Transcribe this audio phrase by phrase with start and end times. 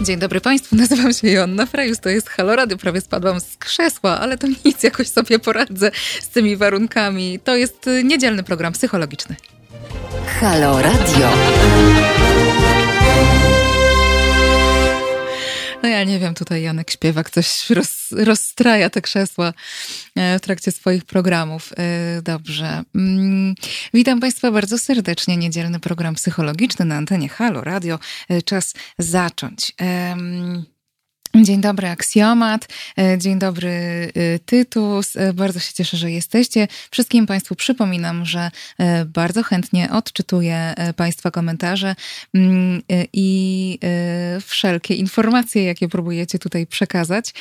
[0.00, 4.38] Dzień dobry Państwu, nazywam się Joanna Frejus, to jest Halorady, prawie spadłam z krzesła, ale
[4.38, 5.90] to nic, jakoś sobie poradzę
[6.20, 7.38] z tymi warunkami.
[7.44, 9.36] To jest y, niedzielny program psychologiczny.
[10.40, 11.28] Halo Radio.
[15.82, 19.52] No ja nie wiem, tutaj Janek Śpiewak coś roz, rozstraja te krzesła
[20.16, 21.72] e, w trakcie swoich programów.
[21.76, 22.82] E, dobrze.
[22.94, 23.54] Mm,
[23.94, 25.36] witam Państwa bardzo serdecznie.
[25.36, 27.98] Niedzielny program psychologiczny na antenie Halo Radio.
[28.28, 29.72] E, czas zacząć.
[31.34, 32.68] Dzień dobry, Aksjomat.
[32.98, 33.70] E, dzień dobry,
[34.14, 35.16] e, Tytus.
[35.16, 36.68] E, bardzo się cieszę, że jesteście.
[36.90, 38.50] Wszystkim Państwu przypominam, że
[39.06, 41.94] bardzo chętnie odczytuję Państwa komentarze
[42.34, 42.82] mm,
[43.12, 43.78] i
[44.46, 47.34] wszelkie informacje, jakie próbujecie tutaj przekazać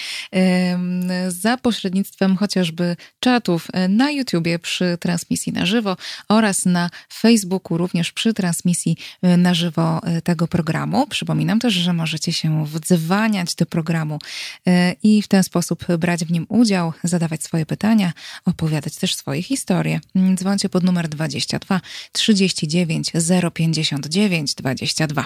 [1.27, 5.97] za pośrednictwem chociażby czatów na YouTubie przy transmisji na żywo
[6.29, 11.07] oraz na Facebooku również przy transmisji na żywo tego programu.
[11.07, 14.19] Przypominam też, że możecie się wdzwaniać do programu programu
[14.67, 18.13] e, i w ten sposób brać w nim udział, zadawać swoje pytania,
[18.45, 19.99] opowiadać też swoje historie.
[20.15, 23.11] Mm, dzwońcie pod numer 22 39
[23.53, 25.25] 059 22.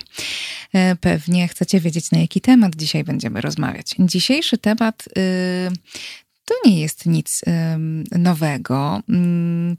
[1.02, 3.96] Pewnie chcecie wiedzieć, na jaki temat dzisiaj będziemy rozmawiać.
[4.00, 5.72] Dzisiejszy temat y,
[6.46, 7.42] to nie jest nic
[8.12, 9.02] nowego.
[9.10, 9.78] Mm,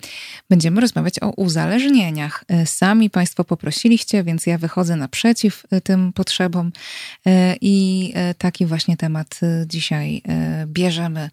[0.51, 2.45] będziemy rozmawiać o uzależnieniach.
[2.49, 6.73] E, sami Państwo poprosiliście, więc ja wychodzę naprzeciw e, tym potrzebom
[7.27, 10.23] e, i taki właśnie temat dzisiaj
[10.67, 11.31] bierzemy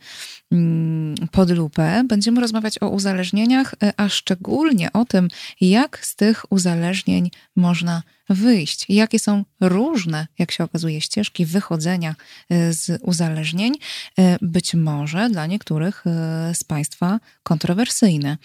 [0.52, 2.04] mm, pod lupę.
[2.08, 5.28] Będziemy rozmawiać o uzależnieniach, a szczególnie o tym,
[5.62, 12.16] jak z tych uzależnień można wyjść, jakie są różne, jak się okazuje, ścieżki wychodzenia
[12.50, 13.74] e, z uzależnień,
[14.20, 18.38] e, być może dla niektórych e, z Państwa kontrowersyjne.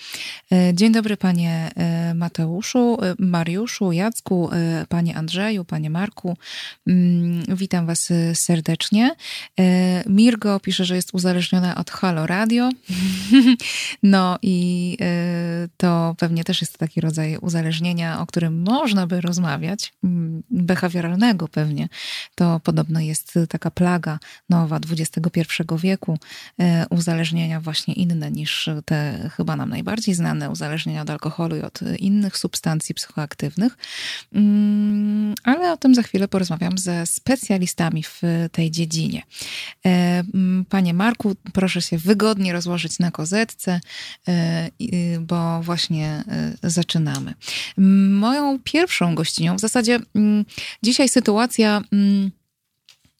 [0.72, 1.70] Dzień dobry, Panie
[2.14, 4.50] Mateuszu, Mariuszu, Jacku,
[4.88, 6.36] Panie Andrzeju, Panie Marku.
[6.86, 9.14] Mm, witam Was serdecznie.
[10.06, 12.70] Mirgo pisze, że jest uzależniona od Halo Radio.
[14.02, 14.98] No i
[15.76, 19.73] to pewnie też jest taki rodzaj uzależnienia, o którym można by rozmawiać
[20.04, 21.88] Mm, behawioralnego pewnie.
[22.34, 24.18] To podobno jest taka plaga
[24.50, 25.42] nowa XXI
[25.78, 26.18] wieku,
[26.60, 31.80] e, uzależnienia właśnie inne niż te chyba nam najbardziej znane, uzależnienia od alkoholu i od
[31.98, 33.76] innych substancji psychoaktywnych.
[34.32, 39.22] Mm, ale o tym za chwilę porozmawiam ze specjalistami w tej dziedzinie.
[39.86, 39.88] E,
[40.34, 43.80] mm, panie Marku, proszę się wygodnie rozłożyć na kozetce,
[44.28, 44.70] e,
[45.20, 46.24] bo właśnie
[46.62, 47.34] zaczynamy.
[48.10, 50.44] Moją pierwszą gościnią, w zasadzie mm,
[50.82, 52.30] dzisiaj sytuacja mm,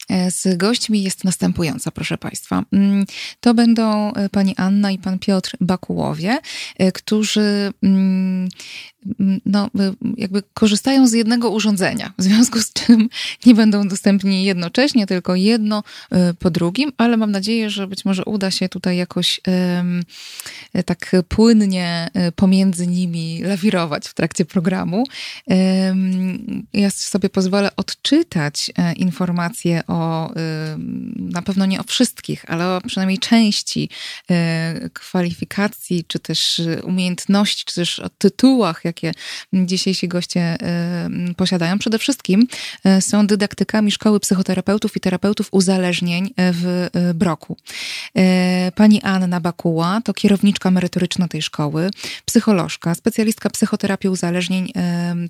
[0.09, 2.63] e, z gośćmi jest następująca, proszę Państwa.
[2.73, 3.05] Mm,
[3.39, 6.37] to będą e, pani Anna i pan Piotr Bakułowie,
[6.77, 7.73] e, którzy
[9.45, 9.69] no,
[10.17, 13.09] jakby korzystają z jednego urządzenia, w związku z czym
[13.45, 15.83] nie będą dostępni jednocześnie, tylko jedno
[16.13, 20.03] y, po drugim, ale mam nadzieję, że być może uda się tutaj jakoś um,
[20.85, 25.03] tak płynnie y, pomiędzy nimi lawirować w trakcie programu.
[26.73, 30.31] Ja sobie pozwolę odczytać e, informacje o,
[31.15, 33.89] na pewno nie o wszystkich, ale o przynajmniej części
[34.29, 39.19] e, kwalifikacji, czy też umiejętności, czy też o tytułach, jakie
[39.53, 40.57] dzisiejsi goście
[41.29, 41.79] y, posiadają.
[41.79, 42.47] Przede wszystkim
[42.97, 47.57] y, są dydaktykami Szkoły Psychoterapeutów i Terapeutów Uzależnień w y, Broku.
[48.75, 51.89] Pani Anna Bakuła to kierowniczka merytoryczna tej szkoły,
[52.25, 54.71] psycholożka, specjalistka psychoterapii uzależnień,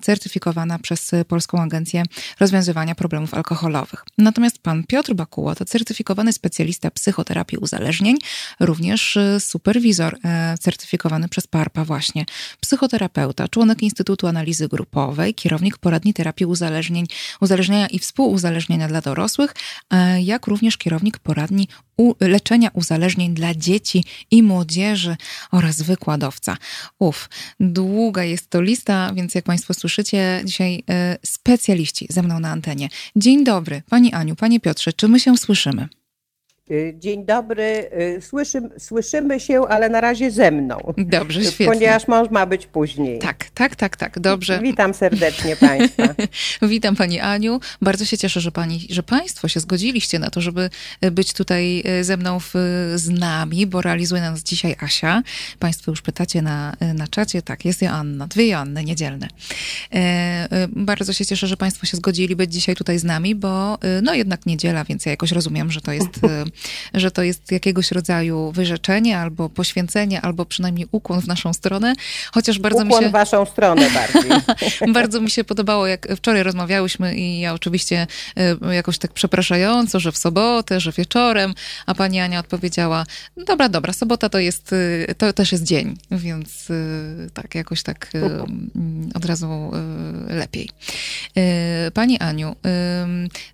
[0.02, 2.02] certyfikowana przez Polską Agencję
[2.40, 4.04] Rozwiązywania Problemów Alkoholowych.
[4.18, 8.16] Natomiast pan Piotr Bakuła to certyfikowany specjalista psychoterapii uzależnień,
[8.60, 10.18] również superwizor
[10.60, 12.24] certyfikowany przez PARPA właśnie,
[12.60, 17.06] psychoterapeuta, członek Instytutu Analizy Grupowej, kierownik poradni terapii uzależnień,
[17.40, 19.54] uzależnienia i współuzależnienia dla dorosłych,
[19.90, 21.68] e, jak również kierownik poradni
[22.20, 25.16] leczenia uzależnień dla dzieci i młodzieży
[25.52, 26.56] oraz wykładowca.
[26.98, 27.28] Uf,
[27.60, 32.88] długa jest to lista, więc jak Państwo słyszycie, dzisiaj e, specjaliści ze mną na antenie.
[33.16, 35.88] Dzień dobry, Pani Aniu, Panie Piotrze, czy my się słyszymy?
[36.70, 37.90] Y, dzień dobry.
[38.18, 40.94] Y, słyszymy, słyszymy się, ale na razie ze mną.
[40.98, 41.66] Dobrze, świetnie.
[41.66, 43.18] Ponieważ mąż ma być później.
[43.18, 44.20] Tak, tak, tak, tak.
[44.20, 44.60] Dobrze.
[44.62, 46.14] Witam serdecznie Państwa.
[46.62, 47.60] Witam Pani Aniu.
[47.82, 50.70] Bardzo się cieszę, że, pani, że Państwo się zgodziliście na to, żeby
[51.04, 52.52] y, być tutaj ze mną w,
[52.94, 55.22] z nami, bo realizuje nas dzisiaj Asia.
[55.58, 57.42] Państwo już pytacie na, na czacie.
[57.42, 58.26] Tak, jest Joanna.
[58.26, 59.28] Dwie Joanny niedzielne.
[60.70, 64.46] bardzo się cieszę, że Państwo się zgodzili być dzisiaj tutaj z nami, bo no jednak
[64.46, 66.20] niedziela, więc ja jakoś rozumiem, że to jest,
[66.94, 71.94] że to jest jakiegoś rodzaju wyrzeczenie albo poświęcenie, albo przynajmniej ukłon w naszą stronę,
[72.32, 73.08] chociaż bardzo ukłon mi się...
[73.08, 74.30] w waszą stronę bardziej.
[74.98, 78.06] bardzo mi się podobało, jak wczoraj rozmawiałyśmy i ja oczywiście
[78.72, 81.54] jakoś tak przepraszająco, że w sobotę, że wieczorem,
[81.86, 83.06] a pani Ania odpowiedziała,
[83.46, 84.74] dobra, dobra, sobota to jest,
[85.18, 86.68] to też jest dzień, więc
[87.34, 88.12] tak, jakoś tak
[89.14, 89.70] od razu
[90.28, 90.70] lepiej.
[91.94, 92.56] Pani Aniu,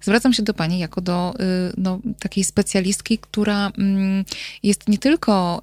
[0.01, 1.35] zwracam się do pani jako do
[1.77, 3.73] no, takiej specjalistki, która
[4.63, 5.63] jest nie tylko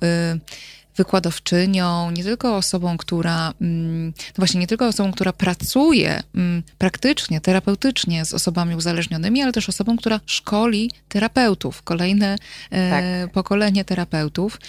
[0.96, 6.24] wykładowczynią, nie tylko osobą, która, no właśnie, nie tylko osobą, która pracuje
[6.78, 12.36] praktycznie, terapeutycznie z osobami uzależnionymi, ale też osobą, która szkoli terapeutów, kolejne
[12.70, 13.04] tak.
[13.34, 14.60] pokolenie terapeutów.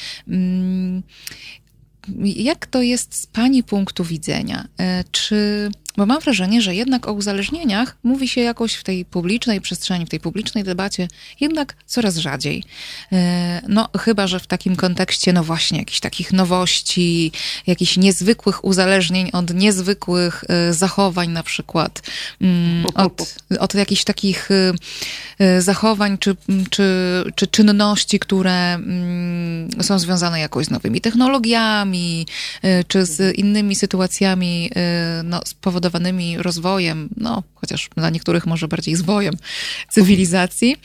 [2.22, 4.68] Jak to jest z Pani punktu widzenia?
[4.80, 5.70] E, czy
[6.00, 10.08] bo mam wrażenie, że jednak o uzależnieniach mówi się jakoś w tej publicznej przestrzeni, w
[10.08, 11.08] tej publicznej debacie
[11.40, 12.64] jednak coraz rzadziej.
[13.12, 17.32] E, no, chyba, że w takim kontekście, no właśnie, jakichś takich nowości,
[17.66, 22.02] jakichś niezwykłych uzależnień od niezwykłych e, zachowań, na przykład,
[22.40, 24.48] mm, od, od jakichś takich
[25.38, 26.36] e, zachowań czy,
[26.70, 26.84] czy,
[27.34, 32.26] czy czynności, które mm, są związane jakoś z nowymi technologiami,
[32.88, 34.70] czy z innymi sytuacjami
[35.24, 39.34] no, spowodowane spowodowanymi rozwojem, no chociaż dla niektórych może bardziej zwojem
[39.90, 40.76] cywilizacji,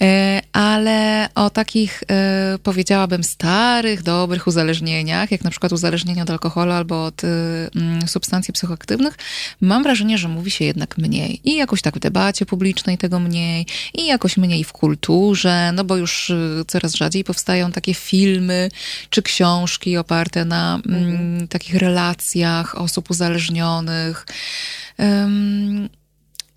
[0.00, 6.72] e, ale o takich e, powiedziałabym starych, dobrych uzależnieniach, jak na przykład uzależnienie od alkoholu
[6.72, 7.28] albo od e,
[7.76, 9.18] mm, substancji psychoaktywnych,
[9.60, 11.40] mam wrażenie, że mówi się jednak mniej.
[11.44, 15.96] I jakoś tak w debacie publicznej tego mniej, i jakoś mniej w kulturze, no bo
[15.96, 16.32] już
[16.66, 18.68] coraz rzadziej powstają takie filmy
[19.10, 21.48] czy książki oparte na mm, mhm.
[21.48, 24.26] takich relacjach osób uzależnionych,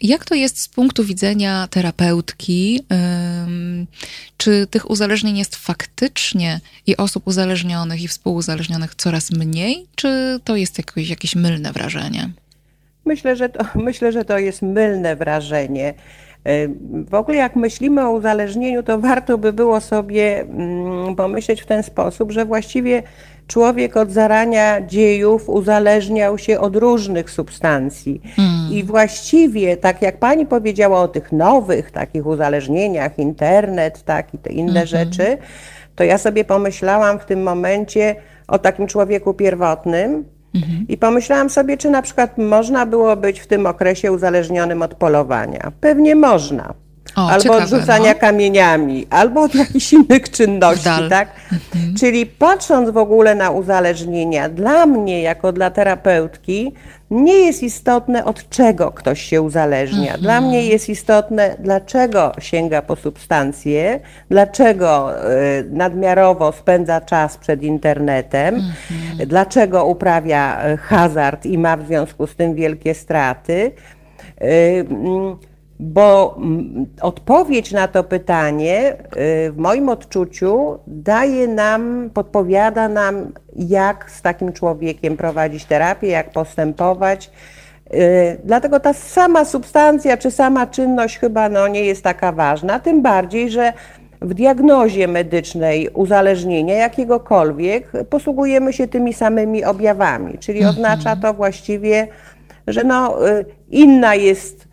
[0.01, 2.85] jak to jest z punktu widzenia terapeutki?
[4.37, 10.77] Czy tych uzależnień jest faktycznie i osób uzależnionych i współuzależnionych coraz mniej, czy to jest
[10.77, 12.29] jakieś, jakieś mylne wrażenie?
[13.05, 15.93] Myślę że, to, myślę, że to jest mylne wrażenie.
[17.09, 21.83] W ogóle jak myślimy o uzależnieniu, to warto by było sobie mm, pomyśleć w ten
[21.83, 23.03] sposób, że właściwie
[23.47, 28.21] człowiek od zarania dziejów uzależniał się od różnych substancji.
[28.35, 28.71] Hmm.
[28.71, 34.49] I właściwie, tak jak pani powiedziała o tych nowych takich uzależnieniach, internet, tak i te
[34.49, 34.87] inne hmm.
[34.87, 35.37] rzeczy,
[35.95, 38.15] to ja sobie pomyślałam w tym momencie
[38.47, 40.25] o takim człowieku pierwotnym,
[40.55, 40.85] Mhm.
[40.89, 45.71] I pomyślałam sobie, czy na przykład można było być w tym okresie uzależnionym od polowania.
[45.81, 46.73] Pewnie można.
[47.15, 48.19] O, albo ciekawe, od rzucania no.
[48.19, 51.29] kamieniami, albo od jakichś innych czynności, tak?
[51.51, 51.95] Mhm.
[51.95, 56.73] Czyli patrząc w ogóle na uzależnienia, dla mnie, jako dla terapeutki,
[57.11, 60.13] nie jest istotne, od czego ktoś się uzależnia.
[60.13, 60.21] Mhm.
[60.21, 63.99] Dla mnie jest istotne, dlaczego sięga po substancje,
[64.29, 69.27] dlaczego y, nadmiarowo spędza czas przed internetem, mhm.
[69.27, 73.71] dlaczego uprawia y, hazard i ma w związku z tym wielkie straty.
[75.83, 78.97] Y, bo mm, odpowiedź na to pytanie
[79.51, 87.31] w moim odczuciu daje nam, podpowiada nam, jak z takim człowiekiem prowadzić terapię, jak postępować.
[87.93, 93.01] Y, dlatego ta sama substancja czy sama czynność chyba no, nie jest taka ważna, tym
[93.01, 93.73] bardziej, że
[94.21, 100.75] w diagnozie medycznej uzależnienia jakiegokolwiek posługujemy się tymi samymi objawami, czyli mhm.
[100.75, 102.07] oznacza to właściwie,
[102.67, 104.72] że no, y, inna jest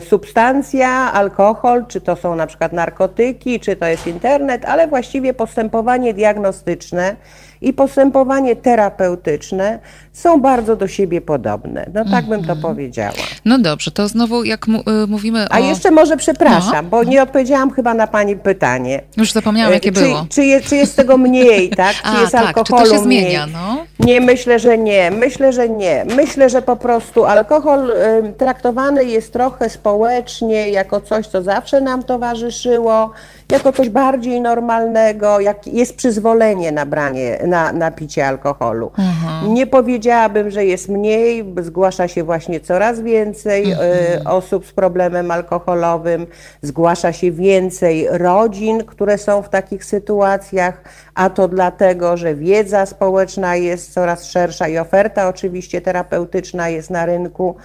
[0.00, 6.14] substancja, alkohol, czy to są na przykład narkotyki, czy to jest internet, ale właściwie postępowanie
[6.14, 7.16] diagnostyczne
[7.62, 9.78] i postępowanie terapeutyczne
[10.12, 11.86] są bardzo do siebie podobne.
[11.94, 12.60] No tak bym to mhm.
[12.60, 13.12] powiedziała.
[13.44, 15.52] No dobrze, to znowu jak y, mówimy o...
[15.52, 16.90] A jeszcze może przepraszam, no.
[16.90, 19.02] bo nie odpowiedziałam chyba na Pani pytanie.
[19.16, 20.26] Już zapomniałam, jakie czy, było.
[20.28, 21.96] Czy, je, czy jest tego mniej, tak?
[21.96, 23.20] Czy A, jest tak, alkoholu czy to się mniej?
[23.20, 23.84] zmienia, no?
[24.00, 25.10] Nie, myślę, że nie.
[25.10, 26.04] Myślę, że nie.
[26.16, 32.02] Myślę, że po prostu alkohol y, traktowany jest trochę społecznie jako coś, co zawsze nam
[32.02, 33.10] towarzyszyło,
[33.52, 38.90] jako coś bardziej normalnego, jak jest przyzwolenie na branie, na, na picie alkoholu.
[38.98, 39.54] Mhm.
[39.54, 44.26] Nie powiedziałabym, że jest mniej, zgłasza się właśnie coraz więcej y, mhm.
[44.26, 46.26] osób z problemem alkoholowym,
[46.62, 50.82] zgłasza się więcej rodzin, które są w takich sytuacjach,
[51.14, 57.06] a to dlatego, że wiedza społeczna jest coraz szersza i oferta oczywiście terapeutyczna jest na
[57.06, 57.56] rynku.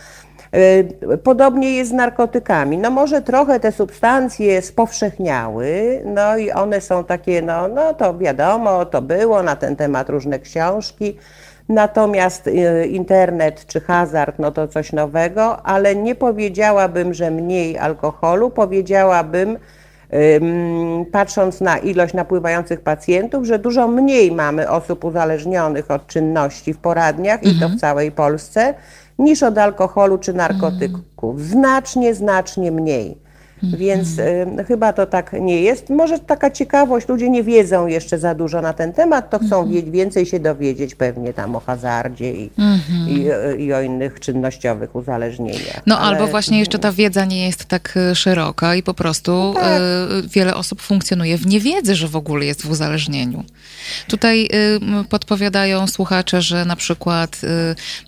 [0.56, 2.78] Y, podobnie jest z narkotykami.
[2.78, 8.86] No może trochę te substancje spowszechniały, no i one są takie, no, no to wiadomo,
[8.86, 11.18] to było na ten temat różne książki.
[11.70, 18.50] Natomiast y, internet czy hazard, no to coś nowego, ale nie powiedziałabym, że mniej alkoholu,
[18.50, 19.58] powiedziałabym,
[21.12, 27.40] patrząc na ilość napływających pacjentów, że dużo mniej mamy osób uzależnionych od czynności w poradniach
[27.44, 27.56] mhm.
[27.56, 27.80] i to w mhm.
[27.80, 28.74] całej Polsce,
[29.20, 31.42] niż od alkoholu czy narkotyków.
[31.42, 33.27] Znacznie, znacznie mniej.
[33.64, 35.90] Więc y, chyba to tak nie jest.
[35.90, 39.92] Może taka ciekawość, ludzie nie wiedzą jeszcze za dużo na ten temat, to chcą mhm.
[39.92, 43.10] więcej się dowiedzieć pewnie tam o hazardzie i, mhm.
[43.10, 45.82] i, i, o innych czynnościowych uzależnieniach.
[45.86, 46.08] No Ale...
[46.08, 49.82] albo właśnie jeszcze ta wiedza nie jest tak y, szeroka i po prostu no tak.
[50.26, 53.44] y, wiele osób funkcjonuje w niewiedzy, że w ogóle jest w uzależnieniu.
[54.08, 54.50] Tutaj
[55.02, 57.48] y, podpowiadają słuchacze, że na przykład y,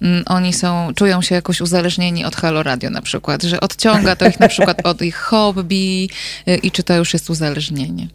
[0.06, 4.28] y, oni są, czują się jakoś uzależnieni od Halo Radio na przykład, że odciąga to
[4.28, 6.10] ich na przykład od ich hobby
[6.48, 8.08] y, i czy to już jest uzależnienie.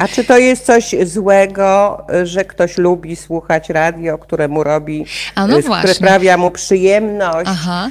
[0.00, 5.58] A czy to jest coś złego, że ktoś lubi słuchać radio, któremu robi, A no
[5.62, 7.50] które sprawia mu przyjemność?
[7.50, 7.90] Aha.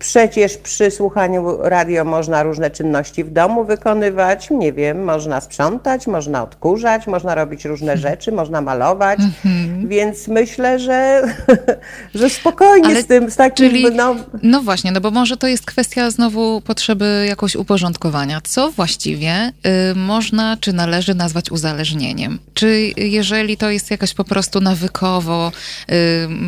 [0.00, 6.42] Przecież przy słuchaniu radio można różne czynności w domu wykonywać, nie wiem, można sprzątać, można
[6.42, 8.10] odkurzać, można robić różne mhm.
[8.10, 9.88] rzeczy, można malować, mhm.
[9.88, 11.22] więc myślę, że,
[12.14, 13.70] że spokojnie Ale, z tym, z takim...
[13.70, 14.16] Czyli, no...
[14.42, 18.40] no właśnie, no bo może to jest kwestia znowu potrzeby jakoś uporządkowania.
[18.44, 19.52] Co właściwie
[19.92, 22.38] y, można, czy należy nazwać uzależnieniem?
[22.54, 25.52] Czy jeżeli to jest jakaś po prostu nawykowo
[25.90, 25.92] y,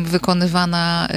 [0.03, 1.07] wykonywana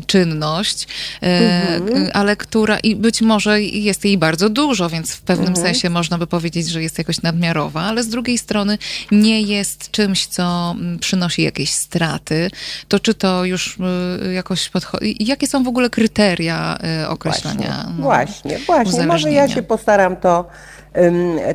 [0.00, 0.82] y, czynność,
[1.22, 2.10] y, mhm.
[2.12, 5.66] ale która i być może jest jej bardzo dużo, więc w pewnym mhm.
[5.66, 8.78] sensie można by powiedzieć, że jest jakoś nadmiarowa, ale z drugiej strony
[9.12, 12.50] nie jest czymś, co mm, przynosi jakieś straty,
[12.88, 13.78] to czy to już
[14.26, 15.16] y, jakoś podchodzi?
[15.20, 17.88] Jakie są w ogóle kryteria y, określania?
[17.98, 19.06] Właśnie, no, właśnie, właśnie.
[19.06, 20.48] Może ja się postaram to,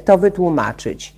[0.06, 1.14] to wytłumaczyć.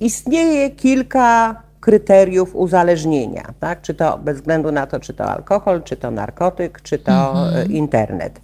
[0.00, 3.80] Istnieje kilka kryteriów uzależnienia, tak?
[3.80, 7.56] czy to bez względu na to, czy to alkohol, czy to narkotyk, czy to mhm.
[7.56, 8.40] E, internet.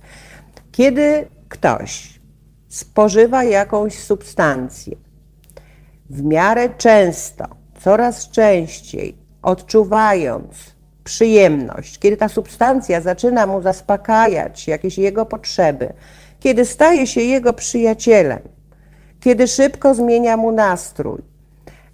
[0.72, 2.20] Kiedy ktoś
[2.68, 4.96] spożywa jakąś substancję
[6.10, 7.44] w miarę często,
[7.80, 10.74] coraz częściej, odczuwając
[11.04, 15.92] przyjemność, kiedy ta substancja zaczyna mu zaspokajać jakieś jego potrzeby,
[16.40, 18.40] kiedy staje się jego przyjacielem,
[19.20, 21.22] kiedy szybko zmienia mu nastrój,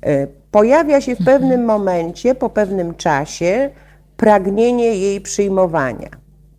[0.02, 3.70] e, pojawia się w pewnym momencie, po pewnym czasie,
[4.16, 6.08] pragnienie jej przyjmowania.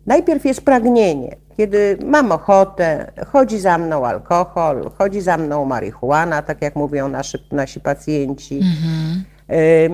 [0.06, 6.62] Najpierw jest pragnienie, kiedy mam ochotę, chodzi za mną alkohol, chodzi za mną marihuana, tak
[6.62, 9.24] jak mówią nasi, nasi pacjenci, mhm.
[9.50, 9.90] y,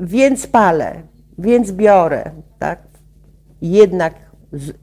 [0.00, 1.02] więc palę,
[1.38, 2.78] więc biorę, tak?
[3.62, 4.14] Jednak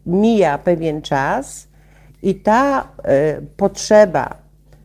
[0.06, 1.68] mija pewien czas
[2.22, 2.86] i ta y,
[3.58, 4.43] potrzeba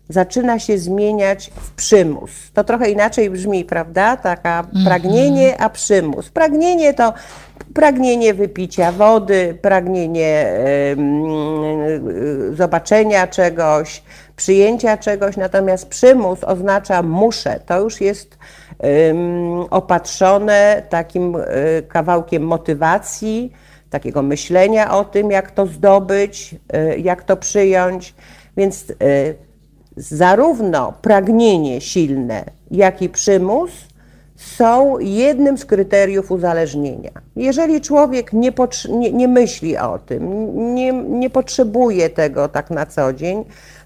[0.08, 2.30] zaczyna się zmieniać w przymus.
[2.54, 4.16] To trochę inaczej brzmi, prawda?
[4.16, 4.84] Taka mhm.
[4.84, 6.30] pragnienie, a przymus.
[6.30, 7.12] Pragnienie to
[7.74, 10.52] pragnienie wypicia wody, pragnienie
[12.52, 14.02] y, zobaczenia czegoś,
[14.36, 17.60] przyjęcia czegoś, natomiast przymus oznacza muszę.
[17.66, 18.38] To już jest
[19.70, 21.42] opatrzone takim y,
[21.88, 23.52] kawałkiem motywacji,
[23.90, 26.54] takiego myślenia o tym, jak to zdobyć,
[26.94, 28.14] y, jak to przyjąć.
[28.56, 28.84] Więc
[29.98, 33.70] zarówno pragnienie silne, jak i przymus
[34.36, 37.10] są jednym z kryteriów uzależnienia.
[37.36, 38.52] Jeżeli człowiek nie,
[38.88, 43.44] nie, nie myśli o tym, nie, nie potrzebuje tego tak na co dzień,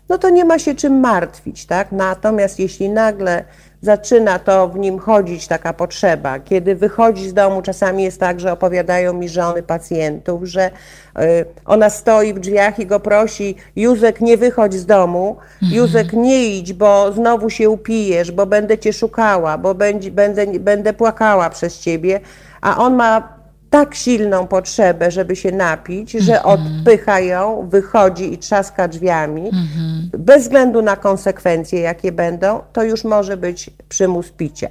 [0.08, 1.92] no to nie ma się czym martwić, tak?
[1.92, 3.44] Natomiast jeśli nagle
[3.82, 6.38] zaczyna to w nim chodzić taka potrzeba.
[6.38, 11.90] Kiedy wychodzi z domu, czasami jest tak, że opowiadają mi żony pacjentów, że y, ona
[11.90, 15.72] stoi w drzwiach i go prosi, Józek nie wychodź z domu, mhm.
[15.72, 20.92] Józek nie idź, bo znowu się upijesz, bo będę cię szukała, bo będzie, będę, będę
[20.92, 22.20] płakała przez ciebie,
[22.60, 23.41] a on ma
[23.72, 26.60] tak silną potrzebę, żeby się napić, że mhm.
[26.60, 30.10] odpycha ją, wychodzi i trzaska drzwiami, mhm.
[30.18, 34.68] bez względu na konsekwencje, jakie będą, to już może być przymus picia.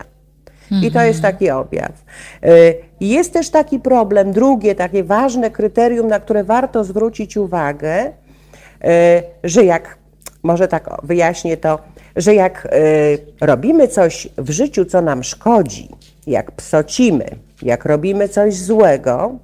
[0.72, 1.34] I to jest mhm.
[1.34, 1.92] taki objaw.
[2.46, 8.12] Y, jest też taki problem, drugie takie ważne kryterium, na które warto zwrócić uwagę, y,
[9.44, 9.98] że jak,
[10.44, 11.80] może tak wyjaśnię to,
[12.16, 15.90] że jak y, robimy coś w życiu, co nam szkodzi,
[16.28, 17.26] jak psocimy,
[17.62, 19.36] jak robimy coś złego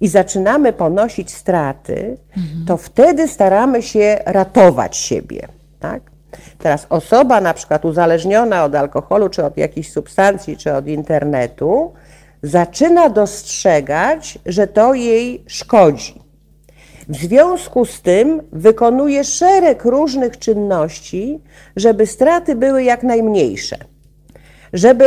[0.00, 2.64] i zaczynamy ponosić straty, mhm.
[2.66, 5.48] to wtedy staramy się ratować siebie.
[5.80, 6.02] Tak?
[6.58, 11.92] Teraz osoba na przykład uzależniona od alkoholu, czy od jakiejś substancji, czy od internetu,
[12.42, 16.22] zaczyna dostrzegać, że to jej szkodzi.
[17.08, 21.40] W związku z tym wykonuje szereg różnych czynności,
[21.76, 23.76] żeby straty były jak najmniejsze
[24.76, 25.04] żeby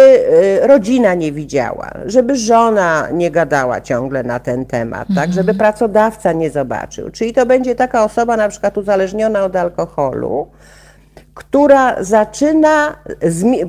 [0.64, 6.34] y, rodzina nie widziała, żeby żona nie gadała ciągle na ten temat, tak, żeby pracodawca
[6.34, 7.10] nie zobaczył.
[7.10, 10.48] Czyli to będzie taka osoba na przykład uzależniona od alkoholu,
[11.34, 12.96] która zaczyna,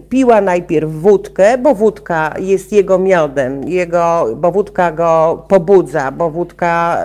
[0.08, 7.04] piła najpierw wódkę, bo wódka jest jego miodem, jego, bo wódka go pobudza, bo wódka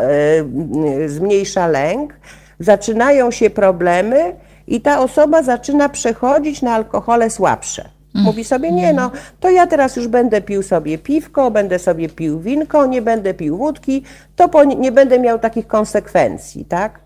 [1.00, 2.14] y, zmniejsza lęk,
[2.60, 4.36] zaczynają się problemy
[4.68, 7.95] i ta osoba zaczyna przechodzić na alkohole słabsze.
[8.24, 12.40] Mówi sobie, nie no, to ja teraz już będę pił sobie piwko, będę sobie pił
[12.40, 14.04] winko, nie będę pił wódki,
[14.36, 17.00] to nie będę miał takich konsekwencji, tak?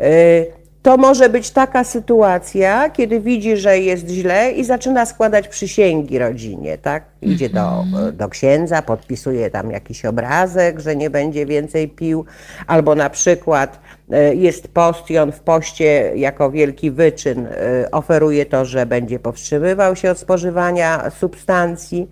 [0.00, 0.46] Y,
[0.86, 6.78] To może być taka sytuacja, kiedy widzi, że jest źle i zaczyna składać przysięgi rodzinie,
[6.78, 7.04] tak?
[7.22, 12.24] Idzie do, do księdza, podpisuje tam jakiś obrazek, że nie będzie więcej pił,
[12.66, 18.46] albo na przykład e, jest post i on w poście jako wielki wyczyn e, oferuje
[18.46, 22.08] to, że będzie powstrzymywał się od spożywania substancji.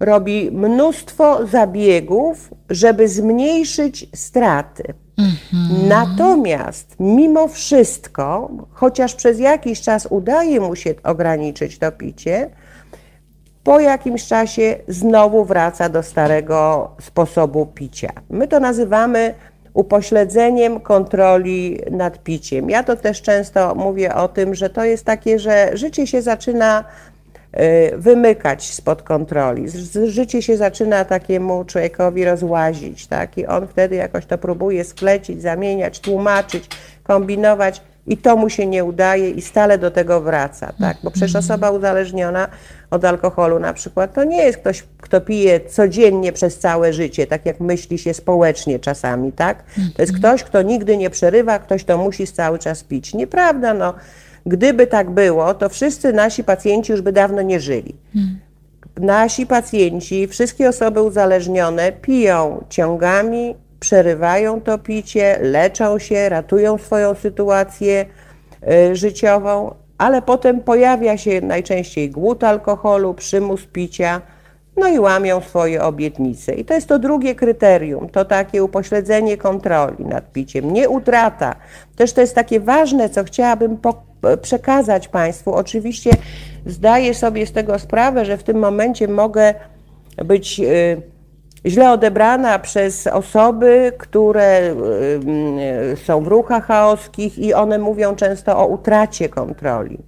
[0.00, 4.94] Robi mnóstwo zabiegów, żeby zmniejszyć straty.
[5.88, 12.50] Natomiast mimo wszystko, chociaż przez jakiś czas udaje mu się ograniczyć to picie,
[13.64, 18.12] po jakimś czasie znowu wraca do starego sposobu picia.
[18.30, 19.34] My to nazywamy
[19.74, 22.70] upośledzeniem kontroli nad piciem.
[22.70, 26.84] Ja to też często mówię o tym, że to jest takie, że życie się zaczyna
[27.96, 29.66] wymykać spod kontroli.
[30.06, 33.38] Życie się zaczyna takiemu człowiekowi rozłazić, tak?
[33.38, 36.68] I on wtedy jakoś to próbuje sklecić, zamieniać, tłumaczyć,
[37.02, 40.96] kombinować i to mu się nie udaje i stale do tego wraca, tak?
[41.04, 42.48] Bo przecież osoba uzależniona
[42.90, 47.46] od alkoholu na przykład to nie jest ktoś, kto pije codziennie przez całe życie, tak
[47.46, 49.64] jak myśli się społecznie czasami, tak?
[49.96, 53.14] To jest ktoś, kto nigdy nie przerywa, ktoś, kto musi cały czas pić.
[53.14, 53.94] Nieprawda, no.
[54.46, 57.94] Gdyby tak było, to wszyscy nasi pacjenci już by dawno nie żyli.
[58.96, 68.06] Nasi pacjenci, wszystkie osoby uzależnione piją ciągami, przerywają to picie, leczą się, ratują swoją sytuację
[68.90, 74.20] y, życiową, ale potem pojawia się najczęściej głód alkoholu, przymus picia,
[74.76, 76.54] no i łamią swoje obietnice.
[76.54, 81.56] I to jest to drugie kryterium, to takie upośledzenie kontroli nad piciem, nie utrata.
[81.96, 84.02] Też to jest takie ważne, co chciałabym po,
[84.42, 85.54] przekazać Państwu.
[85.54, 86.10] Oczywiście
[86.66, 89.54] zdaję sobie z tego sprawę, że w tym momencie mogę
[90.24, 91.02] być y,
[91.66, 94.74] źle odebrana przez osoby, które
[95.92, 99.98] y, są w ruchach chaoskich i one mówią często o utracie kontroli.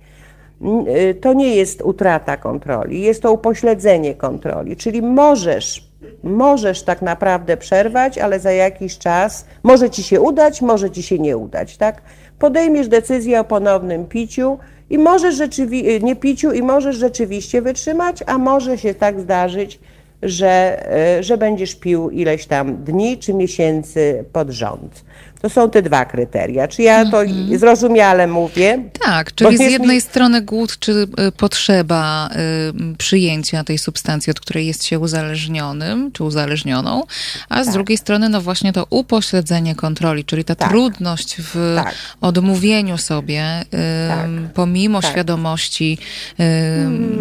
[0.89, 5.89] Y, To nie jest utrata kontroli, jest to upośledzenie kontroli, czyli możesz,
[6.23, 11.19] możesz tak naprawdę przerwać, ale za jakiś czas może ci się udać, może ci się
[11.19, 12.03] nie udać, tak?
[12.39, 14.59] Podejmiesz decyzję o ponownym piciu
[14.91, 19.81] i możesz rzeczywiście, nie piciu i możesz rzeczywiście wytrzymać, a może się tak zdarzyć,
[20.23, 20.87] że,
[21.19, 25.05] y, że będziesz pił ileś tam dni czy miesięcy pod rząd.
[25.43, 26.69] To są te dwa kryteria.
[26.69, 27.19] Czy ja to
[27.57, 28.79] zrozumiale mówię?
[29.05, 30.93] Tak, czyli z jednej mi- strony głód czy
[31.29, 32.31] y, potrzeba
[32.93, 37.03] y, przyjęcia tej substancji, od której jest się uzależnionym czy uzależnioną,
[37.49, 40.69] a z drugiej strony no właśnie to upośledzenie kontroli, czyli ta Tak.
[40.69, 41.95] trudność w Tak.
[42.21, 43.67] odmówieniu sobie y,
[44.09, 44.27] Tak.
[44.55, 45.11] pomimo Tak.
[45.11, 45.99] świadomości
[46.41, 46.45] y,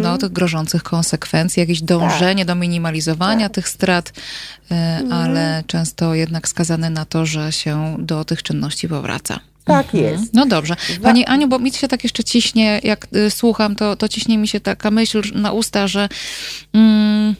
[0.00, 4.74] no, tych grożących konsekwencji, jakieś dążenie do minimalizowania tych strat, y,
[5.12, 9.40] ale często jednak skazane na to, że się do tych czynności powraca.
[9.64, 10.34] Tak jest.
[10.34, 10.76] No dobrze.
[11.02, 14.48] Pani Aniu, bo mi się tak jeszcze ciśnie, jak y, słucham, to, to ciśnie mi
[14.48, 16.08] się taka myśl na usta, że
[16.72, 17.34] mm,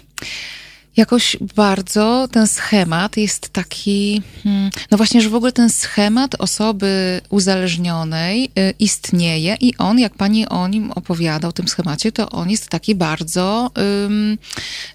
[0.96, 7.20] jakoś bardzo ten schemat jest taki, mm, no właśnie, że w ogóle ten schemat osoby
[7.28, 12.50] uzależnionej y, istnieje i on, jak pani o nim opowiada, o tym schemacie, to on
[12.50, 13.70] jest taki bardzo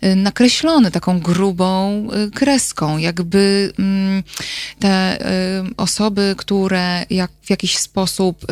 [0.04, 4.24] y, nakreślony taką grubą y, kreską, jakby ym,
[4.80, 8.46] te y, osoby, które jak, w jakiś sposób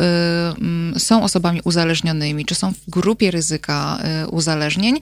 [0.58, 3.98] ym, są osobami uzależnionymi, czy są w grupie ryzyka
[4.30, 5.00] uzależnień,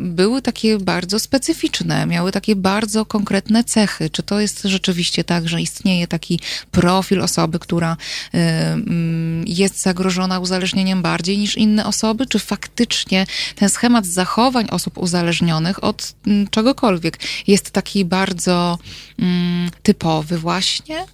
[0.00, 1.65] były takie bardzo specyficzne,
[2.06, 4.10] miały takie bardzo konkretne cechy.
[4.10, 7.92] Czy to jest rzeczywiście tak, że istnieje taki profil osoby, która
[8.34, 13.26] y, mm, jest zagrożona uzależnieniem bardziej niż inne osoby, czy faktycznie
[13.56, 18.78] ten schemat zachowań osób uzależnionych od mm, czegokolwiek jest taki bardzo
[19.18, 21.06] mm, typowy właśnie?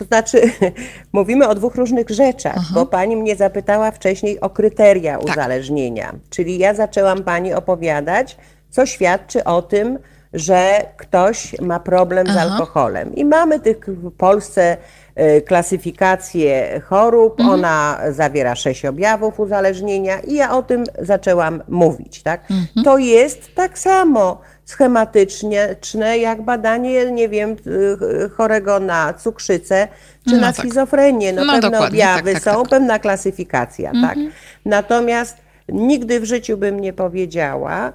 [0.00, 0.42] To znaczy,
[1.12, 6.14] mówimy o dwóch różnych rzeczach, bo pani mnie zapytała wcześniej o kryteria uzależnienia.
[6.30, 8.36] Czyli ja zaczęłam pani opowiadać,
[8.70, 9.98] co świadczy o tym,
[10.32, 12.40] że ktoś ma problem z Aha.
[12.40, 13.14] alkoholem.
[13.14, 14.76] I mamy tych w Polsce
[15.14, 17.40] e, klasyfikację chorób.
[17.40, 17.58] Mhm.
[17.58, 22.22] Ona zawiera sześć objawów uzależnienia i ja o tym zaczęłam mówić.
[22.22, 22.40] Tak?
[22.50, 22.84] Mhm.
[22.84, 29.88] To jest tak samo schematyczne jak badanie, nie wiem, y, chorego na cukrzycę
[30.28, 30.56] czy No na tak.
[30.56, 31.32] schizofrenię.
[31.32, 32.70] No, No pewne dokładnie, objawy tak, tak, są, tak.
[32.70, 33.92] pewna klasyfikacja.
[34.02, 34.18] Tak?
[34.64, 35.36] Natomiast
[35.68, 37.92] nigdy w życiu bym nie powiedziała,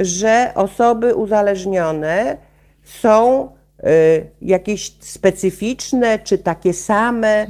[0.00, 2.36] że osoby uzależnione
[2.84, 7.46] są y, jakieś specyficzne czy takie same,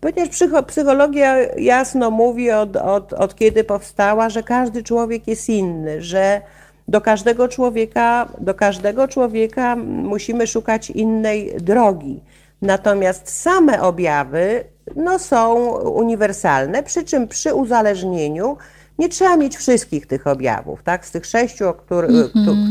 [0.00, 6.02] ponieważ psycho, psychologia jasno mówi od, od, od kiedy powstała, że każdy człowiek jest inny,
[6.02, 6.40] że
[6.88, 12.20] do każdego człowieka, do każdego człowieka musimy szukać innej drogi.
[12.62, 14.64] Natomiast same objawy
[14.96, 18.56] no, są uniwersalne, przy czym przy uzależnieniu
[19.00, 20.82] nie trzeba mieć wszystkich tych objawów.
[20.82, 21.06] Tak?
[21.06, 22.08] Z tych sześciu, który,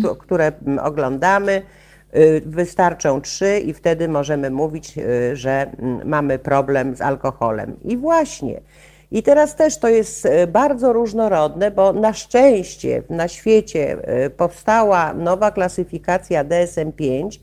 [0.01, 1.61] któ- które mm, oglądamy,
[2.15, 7.75] y, wystarczą trzy i wtedy możemy mówić, y, że mm, mamy problem z alkoholem.
[7.85, 8.61] I właśnie.
[9.11, 13.97] I teraz też to jest y, bardzo różnorodne, bo na szczęście na świecie
[14.37, 17.39] powstała nowa klasyfikacja DSM-5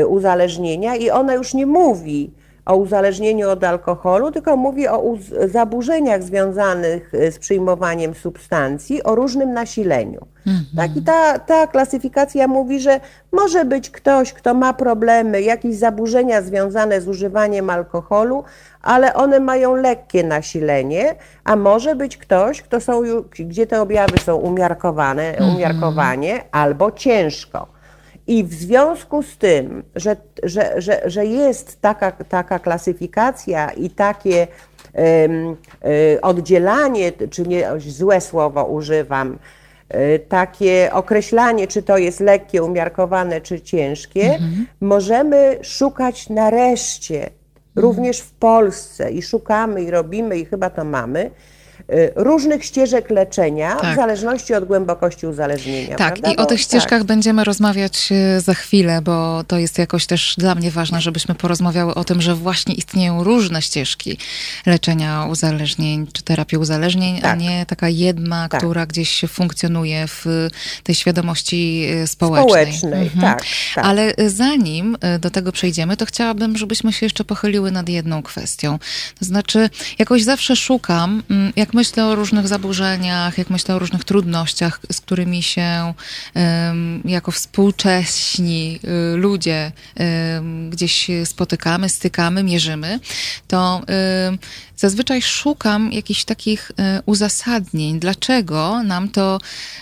[0.00, 2.30] y, uzależnienia i ona już nie mówi
[2.66, 5.14] o uzależnieniu od alkoholu, tylko mówi o
[5.46, 10.26] zaburzeniach związanych y, z przyjmowaniem substancji o różnym nasileniu.
[10.76, 10.96] Tak?
[10.96, 13.00] I ta, ta klasyfikacja mówi, że
[13.32, 18.44] może być ktoś, kto ma problemy, jakieś zaburzenia związane z używaniem alkoholu,
[18.82, 24.36] ale one mają lekkie nasilenie, a może być ktoś, kto są, gdzie te objawy są
[24.36, 27.66] umiarkowane, umiarkowanie albo ciężko.
[28.26, 34.46] I w związku z tym, że, że, że, że jest taka, taka klasyfikacja i takie
[34.94, 39.38] e, oddzielanie, czy nie złe słowo używam,
[39.88, 44.38] e, takie określanie, czy to jest lekkie, umiarkowane, czy ciężkie,
[44.80, 47.30] możemy szukać nareszcie,
[47.76, 51.30] również w Polsce, i szukamy, i robimy, i chyba to mamy,
[52.16, 53.92] różnych ścieżek leczenia Tak.
[53.92, 55.96] w zależności od głębokości uzależnienia.
[55.96, 56.30] Tak, prawda?
[56.30, 57.04] i o Bo- tych ścieżkach tak.
[57.04, 61.94] będziemy rozmawiać e, za chwilę, bo to jest jakoś też dla mnie ważne, żebyśmy porozmawiały
[61.94, 64.18] o tym, że właśnie istnieją różne ścieżki
[64.66, 67.40] leczenia uzależnień czy terapii uzależnień, a Tak.
[67.40, 68.60] nie taka jedna, Tak.
[68.60, 70.48] która gdzieś funkcjonuje w
[70.82, 72.72] tej świadomości e, społecznej.
[72.72, 73.20] Społecznej, Mhm.
[73.22, 73.84] tak, tak.
[73.84, 78.78] Ale zanim do tego przejdziemy, to chciałabym, żebyśmy się jeszcze pochyliły nad jedną kwestią.
[79.18, 84.04] To znaczy, jakoś zawsze szukam, mm, jak myślę o różnych zaburzeniach, jak myślę o różnych
[84.04, 85.94] trudnościach, z którymi się
[87.04, 89.72] jako współcześni y, ludzie
[90.70, 93.00] gdzieś spotykamy, stykamy, mierzymy,
[93.48, 93.82] to
[94.76, 99.38] zazwyczaj szukam jakichś takich e, uzasadnień, dlaczego nam to,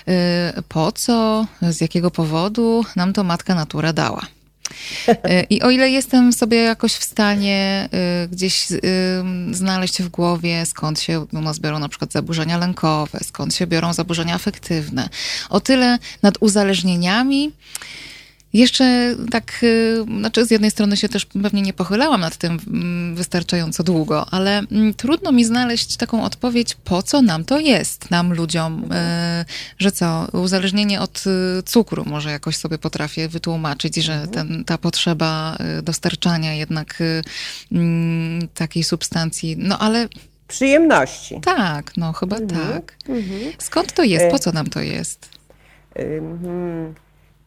[0.08, 4.39] e, po co, z jakiego powodu nam to matka natura dała.
[5.08, 7.88] E, I o ile jestem sobie jakoś w stanie
[8.24, 8.66] y, gdzieś
[9.50, 13.92] znaleźć w głowie, skąd się u nas biorą na przykład zaburzenia lękowe, skąd się biorą
[13.92, 15.08] zaburzenia afektywne,
[15.50, 17.52] o tyle nad uzależnieniami
[18.52, 23.14] jeszcze tak, y, znaczy z jednej strony się też pewnie nie pochylałam nad tym mm,
[23.14, 28.32] wystarczająco długo, ale mm, trudno mi znaleźć taką odpowiedź, po co nam to jest, nam
[28.32, 29.44] ludziom, y,
[29.78, 35.56] że co, uzależnienie od y, cukru może jakoś sobie potrafię wytłumaczyć, że ten, ta potrzeba
[35.82, 36.98] dostarczania jednak
[37.72, 40.08] mm, takiej substancji, no ale
[40.48, 41.40] Przyjemności.
[41.40, 42.96] tak, no chyba tak.
[43.58, 45.28] Skąd to jest, po co nam to jest?
[45.94, 46.94] Mhm.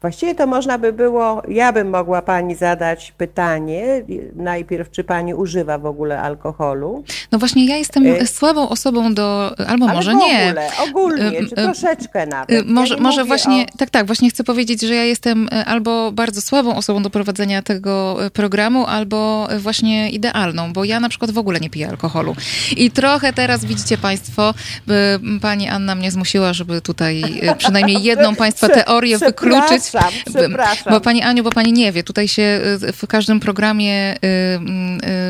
[0.04, 4.04] Właściwie to można by było, ja bym mogła pani zadać pytanie,
[4.36, 7.04] najpierw czy pani używa w ogóle alkoholu?
[7.32, 10.46] No właśnie ja jestem Y- słabą osobą do, albo Ale może w nie.
[10.50, 12.50] ogóle, ogólnie, Ym, czy ym, troszeczkę nawet.
[12.52, 15.48] Y, Ja Może, nie może właśnie, o- tak, tak, właśnie chcę powiedzieć, że ja jestem
[15.48, 20.84] y, albo bardzo słabą osobą do prowadzenia tego y, programu, albo y, właśnie idealną, bo
[20.84, 22.36] ja na przykład w ogóle nie piję alkoholu.
[22.78, 24.54] I trochę teraz widzicie Państwo,
[24.88, 29.93] by pani Anna mnie zmusiła, żeby tutaj y, przynajmniej jedną Państwa teorię wykluczyć.
[29.94, 30.94] Przepraszam, przepraszam.
[30.94, 34.18] Bo pani Aniu, bo pani nie wie, tutaj się y, w każdym programie y,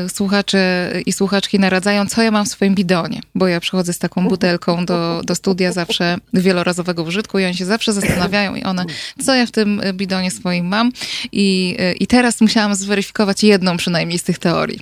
[0.06, 3.98] y, słuchacze i słuchaczki naradzają, co ja mam w swoim bidonie, bo ja przychodzę z
[3.98, 8.84] taką butelką do, do studia zawsze wielorazowego użytku i oni się zawsze zastanawiają i one,
[9.24, 10.92] co ja w tym y, bidonie swoim mam
[11.32, 14.80] i, y, i teraz musiałam zweryfikować jedną przynajmniej z tych teorii.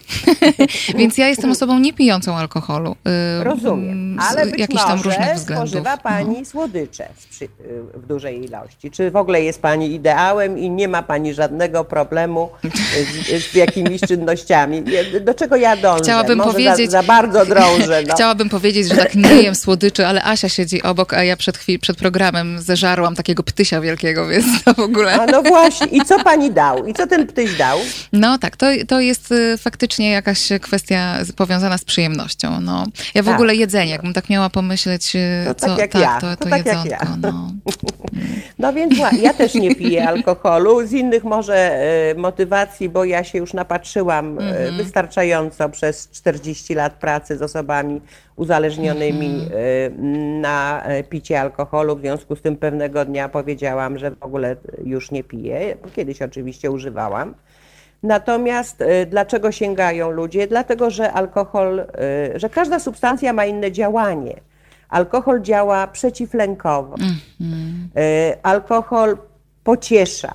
[0.99, 2.97] Więc ja jestem osobą nie pijącą alkoholu.
[3.41, 5.69] y, Rozumiem, ale być jakichś tam może różnych względów.
[5.69, 7.49] spożywa pani słodycze z przy,
[7.95, 8.91] w dużej ilości.
[8.91, 12.51] Czy w ogóle jest pani pani ideałem i nie ma pani żadnego problemu
[13.29, 14.85] z, z jakimiś czynnościami.
[15.21, 16.03] Do czego ja dążę?
[16.03, 18.03] Chciałabym Może powiedzieć, za, za bardzo drążę.
[18.09, 18.15] No.
[18.15, 21.79] Chciałabym powiedzieć, że tak nie jem słodyczy, ale Asia siedzi obok, a ja przed, chwil,
[21.81, 25.21] przed programem zeżarłam takiego ptysia wielkiego, więc to w ogóle...
[25.21, 25.87] A no właśnie.
[25.87, 26.87] I co pani dał?
[26.87, 27.79] I co ten ptyś dał?
[28.13, 32.61] No tak, to, to jest y, faktycznie jakaś kwestia powiązana z przyjemnością.
[32.61, 32.87] No.
[33.15, 33.35] Ja w Tak.
[33.35, 36.45] ogóle jedzenie, jakbym tak miała pomyśleć, y, To co, tak jak tak, ja, to, to
[36.45, 36.91] to, tak jak jedzonko.
[36.91, 37.17] ja.
[37.23, 37.51] No.
[38.59, 43.39] No więc ja też nie piję alkoholu, z innych może e, motywacji, bo ja się
[43.39, 44.77] już napatrzyłam e, Mhm.
[44.77, 48.01] wystarczająco przez 40 lat pracy z osobami
[48.37, 49.53] uzależnionymi Mhm.
[49.53, 50.03] e,
[50.41, 51.97] na picie alkoholu.
[51.97, 56.23] W związku z tym pewnego dnia powiedziałam, że w ogóle już nie piję, bo kiedyś
[56.23, 57.35] oczywiście używałam.
[58.03, 60.47] Natomiast dlaczego sięgają ludzie?
[60.47, 61.85] Dlatego, że alkohol,
[62.35, 64.41] że każda substancja ma inne działanie.
[64.89, 66.95] Alkohol działa przeciwlękowo.
[67.97, 69.17] E, Alkohol
[69.65, 70.35] pociesza.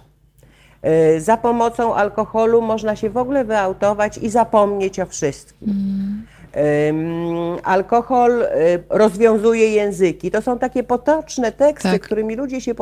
[0.81, 5.69] E, Za pomocą alkoholu można się w ogóle wyautować i zapomnieć o wszystkim.
[6.51, 6.97] Em,
[7.63, 8.47] Alkohol e,
[8.89, 10.31] rozwiązuje języki.
[10.31, 12.01] To są takie potoczne teksty, Tak.
[12.01, 12.75] którymi ludzie się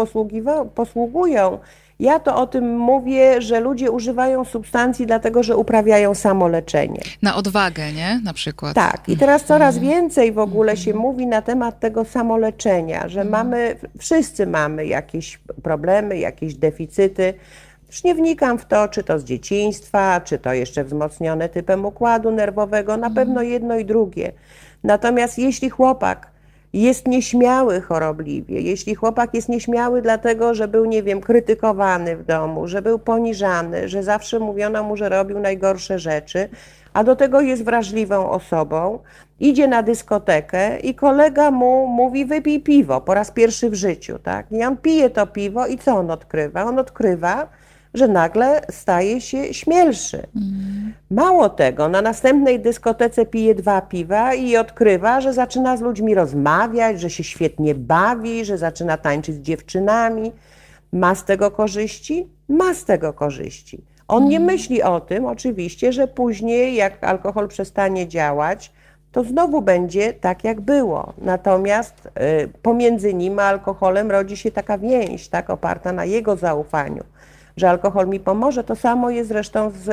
[0.76, 1.60] posługują.
[2.00, 7.02] Ja to o tym mówię, że ludzie używają substancji dlatego, że uprawiają samoleczenie.
[7.22, 8.22] Na odwagę, nie?
[8.24, 8.76] Na przykład.
[8.76, 13.76] Tak, i teraz coraz więcej w ogóle się mówi na temat tego samoleczenia, że mamy,
[13.98, 17.34] wszyscy mamy jakieś problemy, jakieś deficyty.
[17.88, 22.32] Już nie wnikam w to, czy to z dzieciństwa, czy to jeszcze wzmocnione typem układu
[22.32, 24.32] nerwowego, na pewno jedno i drugie.
[24.84, 26.35] Natomiast jeśli chłopak
[26.82, 32.68] jest nieśmiały chorobliwie, jeśli chłopak jest nieśmiały dlatego, że był, nie wiem, krytykowany w domu,
[32.68, 36.50] że był poniżany, że zawsze mówiono mu, że robił najgorsze rzeczy,
[36.94, 39.00] a do tego jest wrażliwą osobą,
[39.40, 44.52] idzie na dyskotekę i kolega mu mówi wypij piwo po raz pierwszy w życiu, tak?
[44.52, 46.64] I on pije to piwo i co on odkrywa?
[46.64, 47.48] On odkrywa,
[47.96, 50.28] że nagle staje się śmielszy.
[51.12, 57.02] Mało tego, na następnej dyskotece pije dwa piwa i odkrywa, że zaczyna z ludźmi rozmawiać,
[57.02, 60.32] że się świetnie bawi, że zaczyna tańczyć z dziewczynami.
[60.94, 62.28] Ma z tego korzyści?
[62.50, 63.82] Ma z tego korzyści.
[64.08, 68.72] On nie myśli o tym, oczywiście, że później, jak alkohol przestanie działać,
[69.12, 71.14] to znowu będzie tak, jak było.
[71.18, 77.04] Natomiast y, pomiędzy nim a alkoholem rodzi się taka więź, tak, oparta na jego zaufaniu
[77.58, 78.64] że alkohol mi pomoże.
[78.64, 79.84] To samo jest zresztą z,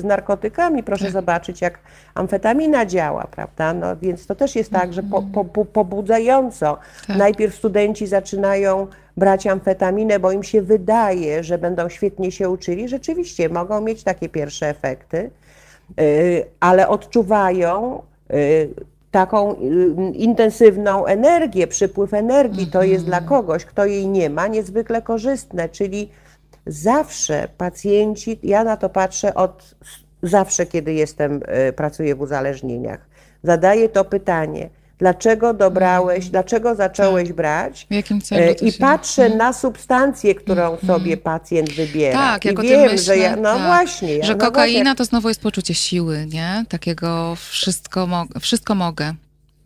[0.00, 0.82] z narkotykami.
[0.82, 1.78] Proszę zobaczyć, jak
[2.14, 3.74] amfetamina działa, prawda?
[3.74, 7.16] No, więc to też jest tak, że po, po, po, pobudzająco Tak.
[7.16, 12.88] najpierw studenci zaczynają brać amfetaminę, bo im się wydaje, że będą świetnie się uczyli.
[12.88, 15.30] Rzeczywiście mogą mieć takie pierwsze efekty,
[16.00, 18.68] y, ale odczuwają y,
[19.10, 19.56] taką y,
[20.14, 22.66] intensywną energię, przypływ energii.
[22.66, 26.08] To jest dla kogoś, kto jej nie ma, niezwykle korzystne, czyli
[26.66, 29.74] zawsze pacjenci, ja na to patrzę od
[30.22, 33.00] zawsze, kiedy jestem, y, pracuję w uzależnieniach,
[33.42, 37.86] zadaję to pytanie, dlaczego dobrałeś, dlaczego zacząłeś brać?
[37.90, 42.18] W jakim celu E, I się- patrzę na substancję, którą sobie pacjent wybiera.
[42.18, 44.16] Tak, jak I wiem, myślę, że ja, no tak, właśnie.
[44.16, 46.64] ja- że no kokaina właśnie, to znowu jest poczucie siły, nie?
[46.68, 49.14] Takiego wszystko, mo wszystko mogę.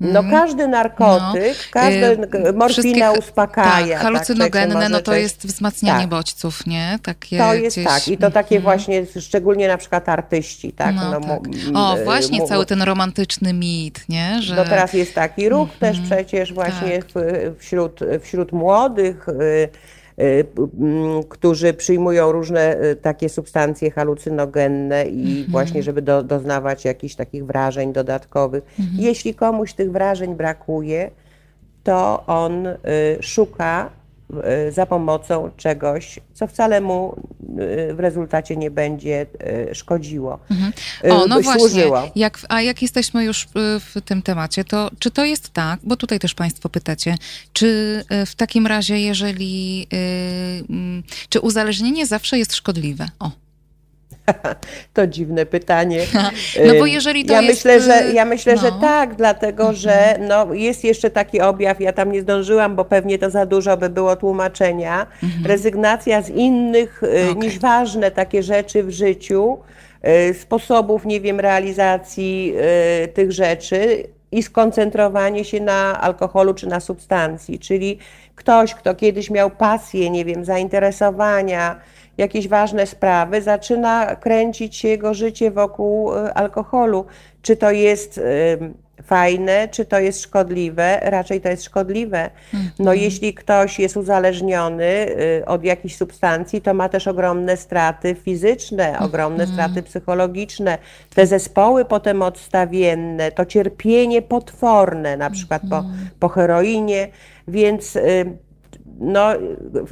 [0.01, 3.95] No każdy narkotyk, każda Y, morfina wszystkie- uspokaja.
[3.97, 6.09] Tak, halucynogenne, tak, no to jest wzmacnianie tak.
[6.11, 6.99] bodźców, nie?
[7.03, 7.87] Takie To jest gdzieś...
[7.87, 8.09] tak.
[8.09, 10.95] I to takie właśnie, szczególnie na przykład artyści, tak?
[10.95, 11.41] No, mu- tak.
[11.75, 14.43] O, y, właśnie cały ten romantyczny mit, nie?
[14.43, 14.55] Że...
[14.57, 17.07] No teraz jest taki ruch też przecież właśnie tak.
[17.15, 19.69] w, wśród, wśród młodych, y,
[21.29, 27.93] którzy przyjmują różne y, takie substancje halucynogenne i właśnie, żeby do, doznawać jakichś takich wrażeń
[27.93, 28.65] dodatkowych.
[28.99, 31.11] Jeśli komuś tych wrażeń brakuje,
[31.85, 32.77] to on y,
[33.21, 34.06] szuka y,
[34.71, 37.17] za pomocą czegoś, co wcale mu
[37.91, 39.27] y, w rezultacie nie będzie
[39.71, 40.39] y, szkodziło.
[41.05, 41.61] y, O, no właśnie.
[41.61, 42.11] Służyło.
[42.17, 43.49] Jak, a jak jesteśmy już
[43.81, 47.15] w tym temacie, to czy to jest tak, bo tutaj też Państwo pytacie,
[47.53, 49.87] czy w takim razie, jeżeli,
[51.29, 53.09] czy uzależnienie zawsze jest szkodliwe?
[53.19, 53.46] O.
[54.95, 56.01] To dziwne pytanie.
[56.67, 58.81] No bo jeżeli to ja jest, Myślę, że, y, ja myślę, że no.
[58.81, 63.31] tak, dlatego że no, jest jeszcze taki objaw, ja tam nie zdążyłam, bo pewnie to
[63.31, 65.07] za dużo by było tłumaczenia.
[65.45, 67.37] Rezygnacja z innych y, Okej.
[67.37, 69.59] niż ważne takie rzeczy w życiu,
[70.31, 72.55] y, sposobów, nie wiem, realizacji
[73.05, 77.59] y, tych rzeczy i skoncentrowanie się na alkoholu czy na substancji.
[77.59, 77.99] Czyli
[78.35, 81.81] ktoś, kto kiedyś miał pasję, nie wiem, zainteresowania,
[82.19, 87.07] jakieś ważne sprawy, zaczyna kręcić się jego życie wokół y, alkoholu.
[87.43, 88.23] Czy to jest y,
[89.03, 91.01] fajne, czy to jest szkodliwe?
[91.03, 92.31] Raczej to jest szkodliwe.
[92.79, 98.99] No jeśli ktoś jest uzależniony y, od jakiejś substancji, to ma też ogromne straty fizyczne,
[98.99, 100.79] ogromne straty psychologiczne,
[101.15, 105.85] te zespoły potem odstawienne, to cierpienie potworne, na przykład po,
[106.21, 107.09] po heroinie,
[107.49, 107.99] więc
[109.01, 109.29] no,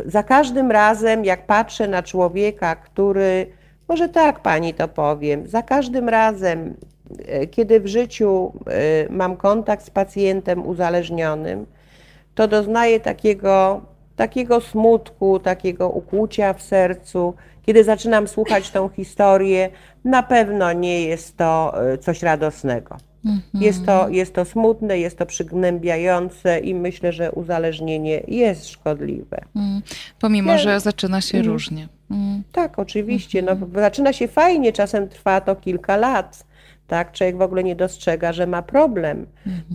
[0.06, 3.46] za każdym razem, jak patrzę na człowieka, który,
[3.88, 6.74] może tak pani to powiem, za każdym razem,
[7.26, 11.66] e, kiedy w życiu e, mam kontakt z pacjentem uzależnionym,
[12.34, 13.80] to doznaję takiego,
[14.16, 17.34] takiego smutku, takiego ukłucia w sercu.
[17.66, 19.70] Kiedy zaczynam słuchać tą historię,
[20.04, 22.96] na pewno nie jest to e, coś radosnego.
[23.54, 29.40] Jest to, jest to smutne, jest to przygnębiające i myślę, że uzależnienie jest szkodliwe.
[29.56, 29.82] Mm.
[30.20, 31.88] Pomimo, że zaczyna się różnie.
[32.10, 32.42] Mm.
[32.52, 33.42] Tak, oczywiście.
[33.42, 36.44] No, zaczyna się fajnie, czasem trwa to kilka lat.
[36.86, 39.26] Tak, człowiek w ogóle nie dostrzega, że ma problem.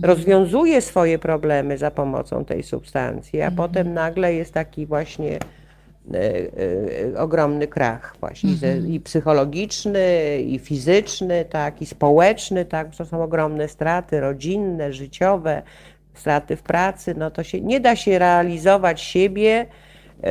[0.02, 5.38] Rozwiązuje swoje problemy za pomocą tej substancji, a potem nagle jest taki właśnie
[7.18, 13.68] ogromny krach właśnie ze- i psychologiczny, i fizyczny, tak, i społeczny, tak, to są ogromne
[13.68, 15.62] straty rodzinne, życiowe,
[16.14, 19.66] straty w pracy, no to się nie da się realizować siebie
[20.24, 20.26] y,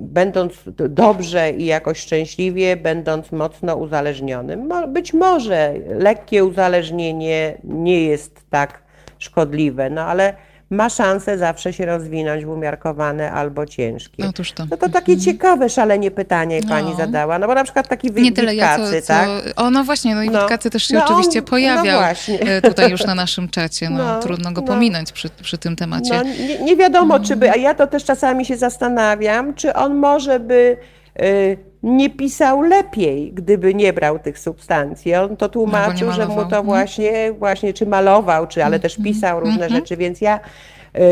[0.00, 4.68] będąc dobrze i jakoś szczęśliwie, będąc mocno uzależnionym.
[4.88, 8.82] Być może lekkie uzależnienie nie jest tak
[9.18, 10.34] szkodliwe, no ale
[10.72, 14.24] ma szansę zawsze się rozwinąć w umiarkowane albo ciężkie.
[14.28, 14.66] Otóż to.
[14.70, 16.96] No to takie ciekawe szalenie pytanie pani No.
[16.96, 19.06] zadała, no bo na przykład taki Nie tyle ja, co, co...
[19.06, 19.28] tak?
[19.56, 20.40] O, no właśnie, no i No.
[20.40, 22.40] Witkacy też się No on- oczywiście no pojawiał właśnie.
[22.40, 23.90] e, tutaj już na naszym czacie.
[23.90, 24.66] No, No, trudno go no.
[24.66, 26.14] pominąć przy, przy tym temacie.
[26.14, 29.94] No, nie, nie wiadomo, czy by, a ja to też czasami się zastanawiam, czy on
[29.94, 30.76] może by
[31.22, 35.14] y, nie pisał lepiej, gdyby nie brał tych substancji.
[35.14, 36.64] On to tłumaczył, że mu to Mhm.
[36.64, 40.40] właśnie, właśnie czy malował, czy ale też pisał różne rzeczy, więc ja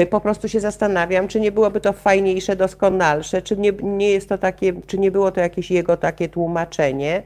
[0.03, 4.29] y, po prostu się zastanawiam, czy nie byłoby to fajniejsze, doskonalsze, czy nie, nie jest
[4.29, 7.23] to takie, czy nie było to jakieś jego takie tłumaczenie.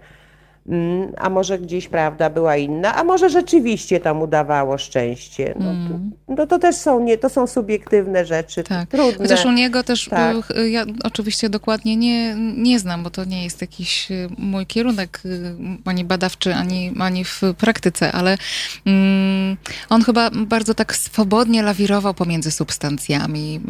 [0.68, 5.55] Mm, A może gdzieś prawda była inna, a może rzeczywiście tam udawało szczęście.
[5.59, 5.98] No, to,
[6.35, 8.88] no to też są, nie, to są subiektywne rzeczy, Tak.
[8.88, 9.18] trudne.
[9.18, 10.37] Chociaż u niego też, Tak.
[10.59, 15.20] y, ja oczywiście dokładnie nie, nie znam, bo to nie jest jakiś y, mój kierunek
[15.24, 18.38] y, ani badawczy, ani, ani w praktyce, ale
[18.87, 19.57] mm,
[19.90, 23.61] on chyba bardzo tak swobodnie lawirował pomiędzy substancjami.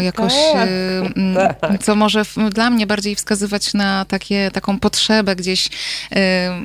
[0.00, 0.68] Jakoś, Tak.
[1.16, 5.68] mm, co może w, dla mnie bardziej wskazywać na takie, taką potrzebę gdzieś,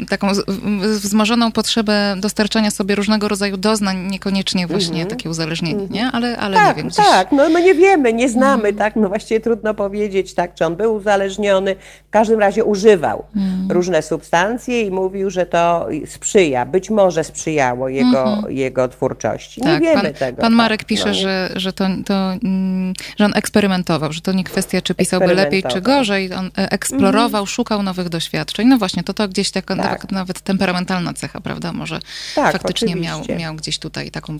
[0.09, 6.11] taką z- w- wzmożoną potrzebę dostarczania sobie różnego rodzaju doznań, niekoniecznie właśnie takie uzależnienie, nie?
[6.11, 6.67] Ale, ale Mhm.
[6.67, 7.05] tak, nie wiem, gdzieś...
[7.05, 8.75] tak, no, no nie wiemy, nie znamy, Mm.
[8.75, 11.75] tak, no właściwie trudno powiedzieć, tak, czy on był uzależniony,
[12.07, 13.71] w każdym razie używał Mm.
[13.71, 19.61] różne substancje i mówił, że to sprzyja, być może sprzyjało jego, jego twórczości.
[19.61, 20.01] Nie wiemy Mhm.
[20.05, 20.41] pan, tego.
[20.41, 24.31] Pan tak, Marek pisze, no że, że, to, to, mm, że on eksperymentował, że to
[24.33, 26.33] nie kwestia, czy pisałby lepiej, czy gorzej.
[26.33, 28.67] On e, eksplorował, szukał nowych doświadczeń.
[28.67, 29.91] No właśnie, to to gdzieś taka Tak.
[29.91, 31.73] nawet, nawet temperamentalna cecha, prawda?
[31.73, 31.99] Może
[32.35, 34.39] Tak, faktycznie miał, miał gdzieś tutaj taką y,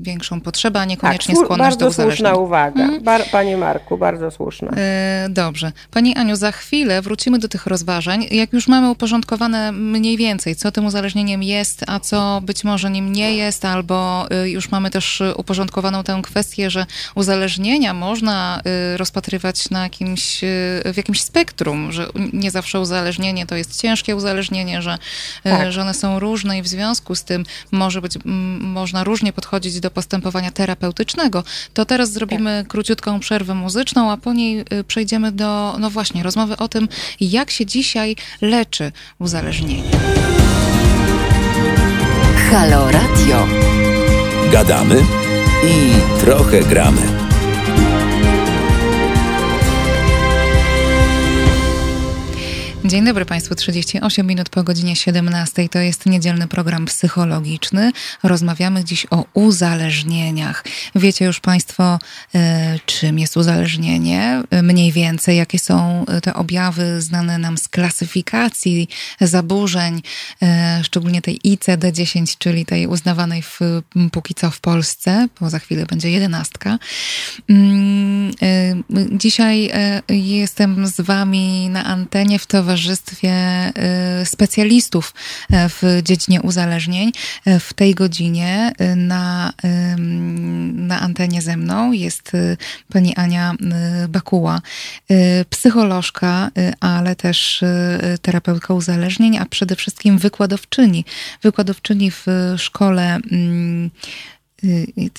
[0.00, 2.34] większą potrzebę, a Tak, niekoniecznie słu- skłonność do bardzo słuszna uzależnienia.
[2.34, 4.68] uwaga, Bar, panie Marku, bardzo słuszna.
[4.76, 5.72] E, Dobrze.
[5.90, 8.26] Pani Aniu, za chwilę wrócimy do tych rozważań.
[8.30, 13.12] Jak już mamy uporządkowane mniej więcej, co tym uzależnieniem jest, a co być może nim
[13.12, 18.60] nie jest, albo y, już mamy też uporządkowaną tę kwestię, że uzależnienia można
[18.94, 24.16] y, rozpatrywać na jakimś, y, w jakimś spektrum, że nie zawsze uzależnienie to jest ciężkie
[24.16, 24.43] uzależnienie,
[24.82, 24.98] że,
[25.46, 25.72] y, Tak.
[25.72, 29.80] że one są różne i w związku z tym może być, m, można różnie podchodzić
[29.80, 31.44] do postępowania terapeutycznego.
[31.74, 36.56] To teraz zrobimy króciutką przerwę muzyczną, a po niej y, przejdziemy do, no właśnie, rozmowy
[36.56, 36.88] o tym,
[37.20, 39.90] jak się dzisiaj leczy uzależnienie.
[42.50, 43.46] Halo Radio.
[44.52, 45.02] Gadamy
[45.64, 47.23] i trochę gramy.
[52.86, 55.68] Dzień dobry Państwu, 38 minut po godzinie 17.
[55.68, 57.92] To jest niedzielny program psychologiczny.
[58.22, 60.64] Rozmawiamy dziś o uzależnieniach.
[60.94, 61.98] Wiecie już Państwo,
[62.34, 64.42] e, czym jest uzależnienie?
[64.62, 68.88] Mniej więcej, jakie są e, te objawy znane nam z klasyfikacji
[69.20, 70.02] zaburzeń,
[70.42, 73.60] e, szczególnie tej ICD-10, czyli tej uznawanej w,
[74.12, 76.78] póki co w Polsce, bo za chwilę będzie jedenastka.
[77.48, 78.34] Mm,
[79.12, 79.70] Dzisiaj
[80.08, 82.73] jestem z Wami na antenie w towarzystwie
[83.24, 85.14] e, specjalistów
[85.50, 87.12] w dziedzinie uzależnień.
[87.60, 89.52] W tej godzinie na,
[90.74, 92.32] na antenie ze mną jest
[92.92, 93.54] pani Ania
[94.08, 94.60] Bakuła,
[95.50, 97.64] psycholożka, ale też
[98.22, 101.04] terapeutka uzależnień, a przede wszystkim wykładowczyni.
[101.42, 103.90] Wykładowczyni w szkole mm,
[104.43, 104.43] Y,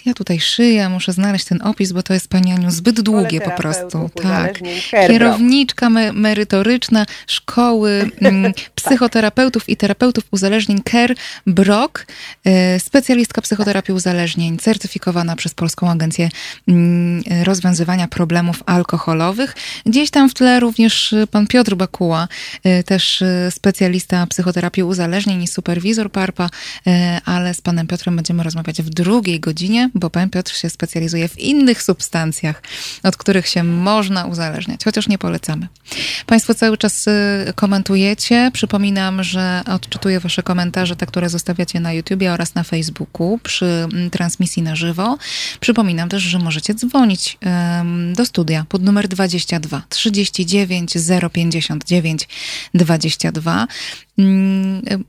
[0.05, 3.51] ja tutaj szyję, muszę znaleźć ten opis, bo to jest Pani Aniu zbyt długie po
[3.51, 4.09] prostu.
[4.23, 4.59] Tak.
[5.07, 11.15] Kierowniczka me merytoryczna szkoły mm, psychoterapeutów i terapeutów uzależnień Ker
[11.47, 12.05] Brock,
[12.47, 16.29] y, specjalistka psychoterapii uzależnień, certyfikowana przez Polską Agencję
[16.67, 19.55] mm, Rozwiązywania Problemów Alkoholowych.
[19.85, 22.27] Gdzieś tam w tle również pan Piotr Bakuła,
[22.65, 26.49] y, też specjalista psychoterapii uzależnień i superwizor PARPA,
[27.25, 31.27] ale z panem Piotrem będziemy rozmawiać w drugiej drugiej godzinie, bo pan Piotr się specjalizuje
[31.27, 32.61] w innych substancjach,
[33.03, 35.67] od których się można uzależniać, chociaż nie polecamy.
[36.25, 38.51] Państwo cały czas y, komentujecie.
[38.53, 44.09] Przypominam, że odczytuję wasze komentarze, te, które zostawiacie na YouTubie oraz na Facebooku przy mm,
[44.09, 45.17] transmisji na żywo.
[45.59, 47.37] Przypominam też, że możecie dzwonić
[48.13, 50.93] do studia pod numer 22 39
[51.33, 52.27] 059
[52.73, 53.67] 22.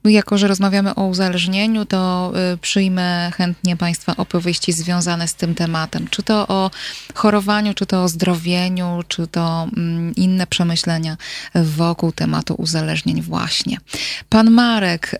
[0.04, 6.08] Jako, że rozmawiamy o uzależnieniu, to y, przyjmę chętnie Państwa opowieści związane z tym tematem.
[6.08, 6.70] Czy to o
[7.14, 11.16] chorowaniu, czy to o zdrowieniu, czy to mm, inne przemyślenia
[11.54, 13.78] wokół tematu uzależnień właśnie.
[14.28, 15.18] Pan Marek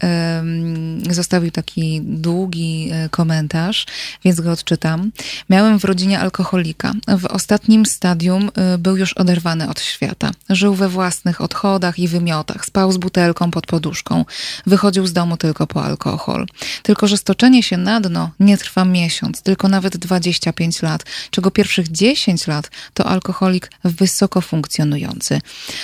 [1.11, 3.87] zostawił taki długi y, komentarz,
[4.25, 5.13] więc go odczytam.
[5.51, 6.93] Miałem w rodzinie alkoholika.
[7.19, 10.31] W ostatnim stadium y, był już oderwany od świata.
[10.49, 12.65] Żył we własnych odchodach i wymiotach.
[12.65, 14.25] Spał z butelką pod poduszką.
[14.67, 16.47] Wychodził z domu tylko po alkohol.
[16.83, 21.89] Tylko, że stoczenie się na dno nie trwa miesiąc, tylko nawet 25 lat, czego pierwszych
[21.93, 25.41] 10 lat to alkoholik wysoko funkcjonujący.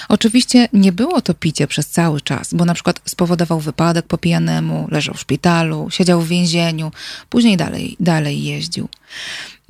[0.08, 4.88] Oczywiście nie było to picie przez cały czas, bo na przykład spowodował wypadek po pijanemu,
[4.90, 6.92] leżał w szpitalu, siedział w więzieniu,
[7.28, 8.88] później dalej, dalej jeździł.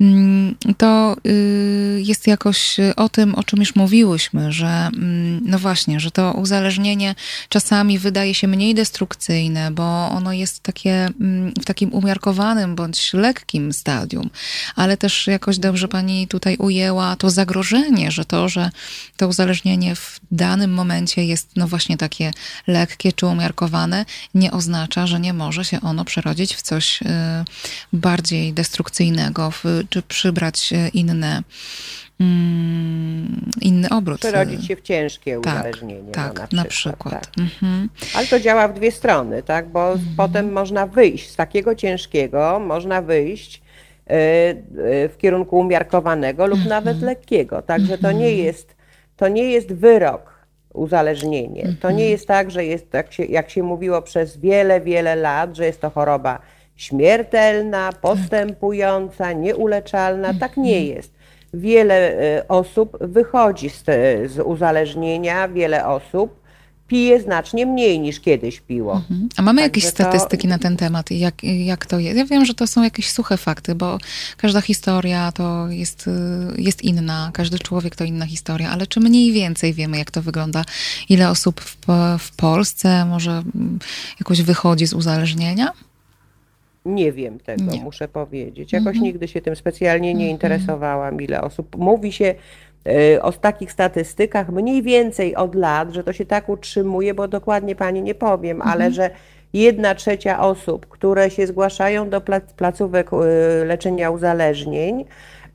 [0.01, 5.99] Mm, to y, jest jakoś o tym, o czym już mówiłyśmy, że mm, no właśnie,
[5.99, 7.15] że to uzależnienie
[7.49, 13.73] czasami wydaje się mniej destrukcyjne, bo ono jest takie mm, w takim umiarkowanym bądź lekkim
[13.73, 14.29] stadium,
[14.75, 18.69] ale też jakoś dobrze pani tutaj ujęła to zagrożenie, że to, że
[19.17, 22.31] to uzależnienie w danym momencie jest no właśnie takie
[22.67, 27.05] lekkie czy umiarkowane, nie oznacza, że nie może się ono przerodzić w coś y,
[27.93, 31.43] bardziej destrukcyjnego, w czy przybrać inne
[32.19, 34.19] mm, inny obrót.
[34.19, 36.11] Przerodzić się w ciężkie tak, uzależnienie.
[36.11, 37.13] Tak, no, na przykład.
[37.13, 37.35] Na przykład.
[37.35, 37.37] Tak.
[37.37, 37.89] Mhm.
[38.15, 39.69] Ale to działa w dwie strony, tak?
[39.69, 40.13] Bo mhm.
[40.17, 43.61] potem można wyjść z takiego ciężkiego, można wyjść
[44.07, 46.69] e, e, w kierunku umiarkowanego lub mhm.
[46.69, 47.61] nawet lekkiego.
[47.61, 48.45] Także to nie mhm.
[48.45, 48.75] jest,
[49.17, 50.33] to nie jest wyrok
[50.73, 51.63] uzależnienie.
[51.63, 52.09] To nie mhm.
[52.09, 55.81] jest tak, że jest, jak się, jak się mówiło przez wiele, wiele lat, że jest
[55.81, 56.39] to choroba
[56.75, 60.33] śmiertelna, postępująca, nieuleczalna.
[60.33, 61.13] Tak nie jest.
[61.53, 63.83] Wiele e, osób wychodzi z,
[64.31, 66.43] z uzależnienia, wiele osób
[66.87, 68.95] pije znacznie mniej niż kiedyś piło.
[68.95, 69.29] Mhm.
[69.37, 70.49] A mamy jakieś statystyki to...
[70.49, 71.11] na ten temat?
[71.11, 72.17] Jak, jak to jest?
[72.17, 73.97] Ja wiem, że to są jakieś suche fakty, bo
[74.37, 76.09] każda historia to jest,
[76.57, 80.65] jest inna, każdy człowiek to inna historia, ale czy mniej więcej wiemy, jak to wygląda?
[81.09, 81.77] Ile osób w,
[82.19, 83.79] w Polsce może mm,
[84.19, 85.71] jakoś wychodzi z uzależnienia?
[86.85, 87.83] Nie wiem tego, nie.
[87.83, 88.73] muszę powiedzieć.
[88.73, 89.03] Jakoś mhm.
[89.03, 90.31] nigdy się tym specjalnie nie mhm.
[90.31, 91.75] interesowałam, ile osób.
[91.77, 92.35] Mówi się
[92.87, 97.75] y, o takich statystykach mniej więcej od lat, że to się tak utrzymuje, bo dokładnie
[97.75, 98.71] pani nie powiem, mhm.
[98.71, 99.09] ale że
[99.53, 105.05] jedna trzecia osób, które się zgłaszają do plac, placówek y, leczenia uzależnień,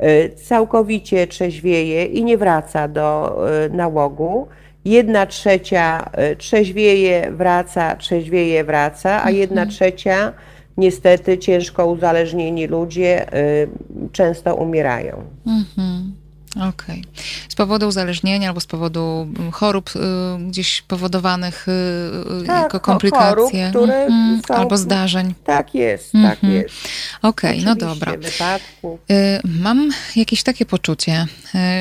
[0.02, 3.38] y, całkowicie trzeźwieje i nie wraca do
[3.70, 4.48] nałogu.
[4.84, 9.68] Jedna trzecia trzeźwieje, wraca, trzeźwieje, wraca, a jedna mhm.
[9.68, 10.32] trzecia
[10.78, 13.68] niestety ciężko uzależnieni ludzie y,
[14.12, 15.22] często umierają.
[15.46, 16.12] Mhm.
[16.58, 17.00] Okej.
[17.00, 17.24] Okay.
[17.48, 20.00] Z powodu uzależnienia albo z powodu mm, chorób y,
[20.48, 23.70] gdzieś powodowanych y, y, tak, jako komplikacje.
[23.72, 24.54] Chorób, mm, są...
[24.54, 25.34] Albo zdarzeń.
[25.44, 26.30] Tak jest, mm -hmm.
[26.30, 26.74] tak jest.
[27.22, 28.12] Okej, okay, no dobra.
[28.12, 31.26] Y, mam jakieś takie poczucie,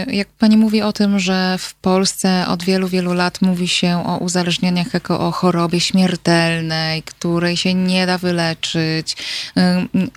[0.07, 4.03] y, jak pani mówi o tym, że w Polsce od wielu, wielu lat mówi się
[4.05, 9.17] o uzależnieniach jako o chorobie śmiertelnej, której się nie da wyleczyć,
[9.57, 9.61] y,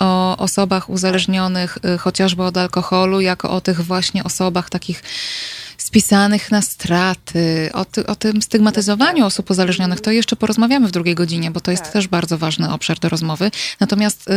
[0.00, 5.02] o osobach uzależnionych chociażby od alkoholu, jako o tych właśnie osobach takich
[5.90, 11.14] spisanych na straty, o, ty, o tym stygmatyzowaniu osób uzależnionych, to jeszcze porozmawiamy w drugiej
[11.14, 11.92] godzinie, bo to jest Tak.
[11.92, 13.50] też bardzo ważny obszar do rozmowy.
[13.80, 14.32] Natomiast y,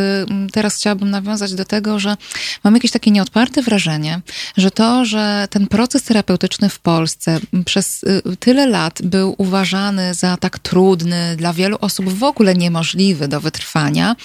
[0.52, 2.18] teraz chciałabym nawiązać do tego, że
[2.64, 4.22] mam jakieś takie nieodparte wrażenie,
[4.58, 10.38] że to, że ten proces terapeutyczny w Polsce przez y, tyle lat był uważany za
[10.38, 14.16] tak trudny, dla wielu osób w ogóle niemożliwy do wytrwania,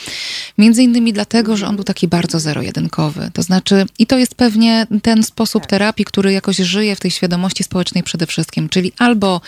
[0.58, 3.30] między innymi dlatego, że on był taki bardzo zero-jedynkowy.
[3.34, 5.70] To znaczy, i to jest pewnie ten sposób Tak.
[5.70, 9.40] terapii, który jakoś żyje w tej świadomości społecznej przede wszystkim, czyli albo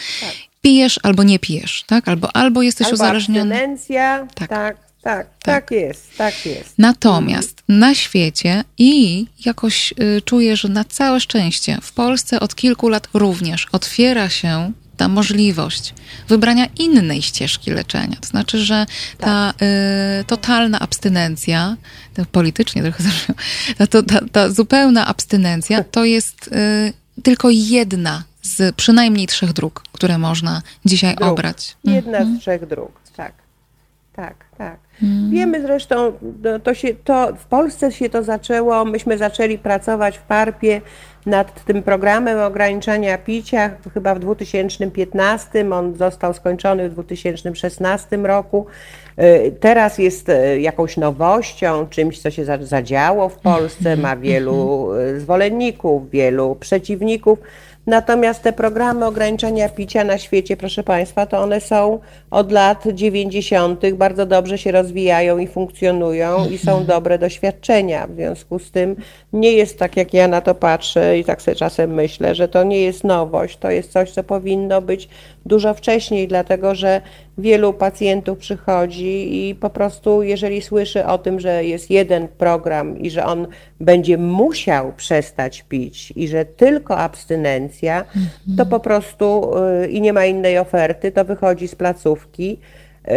[0.63, 2.09] pijesz, albo nie pijesz, tak?
[2.09, 3.55] Albo, albo jesteś Albo uzależniony.
[3.55, 4.49] abstynencja, Tak.
[4.49, 6.75] tak, tak, tak, tak, jest, tak jest.
[6.79, 12.89] Natomiast na świecie i jakoś y, czuję, że na całe szczęście w Polsce od kilku
[12.89, 15.95] lat również otwiera się ta możliwość
[16.29, 18.17] wybrania innej ścieżki leczenia.
[18.21, 18.87] To znaczy, że
[19.19, 19.51] ta
[20.21, 21.77] y, totalna abstynencja,
[22.15, 23.39] to politycznie trochę zabrzmiało,
[23.79, 26.93] ta, ta, ta zupełna abstynencja to jest y,
[27.23, 31.31] tylko jedna z przynajmniej trzech dróg, które można dzisiaj Dróg.
[31.31, 31.77] obrać.
[31.85, 33.33] Jedna z trzech dróg, tak.
[34.13, 34.79] Tak, tak.
[35.03, 35.31] Mm.
[35.31, 36.13] Wiemy zresztą,
[36.43, 40.81] no, to się, to w Polsce się to zaczęło, myśmy zaczęli pracować w Parpie
[41.27, 48.67] nad tym programem ograniczania picia chyba w 2015, on został skończony w 2016 roku.
[49.21, 54.89] Y, Teraz jest y, jakąś nowością, czymś, co się za- zadziało w Polsce, ma wielu
[54.95, 57.39] y, zwolenników, wielu przeciwników.
[57.87, 61.99] Natomiast te programy ograniczania picia na świecie, proszę Państwa, to one są
[62.31, 63.91] od lat 90.
[63.95, 68.07] bardzo dobrze się rozwijają i funkcjonują i są dobre doświadczenia.
[68.07, 68.97] W związku z tym
[69.33, 72.65] nie jest tak, jak ja na to patrzę i tak sobie czasem myślę, że to
[72.65, 75.09] nie jest nowość, to jest coś, co powinno być
[75.47, 77.01] dużo wcześniej, dlatego że
[77.39, 83.11] wielu pacjentów przychodzi i po prostu, jeżeli słyszy o tym, że jest jeden program i
[83.11, 83.47] że on
[83.81, 88.05] będzie musiał przestać pić i że tylko abstynencja,
[88.57, 89.51] to po prostu
[89.85, 92.59] y, i nie ma innej oferty, to wychodzi z placówki
[93.09, 93.11] y,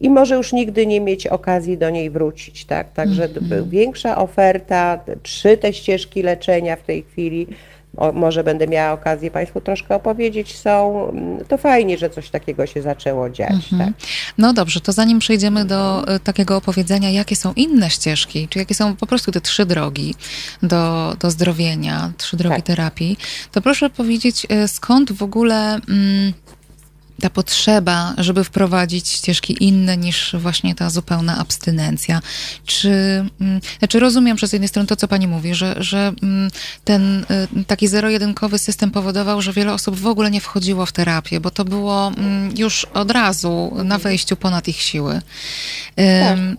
[0.00, 2.92] i może już nigdy nie mieć okazji do niej wrócić, tak?
[2.92, 7.46] Także d- większa oferta, trzy te ścieżki leczenia w tej chwili,
[7.96, 11.06] o, może będę miała okazję Państwu troszkę opowiedzieć, są,
[11.48, 13.88] to fajnie, że coś takiego się zaczęło dziać, tak?
[14.38, 18.74] No dobrze, to zanim przejdziemy do e, takiego opowiedzenia, jakie są inne ścieżki, czy jakie
[18.74, 20.14] są po prostu te trzy drogi
[20.62, 22.64] do, do zdrowienia, trzy drogi Tak.
[22.64, 23.16] terapii,
[23.52, 26.32] to proszę powiedzieć, e, skąd w ogóle mm,
[27.20, 32.20] ta potrzeba, żeby wprowadzić ścieżki inne niż właśnie ta zupełna abstynencja?
[32.66, 32.90] Czy,
[33.40, 36.50] mm, znaczy rozumiem przez jednej strony to, co pani mówi, że, że mm,
[36.84, 37.26] ten
[37.60, 41.50] y, taki zero-jedynkowy system powodował, że wiele osób w ogóle nie wchodziło w terapię, bo
[41.50, 45.20] to było mm, już od razu na wejściu ponad ich siły.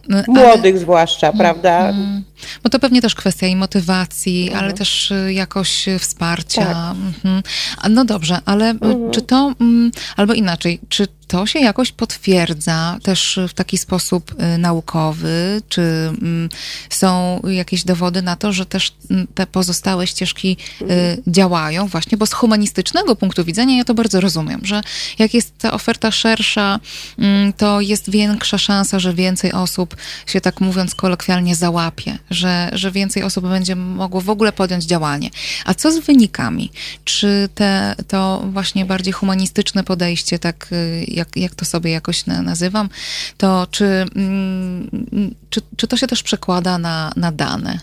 [0.08, 1.90] Ale- Młodych zwłaszcza, prawda?
[1.90, 2.24] Mm,
[2.64, 6.66] Bo to pewnie też kwestia i motywacji, ale też y, jakoś y, wsparcia.
[6.66, 6.96] Tak.
[6.96, 7.44] Mhm.
[7.90, 8.78] No dobrze, ale y,
[9.12, 15.62] czy to, mm, albo inaczej, czy to się jakoś potwierdza też w taki sposób naukowy?
[15.70, 16.50] Czy mm,
[16.90, 20.86] są jakieś dowody na to, że też mm, te pozostałe ścieżki y,
[21.28, 22.18] działają właśnie?
[22.18, 24.82] Bo z humanistycznego punktu widzenia ja to bardzo rozumiem, że
[25.20, 26.80] jak jest ta oferta szersza,
[27.58, 29.96] to jest większa szansa, że więcej osób
[30.28, 35.30] się tak mówiąc kolokwialnie załapie, że, że więcej osób będzie mogło w ogóle podjąć działanie.
[35.66, 36.72] A co z wynikami?
[37.04, 42.42] Czy te, to właśnie bardziej humanistyczne podejście, tak y, jak, jak to sobie jakoś na,
[42.42, 42.90] nazywam,
[43.38, 44.90] to czy, mm,
[45.50, 47.80] czy, czy to się też przekłada na, na dane,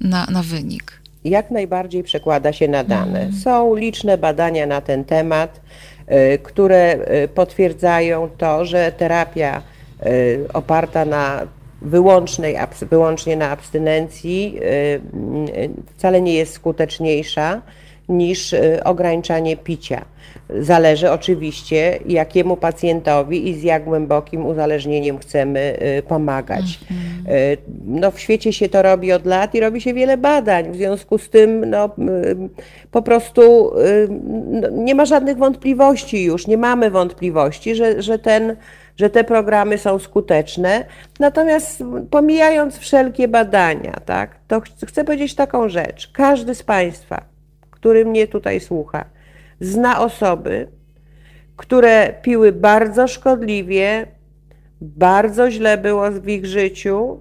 [0.00, 1.04] na, na wynik?
[1.24, 3.20] jak najbardziej przekłada się na dane.
[3.20, 3.32] Mm.
[3.32, 5.60] Są liczne badania na ten temat,
[6.34, 9.62] y, które y, potwierdzają to, że terapia
[10.52, 11.46] oparta na
[11.84, 12.56] wyłącznej,
[12.90, 14.64] wyłącznie na abstynencji y,
[15.58, 17.62] y, wcale nie jest skuteczniejsza
[18.08, 20.04] niż y, ograniczanie picia.
[20.60, 25.78] Zależy oczywiście, jakiemu pacjentowi i z jak głębokim uzależnieniem chcemy
[26.08, 26.80] pomagać.
[27.28, 27.56] Y,
[27.86, 30.72] No, w świecie się to robi od lat i robi się wiele badań.
[30.72, 31.90] W związku z tym no,
[32.90, 33.72] po prostu
[34.50, 38.56] no, nie ma żadnych wątpliwości już, nie mamy wątpliwości, że, że, ten,
[38.96, 40.84] że te programy są skuteczne.
[41.20, 46.10] Natomiast pomijając wszelkie badania, tak, to ch- chcę powiedzieć taką rzecz.
[46.12, 47.24] Każdy z Państwa,
[47.70, 49.04] który mnie tutaj słucha,
[49.60, 50.68] zna osoby,
[51.56, 54.06] które piły bardzo szkodliwie,
[54.80, 57.20] bardzo źle było w ich życiu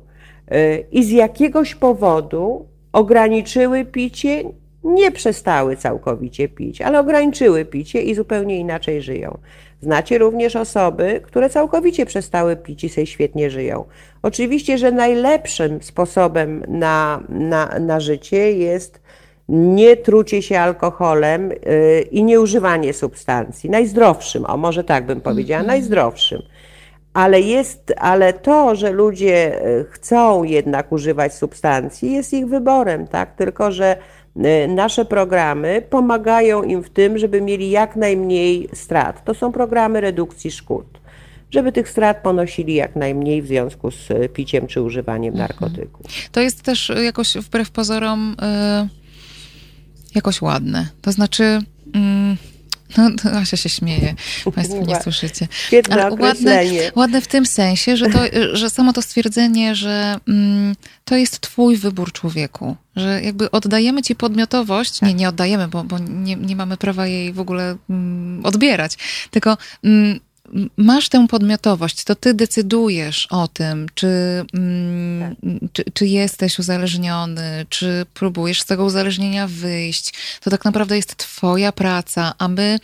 [0.52, 4.44] y, i z jakiegoś powodu ograniczyły picie,
[4.84, 9.38] nie przestały całkowicie pić, ale ograniczyły picie i zupełnie inaczej żyją.
[9.84, 13.86] Znacie również osoby, które całkowicie przestały pić i sobie świetnie żyją.
[14.22, 19.02] Oczywiście, że najlepszym sposobem na, na, na życie jest
[19.50, 23.70] nie trucie się alkoholem y, i nieużywanie substancji.
[23.70, 25.78] Najzdrowszym, o może tak bym powiedziała, Mhm.
[25.78, 26.42] najzdrowszym.
[27.14, 33.36] Ale, jest, ale to, że ludzie y, chcą jednak używać substancji, jest ich wyborem, tak?
[33.36, 33.98] Tylko, że
[34.68, 39.26] nasze programy pomagają im w tym, żeby mieli jak najmniej strat.
[39.26, 40.86] To są programy redukcji szkód,
[41.52, 46.06] żeby tych strat ponosili jak najmniej w związku z y, piciem czy używaniem narkotyków.
[46.32, 48.36] To jest też jakoś wbrew pozorom
[48.86, 50.88] y, jakoś ładne.
[51.02, 51.60] To znaczy.
[51.94, 52.38] Mm,
[52.98, 54.16] no, to Asia się śmieje,
[54.56, 55.48] Państwo nie słyszycie.
[55.68, 56.62] Świetne Ale ładne,
[56.96, 58.20] ładne w tym sensie, że, to,
[58.58, 60.76] że samo to stwierdzenie, że mm,
[61.06, 66.00] to jest twój wybór człowieku, że jakby oddajemy ci podmiotowość, nie, nie oddajemy, bo, bo
[66.00, 68.98] nie, nie mamy prawa jej w ogóle mm, odbierać,
[69.32, 70.20] tylko mm,
[70.78, 74.08] masz tę podmiotowość, to ty decydujesz o tym, czy,
[74.54, 75.36] mm,
[75.74, 80.14] czy, czy jesteś uzależniony, czy próbujesz z tego uzależnienia wyjść.
[80.42, 82.80] To tak naprawdę jest twoja praca, a my,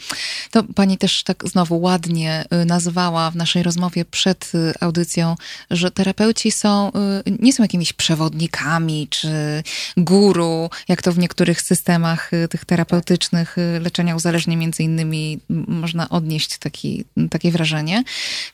[0.51, 5.35] to pani też tak znowu ładnie y, nazwała w naszej rozmowie przed y, audycją,
[5.71, 6.91] że terapeuci są,
[7.27, 9.63] y, nie są jakimiś przewodnikami, czy
[9.97, 17.05] guru, jak to w niektórych systemach tych terapeutycznych leczenia uzależnień między innymi można odnieść taki,
[17.29, 17.58] takie wrażenie,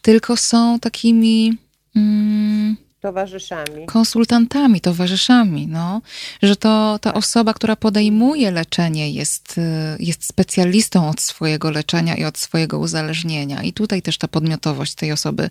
[0.02, 1.58] tylko są takimi
[1.96, 3.86] mm, Towarzyszami.
[3.86, 6.02] konsultantami, towarzyszami, no,
[6.42, 9.62] że to ta osoba, która podejmuje leczenie jest, y,
[10.00, 13.64] jest specjalistą od swojego leczenia i od swojego uzależnienia.
[13.64, 15.50] I tutaj też ta podmiotowość tej osoby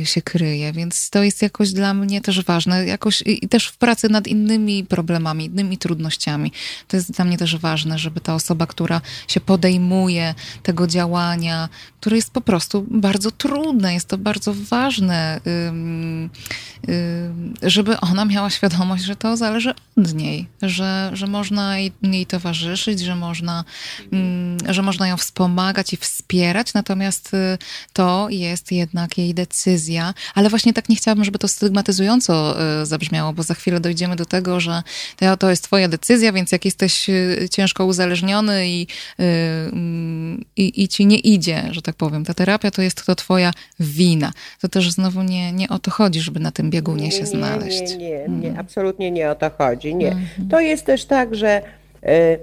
[0.00, 3.76] y, się kryje, więc to jest jakoś dla mnie też ważne, jakoś i też w
[3.76, 6.52] pracy nad innymi problemami, innymi trudnościami.
[6.88, 11.68] To jest dla mnie też ważne, żeby ta osoba, która się podejmuje tego działania,
[12.00, 15.40] które jest po prostu bardzo trudne, jest to bardzo ważne,
[17.62, 21.92] żeby ona miała świadomość, że to zależy od niej, że, że można jej,
[22.28, 23.64] towarzyszyć, że można,
[24.68, 27.58] że można ją wspomagać i wspierać, natomiast y,
[27.92, 33.32] to jest jednak jej decyzja, ale właśnie tak nie chciałabym, żeby to stygmatyzująco y, zabrzmiało,
[33.32, 34.82] bo za chwilę dojdziemy do tego, że
[35.38, 38.86] to, jest twoja decyzja, więc jak jesteś y, ciężko uzależniony i,
[39.18, 43.52] mm, i, i ci nie idzie, że tak powiem, ta terapia to jest to twoja
[43.80, 44.32] wina.
[44.60, 47.80] To też znowu nie, nie o to chodzi, żeby na tym biegunie się znaleźć.
[47.82, 48.00] Mhm.
[48.00, 49.94] Nie, nie, nie, absolutnie nie o to chodzi.
[49.94, 50.16] Nie.
[50.50, 51.62] To jest też tak, że
[52.02, 52.38] e,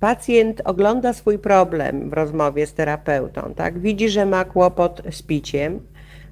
[0.00, 3.78] pacjent ogląda swój problem w rozmowie z terapeutą, tak?
[3.78, 5.80] Widzi, że ma kłopot z piciem,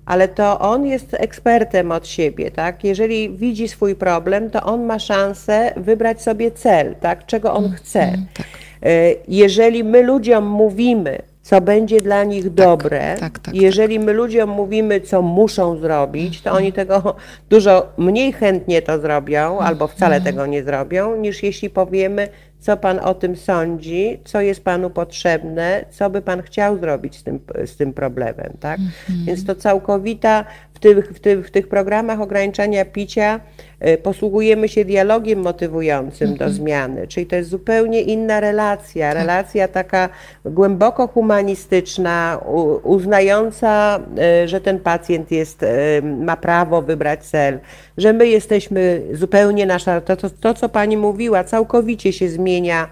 [0.07, 2.85] ale to on jest ekspertem od siebie, tak?
[2.85, 7.27] Jeżeli widzi swój problem, to on ma szansę wybrać sobie cel, tak?
[7.27, 8.03] Czego on chce.
[8.03, 8.47] Mhm, tak.
[8.83, 11.19] E, Jeżeli my ludziom mówimy,
[11.49, 16.53] co będzie dla nich dobre, tak, tak, jeżeli my ludziom mówimy, co muszą zrobić, to
[16.53, 17.15] oni tego
[17.51, 22.29] dużo mniej chętnie to zrobią, albo wcale tego nie zrobią, niż jeśli powiemy,
[22.61, 27.23] co Pan o tym sądzi, co jest Panu potrzebne, co by Pan chciał zrobić z
[27.23, 28.81] tym, z tym problemem, tak?
[29.27, 30.45] Więc to całkowita,
[30.79, 33.41] w tych, w, tych, w tych programach ograniczania picia
[33.87, 40.09] y, posługujemy się dialogiem motywującym do zmiany, czyli to jest zupełnie inna relacja, relacja taka
[40.45, 42.41] głęboko humanistyczna,
[42.83, 44.01] uznająca,
[44.45, 45.67] y, że ten pacjent jest, y,
[46.03, 47.59] ma prawo wybrać cel,
[47.97, 52.89] że my jesteśmy zupełnie nasza, to, to, to co Pani mówiła, całkowicie się zmienia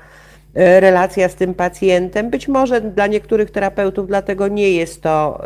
[0.57, 2.30] relacja z tym pacjentem.
[2.30, 5.42] Być może dla niektórych terapeutów dlatego nie jest to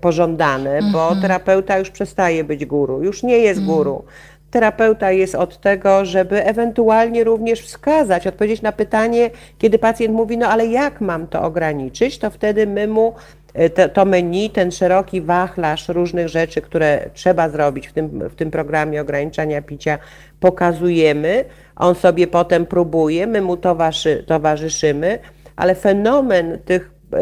[0.00, 4.04] pożądane, bo terapeuta już przestaje być guru, już nie jest guru.
[4.50, 10.48] Terapeuta jest od tego, żeby ewentualnie również wskazać, odpowiedzieć na pytanie, kiedy pacjent mówi, no
[10.48, 13.14] ale jak mam to ograniczyć, to wtedy my mu
[13.54, 18.34] e, te, to menu, ten szeroki wachlarz różnych rzeczy, które trzeba zrobić w tym, w
[18.34, 19.98] tym programie ograniczania picia,
[20.40, 21.44] pokazujemy.
[21.80, 25.18] On sobie potem próbuje, my mu towarzy, towarzyszymy,
[25.56, 27.18] ale fenomen tych e,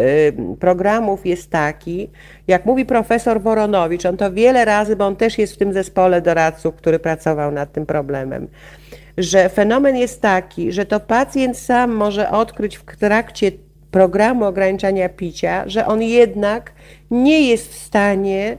[0.57, 2.11] programów jest taki,
[2.49, 6.23] jak mówi profesor Woronowicz, on to wiele razy, bo on też jest w tym zespole
[6.23, 8.49] doradców, który pracował nad tym problemem,
[9.19, 13.53] że fenomen jest taki, że to pacjent sam może odkryć w trakcie
[13.91, 16.73] programu ograniczania picia, że on jednak
[17.11, 18.59] nie jest w stanie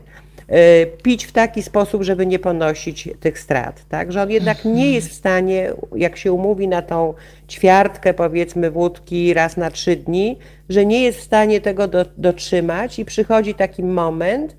[1.04, 4.12] pić w taki sposób, żeby nie ponosić tych strat, tak?
[4.12, 7.14] Że on jednak nie jest w stanie, jak się umówi na tą
[7.50, 10.38] ćwiartkę, powiedzmy, wódki raz na trzy dni,
[10.70, 14.56] że nie jest w stanie tego do, dotrzymać i przychodzi taki moment,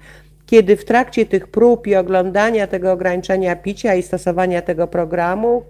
[0.46, 5.62] kiedy w trakcie tych prób i oglądania tego ograniczenia picia i stosowania tego programu,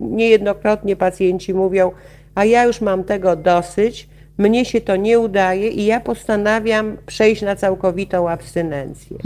[0.00, 1.90] niejednokrotnie pacjenci mówią,
[2.34, 4.08] a ja już mam tego dosyć,
[4.38, 9.16] mnie się to nie udaje i ja postanawiam przejść na całkowitą abstynencję.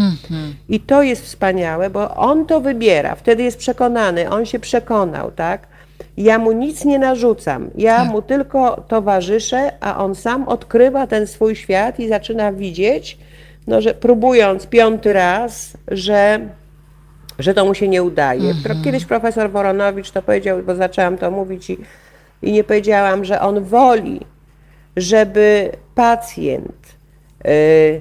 [0.68, 5.66] I to jest wspaniałe, bo on to wybiera, wtedy jest przekonany, on się przekonał, tak?
[6.16, 8.08] Ja mu nic nie narzucam, ja Tak.
[8.08, 13.18] mu tylko towarzyszę, a on sam odkrywa ten swój świat i zaczyna widzieć,
[13.66, 16.40] no, że próbując piąty raz, że,
[17.38, 18.54] że to mu się nie udaje.
[18.64, 21.78] Pro- Kiedyś profesor Woronowicz to powiedział, bo zaczęłam to mówić i,
[22.42, 24.20] i nie powiedziałam, że on woli,
[24.96, 26.96] żeby pacjent
[27.46, 28.00] y,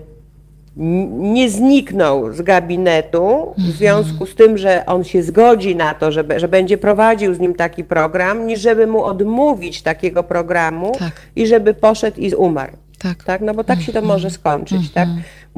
[1.18, 6.24] nie zniknął z gabinetu w związku z tym, że on się zgodzi na to, że,
[6.38, 11.12] że będzie prowadził z nim taki program, niż żeby mu odmówić takiego programu Tak.
[11.36, 12.72] i żeby poszedł i umarł.
[13.00, 13.24] Tak.
[13.24, 15.08] Tak, no bo tak się to może skończyć, tak?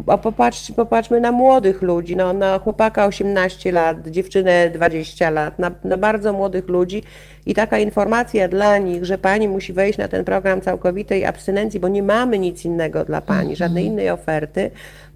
[0.08, 5.72] A popatrz, popatrzmy na młodych ludzi, no, na chłopaka 18 lat, dziewczynę 20 lat, na,
[5.84, 7.04] na bardzo młodych ludzi
[7.46, 11.88] i taka informacja dla nich, że pani musi wejść na ten program całkowitej abstynencji, bo
[11.88, 14.72] nie mamy nic innego dla pani, żadnej innej oferty,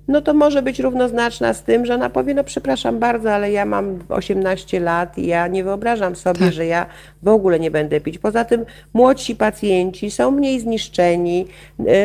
[0.07, 3.65] no to może być równoznaczna z tym, że ona powie, no przepraszam bardzo, ale ja
[3.65, 6.53] mam 18 lat i ja nie wyobrażam sobie, Tak.
[6.53, 6.86] że ja
[7.23, 8.17] w ogóle nie będę pić.
[8.17, 11.47] Poza tym młodsi pacjenci są mniej zniszczeni,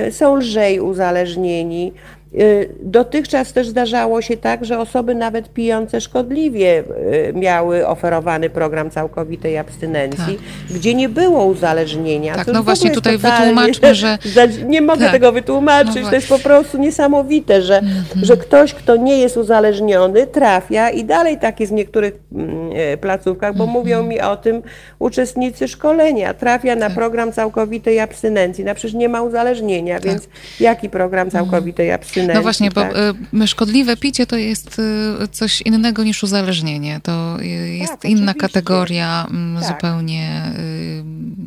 [0.06, 1.92] y, są lżej uzależnieni.
[2.40, 6.84] Y, Dotychczas też zdarzało się tak, że osoby nawet pijące szkodliwie
[7.28, 10.38] y, miały oferowany program całkowitej abstynencji,
[10.70, 12.34] gdzie nie było uzależnienia.
[12.34, 13.94] Tak, no właśnie tutaj totalnie- wytłumaczmy,
[14.34, 15.12] że- Nie mogę Tak.
[15.12, 17.80] tego wytłumaczyć, No to jest po prostu niesamowite, że,
[18.22, 22.96] że ktoś, kto nie jest uzależniony, trafia i dalej tak jest w niektórych mm, e,
[22.96, 24.62] placówkach, bo mówią mi o tym
[24.98, 28.64] uczestnicy szkolenia, trafia na program całkowitej abstynencji.
[28.64, 30.28] No przecież nie ma uzależnienia, więc
[30.60, 32.21] jaki program całkowitej abstynencji?
[32.34, 32.92] No właśnie, bo tak?
[33.42, 34.78] y, szkodliwe picie to jest
[35.24, 37.00] y, coś innego niż uzależnienie.
[37.02, 38.34] To y, jest inna oczywiście.
[38.40, 39.68] kategoria mm, Tak.
[39.68, 40.42] zupełnie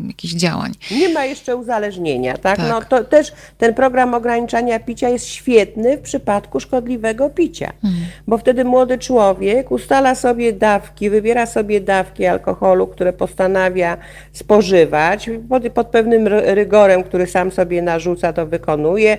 [0.08, 0.72] jakichś działań.
[0.92, 2.58] Nie ma jeszcze uzależnienia, tak?
[2.58, 2.70] Tak.
[2.70, 8.00] No to też ten program ograniczania picia jest świetny w przypadku szkodliwego picia, Hmm.
[8.28, 13.98] bo wtedy młody człowiek ustala sobie dawki, wybiera sobie dawki alkoholu, które postanawia
[14.34, 19.18] spożywać, pod, pod pewnym ry- rygorem, który sam sobie narzuca, to wykonuje,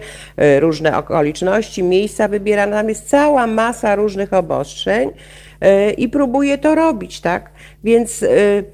[0.61, 1.46] różne okoliczności,
[1.83, 7.51] miejsca wybiera, tam jest cała masa różnych obostrzeń y, i próbuje to robić, tak?
[7.85, 8.65] Więc y,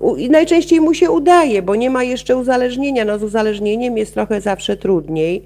[0.00, 3.04] u- I najczęściej mu się udaje, bo nie ma jeszcze uzależnienia.
[3.04, 5.44] No z uzależnieniem jest trochę zawsze trudniej.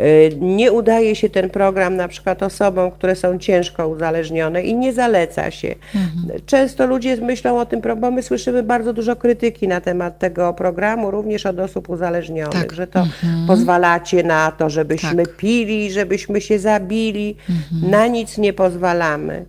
[0.00, 4.92] Y, Nie udaje się ten program na przykład osobom, które są ciężko uzależnione i nie
[4.92, 5.74] zaleca się.
[6.46, 11.10] Często ludzie myślą o tym, bo my słyszymy bardzo dużo krytyki na temat tego programu,
[11.10, 12.72] również od osób uzależnionych, Tak.
[12.72, 13.06] że to
[13.46, 15.36] pozwalacie na to, żebyśmy Tak.
[15.36, 17.36] pili, żebyśmy się zabili.
[17.90, 19.44] Na nic nie pozwalamy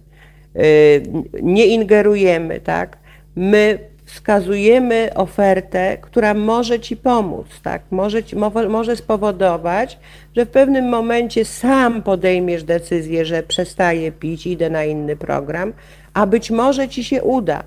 [0.56, 1.04] y,
[1.42, 2.98] nie ingerujemy, tak?
[3.36, 3.80] My
[4.16, 7.82] wskazujemy ofertę, która może ci pomóc, tak?
[7.92, 10.00] Może, ci, mo- może spowodować,
[10.36, 15.74] że w pewnym momencie sam podejmiesz decyzję, że przestaję pić, idę na inny program,
[16.14, 17.64] a być może ci się uda.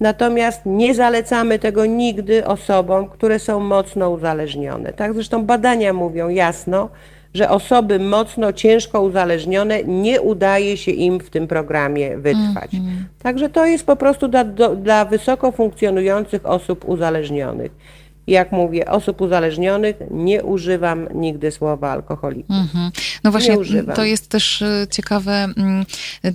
[0.00, 4.92] Natomiast nie zalecamy tego nigdy osobom, które są mocno uzależnione.
[4.92, 6.88] Tak zresztą badania mówią jasno,
[7.34, 12.70] że osoby mocno, ciężko uzależnione nie udaje się im w tym programie wytrwać.
[13.22, 14.44] Także to jest po prostu dla,
[14.76, 17.72] dla wysoko funkcjonujących osób uzależnionych.
[18.26, 22.56] Jak mówię, osób uzależnionych nie używam nigdy słowa alkoholików.
[22.56, 22.90] Mhm.
[23.24, 23.56] No właśnie,
[23.94, 25.86] to jest też y, ciekawe, mm,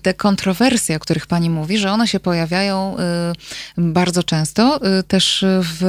[0.02, 5.46] te kontrowersje, o których pani mówi, że one się pojawiają y, bardzo często y, też
[5.48, 5.84] w,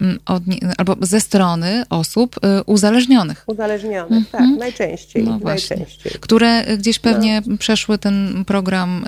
[0.00, 2.36] mm, odnie- albo ze strony osób
[2.66, 3.44] uzależnionych.
[3.46, 6.12] Uzależnionych, tak, najczęściej, No najczęściej.
[6.20, 9.04] Które gdzieś pewnie przeszły ten program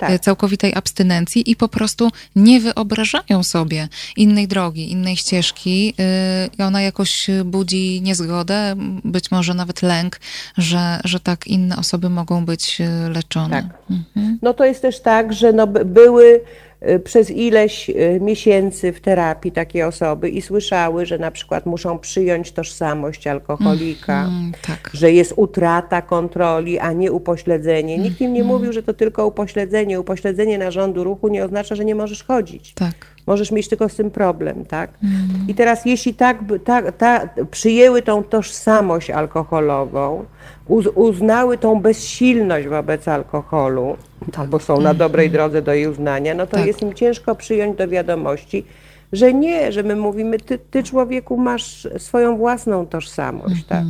[0.00, 0.20] Tak.
[0.20, 6.82] całkowitej abstynencji i po prostu nie wyobrażają sobie innej drogi, innej ścieżki y, i ona
[6.82, 10.20] jakoś budzi niezgodę, być może nawet lęk,
[10.58, 13.62] że, że tak inne osoby mogą być y, leczone.
[13.62, 13.78] Tak.
[13.90, 14.38] Mhm.
[14.42, 16.40] No to jest też tak, że no by- były
[16.88, 17.90] y, przez ileś
[18.20, 24.52] miesięcy w terapii takie osoby i słyszały, że na przykład muszą przyjąć tożsamość alkoholika, Mm,
[24.66, 24.90] tak.
[24.94, 27.98] że jest utrata kontroli, a nie upośledzenie.
[27.98, 28.56] Nikt im nie Mhm.
[28.58, 30.00] mówił, że to tylko upośledzenie.
[30.00, 32.72] Upośledzenie narządu ruchu nie oznacza, że nie możesz chodzić.
[32.74, 32.94] Tak.
[33.26, 34.90] Możesz mieć tylko z tym problem, tak?
[35.04, 35.48] Mhm.
[35.48, 40.24] I teraz jeśli tak, ta, ta, przyjęły tą tożsamość alkoholową,
[40.66, 43.96] uz, uznały tą bezsilność wobec alkoholu,
[44.36, 46.66] albo są na dobrej drodze do jej uznania, no to Tak.
[46.66, 48.64] jest im ciężko przyjąć do wiadomości,
[49.12, 53.84] że nie, że my mówimy, ty, ty człowieku masz swoją własną tożsamość, tak?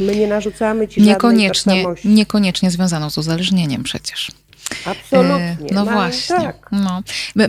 [0.00, 2.08] My nie narzucamy ci Niekoniecznie, tożsamości.
[2.08, 4.30] niekoniecznie związaną z uzależnieniem przecież.
[4.84, 5.56] Absolutnie.
[5.72, 6.36] No Mamy- właśnie.
[6.36, 6.68] Tak.
[6.72, 7.02] No.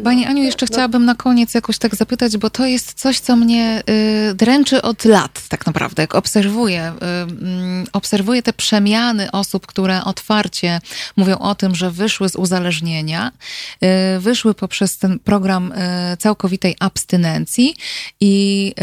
[0.03, 3.83] Pani Aniu, jeszcze chciałabym na koniec jakoś tak zapytać, bo to jest coś, co mnie
[4.29, 6.03] y, dręczy od lat tak naprawdę.
[6.03, 10.79] Jak obserwuję, y, mm, obserwuję te przemiany osób, które otwarcie
[11.17, 13.31] mówią o tym, że wyszły z uzależnienia,
[14.15, 15.73] y, wyszły poprzez ten program
[16.19, 17.75] całkowitej abstynencji
[18.19, 18.73] i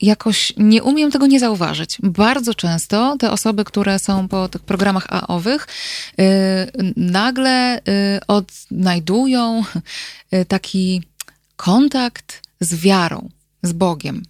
[0.00, 1.98] jakoś nie umiem tego nie zauważyć.
[2.02, 5.66] Bardzo często te osoby, które są po tych programach AO-wych,
[6.96, 9.64] nagle y, odnajdują
[10.34, 11.02] y, taki
[11.56, 13.28] kontakt z wiarą,
[13.62, 14.22] z Bogiem.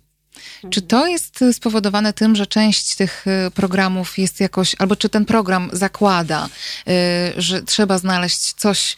[0.71, 5.09] Czy to jest y, spowodowane tym, że część tych y, programów jest jakoś, albo czy
[5.09, 6.93] ten program zakłada, y,
[7.37, 8.97] że trzeba znaleźć coś,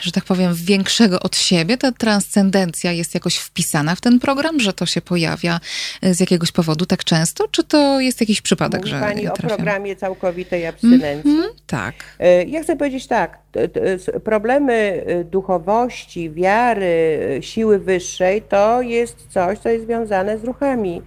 [0.00, 1.76] że tak powiem, większego od siebie?
[1.78, 5.60] Ta transcendencja jest jakoś wpisana w ten program, że to się pojawia
[6.02, 7.48] z jakiegoś powodu tak często?
[7.48, 9.56] Czy to jest jakiś przypadek, Mówi że Pani o trafiam?
[9.56, 11.30] programie całkowitej abstynencji.
[11.30, 11.94] Mhm, tak.
[12.46, 13.38] Ja chcę powiedzieć tak,
[14.24, 21.02] problemy e, duchowości, wiary, e, siły wyższej to jest coś, co jest związane z ruchami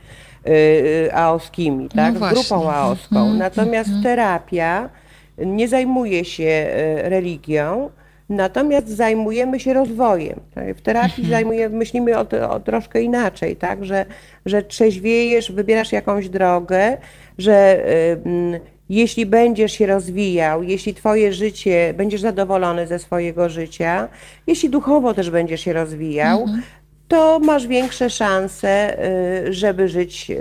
[1.08, 2.36] e, aoskimi, tak, z właśnie.
[2.42, 3.20] grupą aoską.
[3.20, 4.90] Mhm, Natomiast terapia
[5.38, 6.68] nie zajmuje się
[7.04, 7.90] religią,
[8.30, 10.40] natomiast zajmujemy się rozwojem.
[10.56, 10.76] tak?
[10.78, 14.06] W terapii zajmujemy, myślimy o, o troszkę inaczej, tak, że,
[14.46, 16.98] że trzeźwiejesz, wybierasz jakąś drogę,
[17.38, 17.86] że
[18.96, 24.08] jeśli będziesz się rozwijał, jeśli twoje życie, będziesz zadowolony ze swojego życia,
[24.48, 26.46] jeśli duchowo też będziesz się rozwijał,
[27.08, 28.98] to masz większe szanse,
[29.48, 30.32] y, żeby żyć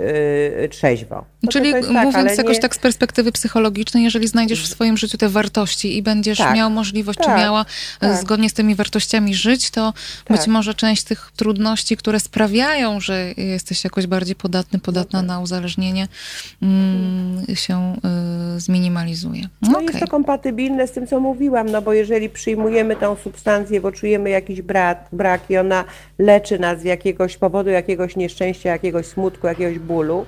[0.65, 1.25] y, trzeźwo.
[1.43, 5.17] No Czyli tak, mówiąc jakoś nie- tak z perspektywy psychologicznej, jeżeli znajdziesz w swoim życiu
[5.17, 7.65] te wartości i będziesz Tak, miał możliwość, czy tak, miała e,
[7.99, 8.21] tak.
[8.21, 9.93] zgodnie z tymi wartościami żyć, to
[10.25, 10.37] Tak.
[10.37, 15.27] być może część tych trudności, które sprawiają, że jesteś jakoś bardziej podatny, podatna tak.
[15.27, 16.07] na uzależnienie,
[16.61, 17.95] mm, się
[18.55, 19.43] y, zminimalizuje.
[19.61, 19.87] No Okej.
[19.87, 24.29] jest to kompatybilne z tym, co mówiłam, no bo jeżeli przyjmujemy tą substancję, bo czujemy
[24.29, 25.83] jakiś brak, brak i ona
[26.19, 30.25] leczy nas z jakiegoś powodu, jakiegoś nieszczęścia, jakiegoś smutku, jakiegoś bólu,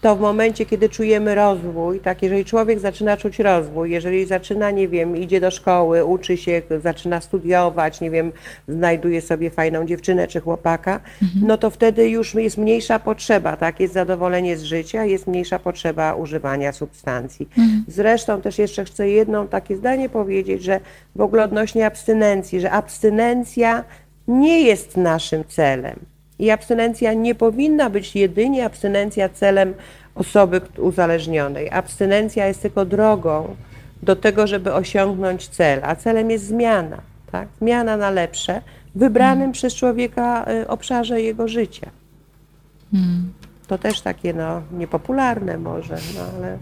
[0.00, 4.88] to w momencie, kiedy czujemy rozwój, tak, jeżeli człowiek zaczyna czuć rozwój, jeżeli zaczyna, nie
[4.88, 8.32] wiem, idzie do szkoły, uczy się, zaczyna studiować, nie wiem,
[8.68, 11.00] znajduje sobie fajną dziewczynę czy chłopaka,
[11.42, 16.14] no to wtedy już jest mniejsza potrzeba, tak, jest zadowolenie z życia, jest mniejsza potrzeba
[16.14, 17.48] używania substancji.
[17.88, 20.80] Zresztą też jeszcze chcę jedno takie zdanie powiedzieć, że
[21.16, 23.84] w ogóle odnośnie abstynencji, że abstynencja
[24.28, 26.17] nie jest naszym celem.
[26.38, 29.74] I abstynencja nie powinna być jedynie abstynencja celem
[30.14, 31.70] osoby uzależnionej.
[31.70, 33.56] Abstynencja jest tylko drogą
[34.02, 36.98] do tego, żeby osiągnąć cel, a celem jest zmiana,
[37.32, 37.48] tak?
[37.60, 38.62] Zmiana na lepsze
[38.94, 41.90] w wybranym przez człowieka y, obszarze jego życia.
[43.66, 46.58] To też takie no, niepopularne może, no ale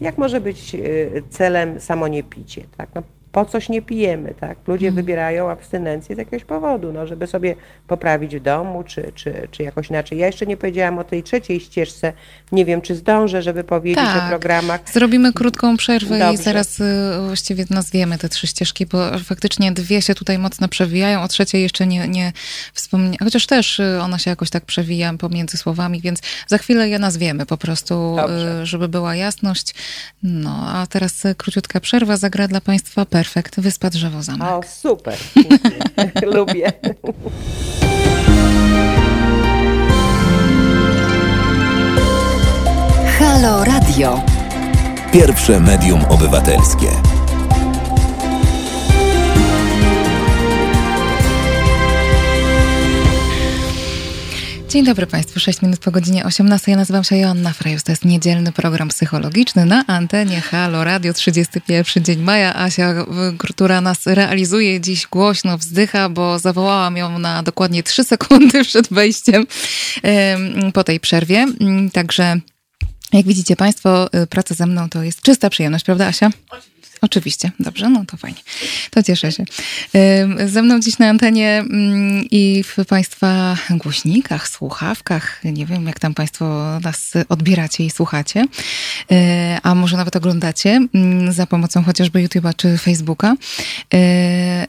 [0.00, 2.88] jak może być y, celem samo niepicie, tak?
[2.94, 3.02] No,
[3.38, 4.58] po coś nie pijemy, tak?
[4.66, 7.54] Ludzie wybierają abstynencję z jakiegoś powodu, no, żeby sobie
[7.86, 10.18] poprawić w domu, czy, czy, czy jakoś inaczej.
[10.18, 12.12] Ja jeszcze nie powiedziałam o tej trzeciej ścieżce,
[12.52, 14.24] nie wiem, czy zdążę, żeby powiedzieć Tak.
[14.24, 14.80] o programach.
[14.92, 16.42] Zrobimy krótką przerwę i Dobrze.
[16.42, 16.84] zaraz y,
[17.26, 21.86] właściwie nazwiemy te trzy ścieżki, bo faktycznie dwie się tutaj mocno przewijają, o trzeciej jeszcze
[21.86, 22.32] nie, nie
[22.74, 26.98] wspomniałam, chociaż też y, ona się jakoś tak przewija pomiędzy słowami, więc za chwilę je
[26.98, 28.62] nazwiemy po prostu, Dobrze.
[28.62, 29.74] y, żeby była jasność.
[30.22, 34.48] No, a teraz króciutka przerwa, zagra dla Państwa Perfekt, Wyspa Drzewo Zamek.
[34.48, 35.16] O, super,
[36.34, 36.72] lubię.
[43.18, 44.20] Halo Radio.
[45.12, 47.17] Pierwsze medium obywatelskie.
[54.68, 56.70] Dzień dobry Państwu, 6 minut po godzinie 18.
[56.70, 57.84] Ja nazywam się Joanna Frejus.
[57.84, 62.54] To jest niedzielny program psychologiczny na antenie Halo Radio 31 dzień maja.
[62.54, 62.94] Asia,
[63.38, 69.46] która nas realizuje dziś głośno wzdycha, bo zawołałam ją na dokładnie 3 sekundy przed wejściem
[70.02, 71.46] em, po tej przerwie.
[71.92, 72.40] Także
[73.12, 76.30] jak widzicie Państwo, y, praca ze mną to jest czysta przyjemność, prawda Asia?
[76.50, 76.77] Oczywiście,
[77.60, 78.38] dobrze, no to fajnie.
[78.90, 79.44] To cieszę się.
[80.46, 86.14] Ze mną dziś na antenie mm, i w Państwa głośnikach, słuchawkach, nie wiem jak tam
[86.14, 86.44] Państwo
[86.80, 88.44] nas odbieracie i słuchacie,
[89.10, 89.16] yy,
[89.62, 93.34] a może nawet oglądacie mm, za pomocą chociażby YouTube'a czy Facebooka.
[93.92, 94.00] Yy,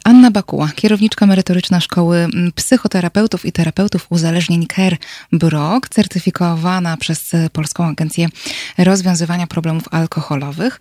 [0.03, 4.97] Anna Bakuła, kierowniczka merytoryczna Szkoły mm, Psychoterapeutów i Terapeutów Uzależnień CARE
[5.32, 8.27] BROK, certyfikowana przez Polską Agencję
[8.77, 10.80] Rozwiązywania Problemów Alkoholowych.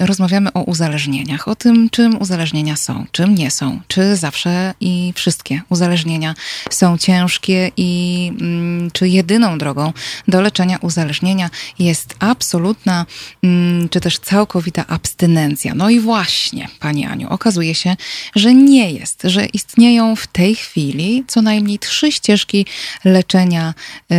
[0.00, 5.12] Rozmawiamy rozmawiamy o uzależnieniach, o tym, czym uzależnienia są, czym nie są, czy zawsze i
[5.16, 6.34] wszystkie uzależnienia
[6.70, 9.92] są ciężkie i mm, czy jedyną drogą
[10.28, 13.06] do leczenia uzależnienia jest absolutna,
[13.42, 15.74] mm, czy też całkowita abstynencja.
[15.74, 17.96] No i właśnie, Pani Aniu, okazuje się,
[18.34, 22.66] że nie jest, że istnieją w tej chwili co najmniej trzy ścieżki
[23.04, 23.74] leczenia
[24.12, 24.14] y,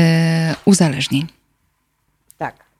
[0.66, 1.35] uzależnień.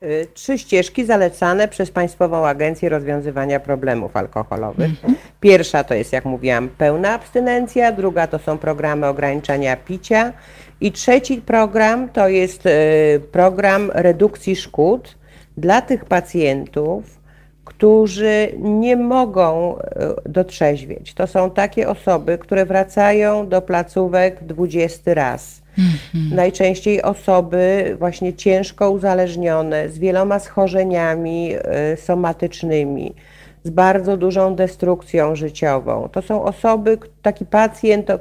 [0.06, 4.90] Y, trzy ścieżki zalecane przez Państwową Agencję Rozwiązywania Problemów Alkoholowych.
[4.90, 5.16] Mhm.
[5.40, 10.34] Pierwsza to jest, jak mówiłam, pełna abstynencja, druga to są programy ograniczania picia
[10.82, 12.72] i trzeci program to jest y,
[13.32, 15.18] program redukcji szkód
[15.58, 17.04] dla tych pacjentów,
[17.66, 19.82] którzy nie mogą y,
[20.30, 21.14] dotrzeźwieć.
[21.14, 26.36] To są takie osoby, które wracają do placówek 20 raz Mhm.
[26.36, 31.56] Najczęściej osoby właśnie ciężko uzależnione, z wieloma schorzeniami
[31.94, 33.14] y, somatycznymi,
[33.64, 36.10] z bardzo dużą destrukcją życiową.
[36.12, 38.20] To są osoby, taki pacjent, o,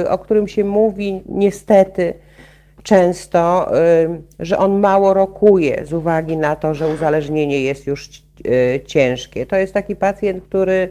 [0.00, 2.14] y, o którym się mówi niestety
[2.82, 8.28] często, y, że on mało rokuje z uwagi na to, że uzależnienie jest już
[8.86, 9.46] ciężkie.
[9.46, 10.88] To jest taki pacjent, który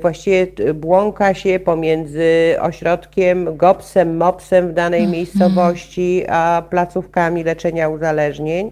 [0.00, 8.70] właściwie błąka się pomiędzy ośrodkiem GOPSem, MOPSem w danej mm, miejscowości, a placówkami leczenia uzależnień.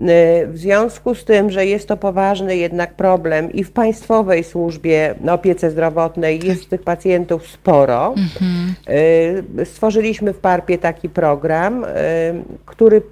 [0.00, 5.14] Y, w związku z tym, że jest to poważny jednak problem i w państwowej służbie
[5.30, 6.48] opiece zdrowotnej tak.
[6.48, 8.74] jest tych pacjentów sporo, mhm.
[9.60, 11.86] y, stworzyliśmy w PARP-ie taki program,
[12.66, 13.02] który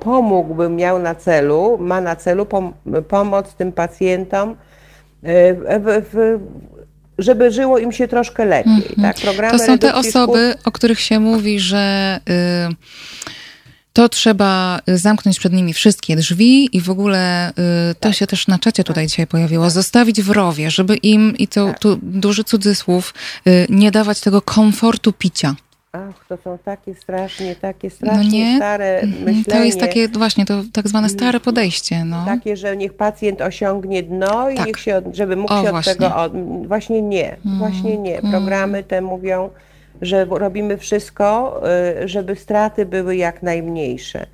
[0.00, 2.72] pomógłby, miał na celu, ma na celu pom
[3.08, 4.56] pomoc tym pacjentom
[5.22, 6.38] w, w,
[7.18, 8.72] żeby żyło im się troszkę lepiej.
[8.72, 9.02] -hmm.
[9.02, 9.16] tak?
[9.16, 10.66] Programy to są te osoby, szkód...
[10.66, 12.20] o których się mówi, że
[12.70, 12.74] y,
[13.92, 17.54] to trzeba zamknąć przed nimi wszystkie drzwi i w ogóle y,
[17.94, 18.14] to tak.
[18.14, 19.10] się też na czacie tutaj tak.
[19.10, 19.72] dzisiaj pojawiło, tak.
[19.72, 21.78] zostawić w rowie, żeby im, i to tak.
[21.78, 23.14] tu duży cudzysłów,
[23.46, 25.54] y, nie dawać tego komfortu picia.
[25.94, 29.24] Ach, to są takie strasznie, takie no strasznie no stare mhm.
[29.24, 29.58] myślenie.
[29.60, 31.40] To jest takie właśnie to tak zwane stare mm.
[31.40, 32.04] podejście.
[32.04, 32.24] No.
[32.24, 34.66] Takie, że niech pacjent osiągnie dno i tak.
[34.66, 35.92] niech się, żeby mógł o, się właśnie.
[35.92, 36.16] od tego...
[36.16, 36.32] Od...
[36.66, 37.58] Właśnie nie, mm.
[37.58, 38.18] właśnie nie.
[38.18, 38.30] Mm.
[38.30, 39.50] Programy te mówią,
[40.02, 41.60] że robimy wszystko,
[42.02, 44.26] y, żeby straty były jak najmniejsze.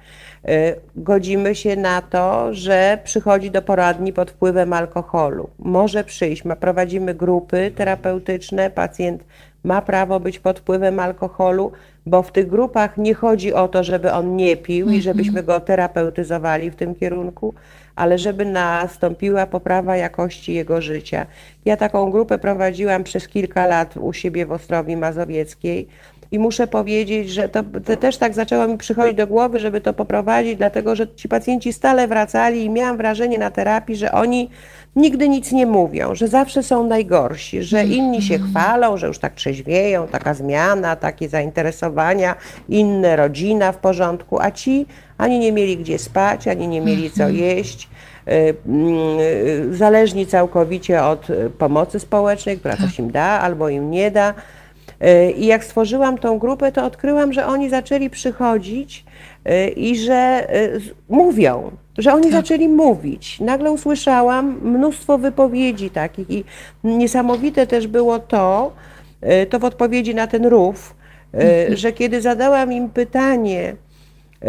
[0.49, 5.51] Y, godzimy się na to, że przychodzi do poradni pod wpływem alkoholu.
[5.59, 9.25] Może przyjść, prowadzimy grupy terapeutyczne, pacjent
[9.69, 11.73] ma prawo być pod wpływem alkoholu,
[12.07, 15.01] bo w tych grupach nie chodzi o to, żeby on nie pił i mhm.
[15.03, 17.55] żebyśmy go terapeutyzowali w tym kierunku,
[17.97, 21.27] ale żeby nastąpiła poprawa jakości jego życia.
[21.65, 25.89] Ja taką grupę prowadziłam przez kilka lat u siebie w Ostrowi Mazowieckiej
[26.31, 29.93] i muszę powiedzieć, że to, to, też tak zaczęło mi przychodzić do głowy, żeby to
[29.93, 34.51] poprowadzić, dlatego że ci pacjenci stale wracali i miałam wrażenie na terapii, że oni
[34.99, 38.51] nigdy nic nie mówią, że zawsze są najgorsi, że inni się mhm.
[38.51, 42.35] chwalą, że już tak trzeźwieją, taka zmiana, takie zainteresowania,
[42.69, 44.87] inne, rodzina w porządku, a ci
[45.19, 47.37] ani nie mieli gdzie spać, ani nie mieli co mhm.
[47.37, 47.89] jeść
[48.29, 51.27] y, y, zależni całkowicie od
[51.59, 52.99] pomocy społecznej, która coś tak.
[52.99, 54.35] im da albo im nie da.
[55.03, 59.05] Y, I jak stworzyłam tą grupę, to odkryłam, że oni zaczęli przychodzić
[59.77, 60.49] i że
[61.09, 62.33] mówią, że oni tak.
[62.33, 63.41] zaczęli mówić.
[63.41, 66.45] Nagle usłyszałam mnóstwo wypowiedzi takich i
[66.85, 68.73] niesamowite też było to,
[69.21, 70.95] e, to w odpowiedzi na ten rów,
[71.35, 71.77] e, mhm.
[71.77, 73.77] że kiedy zadałam im pytanie,
[74.43, 74.49] e,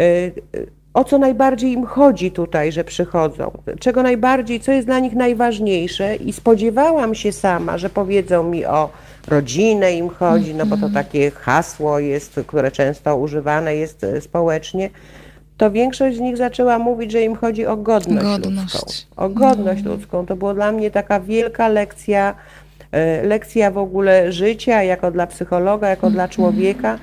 [0.94, 6.16] o co najbardziej im chodzi tutaj, że przychodzą, czego najbardziej, co jest dla nich najważniejsze
[6.16, 8.90] i spodziewałam się sama, że powiedzą mi o
[9.28, 10.92] rodzinę im chodzi, no bo to mhm.
[10.92, 14.90] takie hasło jest, które często używane jest społecznie,
[15.60, 18.74] to większość z nich zaczęła mówić, że im chodzi o godność, godność.
[18.74, 18.92] ludzką.
[19.16, 19.92] O godność mm.
[19.92, 20.26] ludzką.
[20.26, 22.34] To była dla mnie taka wielka lekcja,
[22.92, 26.14] e, lekcja w ogóle życia, jako dla psychologa, jako mm.
[26.14, 26.34] dla mhm.
[26.34, 26.98] człowieka.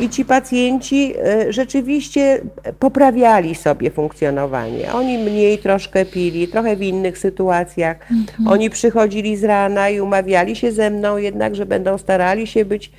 [0.00, 2.40] I ci pacjenci e, rzeczywiście
[2.78, 4.92] poprawiali sobie funkcjonowanie.
[4.92, 7.96] Oni mniej troszkę pili, trochę w innych sytuacjach.
[8.10, 8.52] Mm -hmm.
[8.52, 12.86] Oni przychodzili z rana i umawiali się ze mną jednak, że będą starali się być
[12.86, 12.90] e,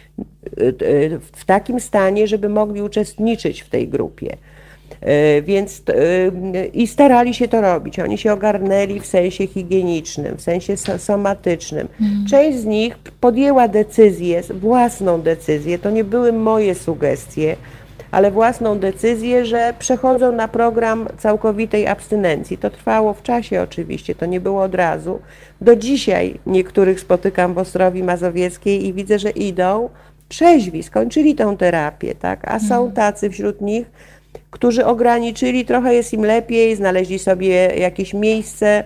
[1.20, 4.38] w takim stanie, żeby mogli uczestniczyć w tej grupie.
[5.02, 8.00] E, więc e, i starali się to robić.
[8.00, 11.88] Oni się ogarnęli w sensie higienicznym, w sensie somatycznym.
[12.02, 12.26] Mhm.
[12.26, 17.56] Część z nich podjęła decyzję, własną decyzję, to nie były moje sugestie,
[18.12, 22.58] ale własną decyzję, że przechodzą na program całkowitej abstynencji.
[22.58, 25.20] To trwało w czasie oczywiście, to nie było od razu.
[25.62, 29.90] Do dzisiaj niektórych spotykam w Ostrowi Mazowieckiej i widzę, że idą
[30.28, 32.48] trzeźwi, skończyli tą terapię, tak?
[32.48, 32.92] a są mhm.
[32.92, 33.92] tacy wśród nich,
[34.52, 38.84] którzy ograniczyli, trochę jest im lepiej, znaleźli sobie jakieś miejsce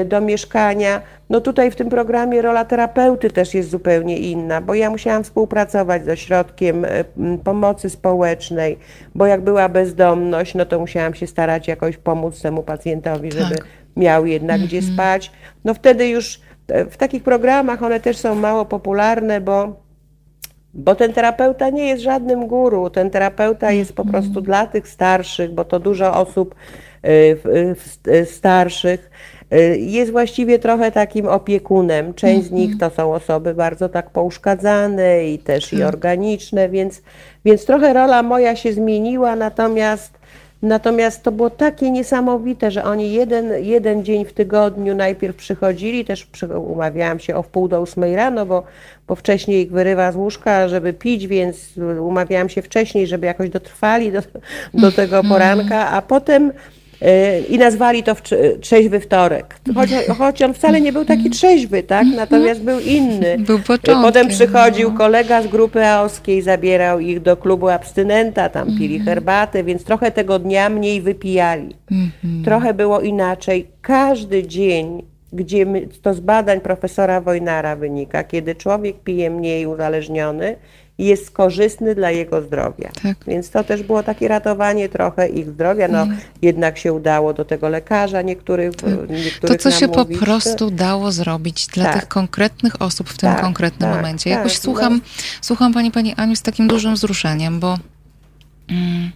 [0.00, 1.00] y, do mieszkania.
[1.30, 6.04] No tutaj w tym programie rola terapeuty też jest zupełnie inna, bo ja musiałam współpracować
[6.04, 8.78] z ośrodkiem m, pomocy społecznej,
[9.14, 13.66] bo jak była bezdomność, no to musiałam się starać jakoś pomóc temu pacjentowi, żeby Tak.
[13.96, 15.30] miał jednak gdzie spać.
[15.64, 19.87] No wtedy już e, w takich programach one też są mało popularne, bo
[20.78, 22.90] bo ten terapeuta nie jest żadnym guru.
[22.90, 26.54] Ten terapeuta jest po prostu dla tych starszych, bo to dużo osób
[27.04, 27.36] y,
[28.08, 29.10] y, starszych
[29.52, 32.14] y, jest właściwie trochę takim opiekunem.
[32.14, 37.02] Część z nich to są osoby bardzo tak pouszkadzane i też i organiczne, więc,
[37.44, 40.17] więc trochę rola moja się zmieniła, natomiast
[40.62, 46.26] Natomiast to było takie niesamowite, że oni jeden, jeden dzień w tygodniu najpierw przychodzili, też
[46.26, 48.62] przy, umawiałam się o wpół do ósmej rano, bo,
[49.08, 54.12] bo wcześniej ich wyrywa z łóżka, żeby pić, więc umawiałam się wcześniej, żeby jakoś dotrwali
[54.12, 54.20] do,
[54.74, 56.52] do tego poranka, a potem
[57.48, 58.22] i nazwali to w
[58.60, 59.54] trzeźwy wtorek.
[59.74, 62.06] Choć, choć on wcale nie był taki trzeźwy, tak?
[62.16, 63.36] Natomiast był inny.
[63.38, 64.98] Był początkiem, Potem przychodził no.
[64.98, 70.38] kolega z grupy aoskiej, zabierał ich do klubu abstynenta, tam pili herbatę, więc trochę tego
[70.38, 71.76] dnia mniej wypijali.
[72.44, 73.66] Trochę było inaczej.
[73.82, 80.56] Każdy dzień, gdzie my, to z badań profesora Wojnara wynika, kiedy człowiek pije mniej uzależniony,
[80.98, 82.90] jest korzystny dla jego zdrowia.
[83.02, 83.16] Tak.
[83.26, 85.88] Więc to też było takie ratowanie trochę ich zdrowia.
[85.88, 86.06] No,
[86.42, 88.72] jednak się udało do tego lekarza niektórych,
[89.08, 90.18] niektórych To, co się po namówić.
[90.18, 91.94] prostu dało zrobić dla Tak.
[92.00, 94.30] tych konkretnych osób w tym Tak, konkretnym tak, momencie.
[94.30, 94.62] tak, Jakoś no.
[94.62, 95.00] słucham,
[95.40, 97.78] słucham pani, pani Aniu z takim dużym wzruszeniem, bo
[98.70, 99.10] mm,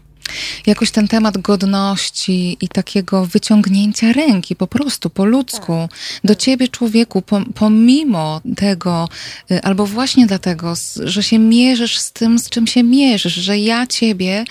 [0.66, 5.98] jakoś ten temat godności i takiego wyciągnięcia ręki po prostu, po ludzku, Tak.
[6.24, 9.08] do ciebie człowieku, pom- pomimo tego,
[9.50, 10.74] y, albo właśnie dlatego,
[11.04, 14.44] że się mierzysz z tym, z czym się mierzysz, że ja ciebie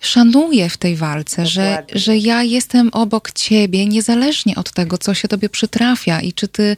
[0.00, 5.28] szanuję w tej walce, że, że ja jestem obok ciebie, niezależnie od tego, co się
[5.28, 6.76] tobie przytrafia i czy ty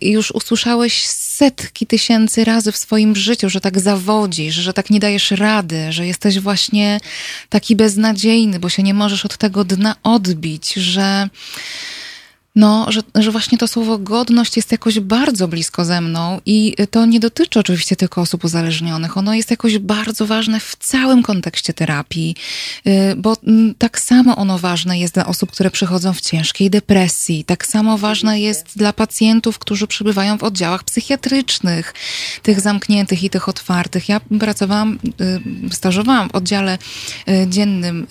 [0.00, 5.30] już usłyszałeś setki tysięcy razy w swoim życiu, że tak zawodzisz, że tak nie dajesz
[5.30, 7.00] rady, że jesteś właśnie
[7.48, 11.28] taki beznadziejny, bo się nie możesz od tego dna odbić, że
[12.56, 17.06] no, że, że właśnie to słowo godność jest jakoś bardzo blisko ze mną i to
[17.06, 19.16] nie dotyczy oczywiście tylko osób uzależnionych.
[19.16, 22.36] Ono jest jakoś bardzo ważne w całym kontekście terapii,
[22.86, 27.44] y, bo mm, tak samo ono ważne jest dla osób, które przychodzą w ciężkiej depresji.
[27.44, 31.94] Tak samo ważne jest dla pacjentów, którzy przebywają w oddziałach psychiatrycznych,
[32.42, 34.08] tych zamkniętych i tych otwartych.
[34.08, 34.98] Ja pracowałam,
[35.70, 36.78] y, stażowałam w oddziale
[37.28, 38.06] y, dziennym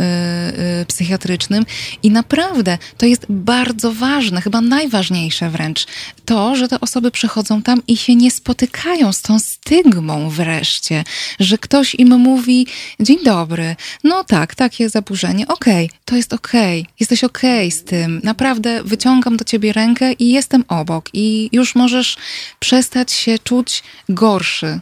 [0.88, 1.66] psychiatrycznym
[2.04, 5.86] i naprawdę to jest bardzo ważne, chyba najważniejsze wręcz,
[6.26, 11.04] to, że te osoby przychodzą tam i się nie spotykają z tą stygmą wreszcie,
[11.40, 12.68] że ktoś im mówi,
[13.00, 18.84] dzień dobry, no tak, takie zaburzenie, okej, to jest okej, jesteś okej z tym, naprawdę
[18.84, 22.18] wyciągam do ciebie rękę i jestem obok i już możesz
[22.60, 24.80] przestać się czuć gorszy.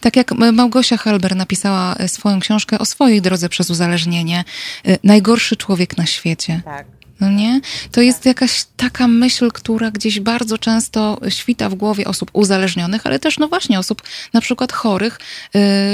[0.00, 4.44] Tak jak Małgosia Halber napisała e, swoją książkę o swojej drodze przez uzależnienie,
[4.86, 6.62] e, najgorszy człowiek na świecie.
[6.64, 6.86] Tak.
[7.20, 7.60] No nie?
[7.92, 13.18] To jest jakaś taka myśl, która gdzieś bardzo często świta w głowie osób uzależnionych, ale
[13.18, 14.02] też no właśnie osób
[14.32, 15.18] na przykład chorych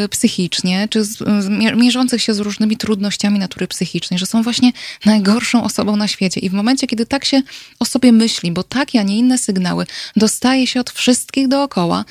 [0.04, 1.18] y, psychicznie, czy z,
[1.48, 4.72] mier- mierzących się z różnymi trudnościami natury psychicznej, że są właśnie
[5.04, 6.40] najgorszą osobą na świecie.
[6.40, 7.42] I w momencie, kiedy tak się
[7.78, 12.04] o sobie myśli, bo takie, a nie inne sygnały dostaje się od wszystkich dookoła,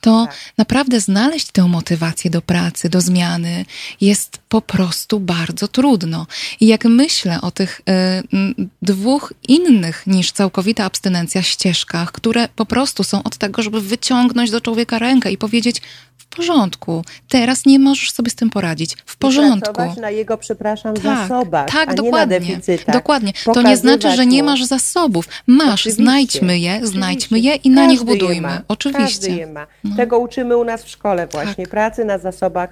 [0.00, 0.36] to Tak.
[0.58, 3.64] naprawdę znaleźć tę motywację do pracy, do zmiany
[4.00, 6.26] jest po prostu bardzo trudno.
[6.60, 13.04] I jak myślę o tych y, dwóch innych niż całkowita abstynencja ścieżkach, które po prostu
[13.04, 15.82] są od tego, żeby wyciągnąć do człowieka rękę i powiedzieć
[16.18, 19.72] w porządku, teraz nie możesz sobie z tym poradzić, w porządku.
[19.72, 22.60] Pracować na jego, przepraszam, Tak, zasobach, tak, a dokładnie.
[22.92, 23.32] Dokładnie.
[23.54, 25.28] To nie znaczy, że nie masz zasobów.
[25.46, 28.60] Masz, Oczywiście, znajdźmy je, znajdźmy je i na nich Każdy budujmy.
[28.68, 29.02] Oczywiście.
[29.02, 29.06] No.
[29.06, 29.66] Każdy je ma.
[29.96, 31.64] Tego uczymy u nas w szkole właśnie.
[31.64, 31.70] Tak.
[31.70, 32.70] Pracy na zasobach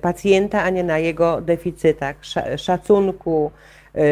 [0.00, 2.16] pacjenta, a nie na jego deficytach.
[2.22, 3.50] Sza- Szacunku,
[3.94, 4.02] e, e,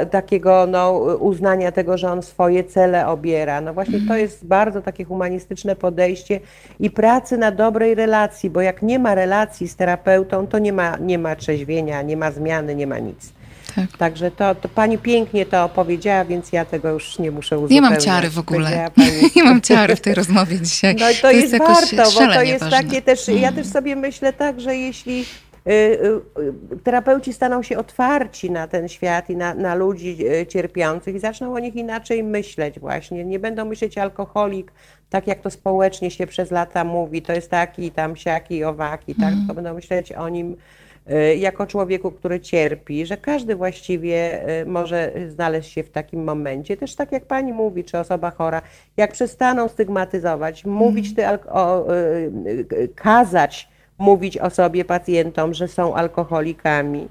[0.00, 3.60] e, takiego no, uznania tego, że on swoje cele obiera.
[3.60, 6.40] No właśnie to jest bardzo takie humanistyczne podejście
[6.80, 10.96] i pracy na dobrej relacji, bo jak nie ma relacji z terapeutą, to nie ma,
[10.96, 13.32] nie ma trzeźwienia, nie ma zmiany, nie ma nic.
[13.76, 13.96] Tak.
[13.98, 17.90] Także to, to pani pięknie to opowiedziała, więc ja tego już nie muszę Nie uzupełniać.
[17.90, 18.90] mam ciary w ogóle.
[18.96, 19.08] Pani.
[19.36, 20.96] Nie mam ciary w tej rozmowie dzisiaj.
[21.00, 22.82] No i to, jest, jakoś warto, bo to jest ważne.
[22.82, 23.54] takie też, ja Mm.
[23.54, 25.24] też sobie myślę tak, że jeśli
[25.66, 31.14] y, y, terapeuci staną się otwarci na ten świat i na, na ludzi y, cierpiących
[31.14, 34.72] i zaczną o nich inaczej myśleć właśnie, nie będą myśleć alkoholik,
[35.10, 39.24] tak jak to społecznie się przez lata mówi, to jest taki, tam siaki, owaki, tak,
[39.24, 39.38] Mhm.
[39.38, 40.56] tylko będą myśleć o nim
[41.38, 46.76] jako człowieku, który cierpi, że każdy właściwie y, może znaleźć się w takim momencie.
[46.76, 48.62] Też tak jak pani mówi, czy osoba chora,
[48.96, 51.86] jak przestaną stygmatyzować, mówić, ty, o,
[52.94, 57.08] kazać mówić o sobie pacjentom, że są alkoholikami,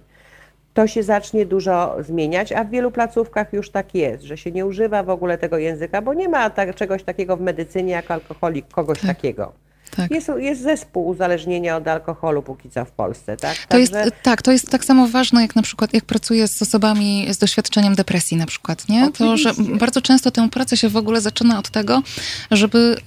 [0.73, 4.65] to się zacznie dużo zmieniać, a w wielu placówkach już tak jest, że się nie
[4.65, 8.67] używa w ogóle tego języka, bo nie ma tak, czegoś takiego w medycynie jak alkoholik,
[8.67, 9.07] kogoś tak.
[9.07, 9.51] takiego.
[9.89, 10.11] Tak.
[10.11, 13.57] Jest, jest zespół uzależnienia od alkoholu póki co w Polsce, tak?
[13.57, 13.99] To Także...
[13.99, 17.37] jest, tak, to jest tak samo ważne, jak na przykład, jak pracuję z osobami z
[17.37, 19.11] doświadczeniem depresji na przykład, nie?
[19.11, 22.03] To, że bardzo często tę pracę się w ogóle zaczyna od tego,
[22.51, 22.97] żeby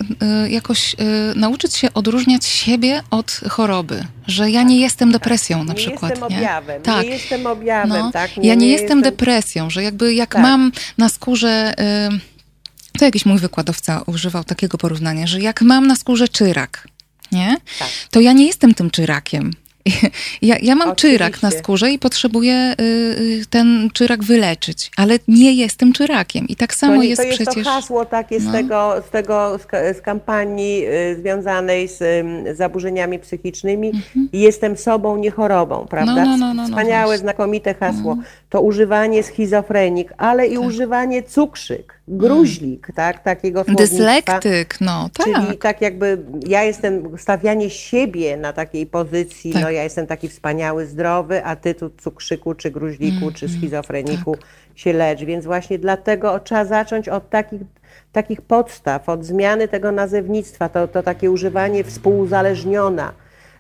[0.47, 0.97] y, jakoś y,
[1.37, 4.05] nauczyć się odróżniać siebie od choroby.
[4.27, 6.11] Że ja nie jestem depresją na nie przykład.
[6.11, 6.37] Jestem nie?
[6.37, 7.05] Objawem, tak.
[7.05, 8.13] Nie jestem objawem, no.
[8.13, 8.37] tak?
[8.37, 10.43] Nie, ja nie, nie jestem, jestem depresją, że jakby jak tak.
[10.43, 11.75] mam na skórze...
[12.17, 12.31] Y,
[13.01, 16.89] to jakiś mój wykładowca używał takiego porównania, że jak mam na skórze czyrak,
[17.33, 17.57] nie?
[17.79, 17.89] Tak.
[18.11, 19.51] To ja nie jestem tym czyrakiem.
[20.43, 21.19] Ja, ja mam Oczywiście.
[21.19, 26.49] czyrak na skórze i potrzebuję y, y, ten czyrak wyleczyć, ale nie jestem czyrakiem.
[26.49, 27.65] I tak samo to, jest, to jest przecież...
[27.65, 28.51] To hasło takie no.
[28.51, 29.59] z tego, z, tego
[29.95, 32.03] z, kampanii y, związanej z
[32.57, 33.89] zaburzeniami psychicznymi.
[33.89, 34.29] Mhm.
[34.33, 36.15] Jestem sobą, nie chorobą, prawda?
[36.15, 38.13] No, no, no, no, no Wspaniałe, znakomite hasło.
[38.13, 38.29] Mhm.
[38.51, 40.65] To używanie schizofrenik, ale i tak.
[40.65, 43.23] używanie cukrzyk, gruźlik, tak?
[43.23, 43.65] Takiego.
[43.65, 45.27] Dyslektyk, no tak.
[45.27, 49.63] Czyli tak jakby ja jestem, stawianie siebie na takiej pozycji, tak.
[49.63, 54.37] no ja jestem taki wspaniały, zdrowy, a ty tu cukrzyku, czy gruźliku, mm, czy schizofreniku
[54.37, 54.45] tak.
[54.75, 55.25] się lecz.
[55.25, 57.61] Więc właśnie dlatego trzeba zacząć od takich,
[58.13, 63.13] takich podstaw, od zmiany tego nazewnictwa, to, to takie używanie współuzależniona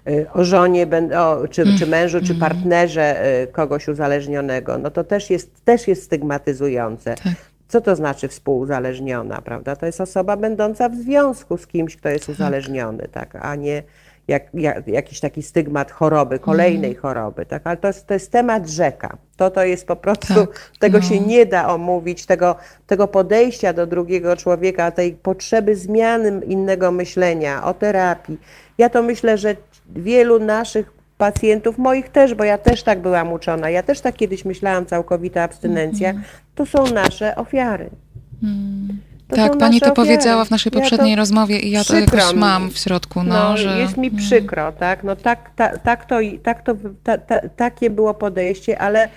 [0.09, 0.87] y, o żonie,
[1.19, 2.41] o, czy, czy mm, mężu, czy mm.
[2.41, 7.15] partnerze y, kogoś uzależnionego, no to też jest, też jest stygmatyzujące.
[7.15, 7.50] Tak.
[7.71, 9.77] Co to znaczy współuzależniona, prawda?
[9.77, 12.35] To jest osoba będąca w związku z kimś, kto jest tak.
[12.35, 13.83] uzależniony, tak, a nie
[14.29, 17.03] jak, jak, jakiś taki stygmat choroby, kolejnej mm.
[17.03, 17.63] choroby, tak?
[17.65, 19.17] ale to jest, to jest temat rzeka.
[19.37, 21.05] To to jest po prostu, tak, tego no.
[21.05, 22.57] się nie da omówić, tego,
[22.87, 28.39] tego podejścia do drugiego człowieka, tej potrzeby zmiany innego myślenia, o terapii.
[28.79, 29.57] Ja to myślę, że
[29.97, 34.45] wielu naszych pacjentów, moich też, bo ja też tak byłam uczona, ja też tak kiedyś
[34.45, 36.23] myślałam, całkowita abstynencja, mm.
[36.55, 37.91] to są nasze ofiary.
[38.43, 38.99] Mm.
[39.29, 39.97] To tak, pani to ofiary.
[39.97, 42.39] powiedziała w naszej poprzedniej ja rozmowie i ja to jakoś mi.
[42.39, 43.23] mam w środku.
[43.23, 43.79] No, no że...
[43.79, 45.05] Jest mi przykro, tak?
[45.05, 46.75] No tak, ta, tak to, tak to
[47.05, 49.09] ta, ta, takie było podejście, ale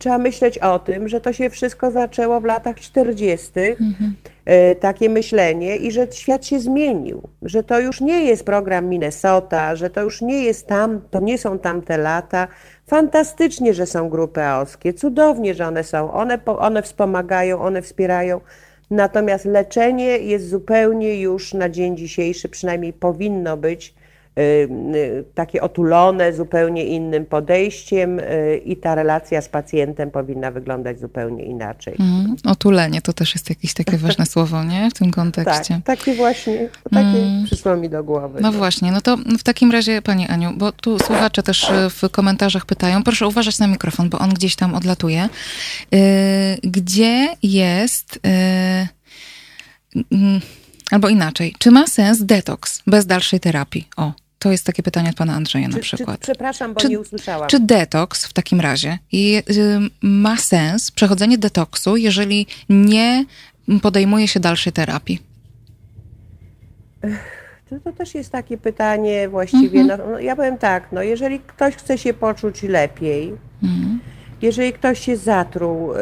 [0.00, 3.50] trzeba myśleć o tym, że to się wszystko zaczęło w latach 40.
[3.58, 4.14] Mhm.
[4.44, 9.76] E, takie myślenie i że świat się zmienił, że to już nie jest program Minnesota,
[9.76, 12.48] że to już nie jest tam, to nie są tamte lata.
[12.86, 18.40] Fantastycznie, że są grupy AOSkie, cudownie, że one są, one, one wspomagają, one wspierają
[18.90, 23.94] Natomiast leczenie jest zupełnie już na dzień dzisiejszy, przynajmniej powinno być
[25.34, 31.96] takie otulone zupełnie innym podejściem y, i ta relacja z pacjentem powinna wyglądać zupełnie inaczej.
[32.00, 34.90] Mm, otulenie to też jest jakieś takie ważne słowo, nie?
[34.90, 35.80] W tym kontekście.
[35.84, 37.44] Tak, takie właśnie, takie mm.
[37.44, 38.40] przyszło mi do głowy.
[38.40, 42.10] No, no właśnie, no to w takim razie Pani Aniu, bo tu słuchacze też w
[42.10, 45.28] komentarzach pytają, proszę uważać na mikrofon, bo on gdzieś tam odlatuje.
[46.62, 48.20] Gdzie jest
[49.94, 50.40] Mm,
[50.90, 53.88] albo inaczej, czy ma sens detoks bez dalszej terapii?
[53.96, 56.20] O, to jest takie pytanie od pana Andrzeja na przykład.
[56.20, 57.48] Czy, przepraszam, bo czy, nie usłyszałam.
[57.48, 59.40] Czy detoks w takim razie y,
[60.02, 63.24] ma sens, przechodzenie detoksu, jeżeli nie
[63.82, 65.18] podejmuje się dalszej terapii?
[67.70, 69.80] To, to też jest takie pytanie właściwie.
[69.80, 70.00] Mhm.
[70.00, 74.00] No, no, ja powiem tak, no, jeżeli ktoś chce się poczuć lepiej, mhm.
[74.42, 75.96] jeżeli ktoś się zatruł y,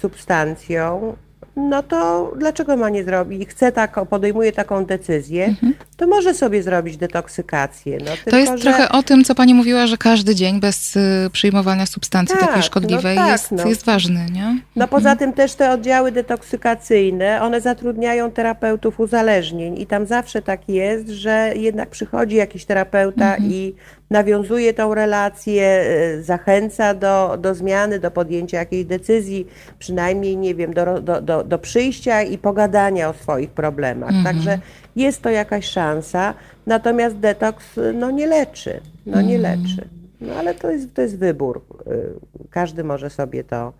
[0.00, 1.16] substancją,
[1.56, 3.48] no to dlaczego ma nie zrobić?
[3.48, 5.74] Chce tak, podejmuje taką decyzję, mhm.
[5.96, 7.98] to może sobie zrobić detoksykację.
[7.98, 8.58] No, tylko, to jest że...
[8.58, 12.62] trochę o tym, co pani mówiła, że każdy dzień bez y, przyjmowania substancji tak, takiej
[12.62, 13.66] szkodliwej no tak, jest, no.
[13.66, 14.44] jest ważny, nie?
[14.76, 14.88] No mhm.
[14.88, 21.08] poza tym też te oddziały detoksykacyjne, one zatrudniają terapeutów uzależnień i tam zawsze tak jest,
[21.08, 23.52] że jednak przychodzi jakiś terapeuta mhm.
[23.52, 23.74] i
[24.12, 25.84] nawiązuje tą relację,
[26.18, 29.46] y, zachęca do, do zmiany, do podjęcia jakiejś decyzji,
[29.78, 34.10] przynajmniej, nie wiem, do, do, do, do przyjścia i pogadania o swoich problemach.
[34.10, 34.24] Mhm.
[34.24, 34.58] Także
[34.96, 36.34] jest to jakaś szansa,
[36.66, 37.64] natomiast detoks
[37.94, 39.62] no, nie leczy, no nie mhm.
[39.62, 39.88] leczy.
[40.20, 41.64] No ale to jest, to jest wybór.
[41.86, 43.72] Y, każdy może sobie to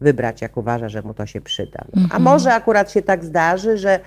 [0.00, 1.84] wybrać, jak uważa, że mu to się przyda.
[1.94, 2.22] No, a mhm.
[2.22, 4.00] może akurat się tak zdarzy, że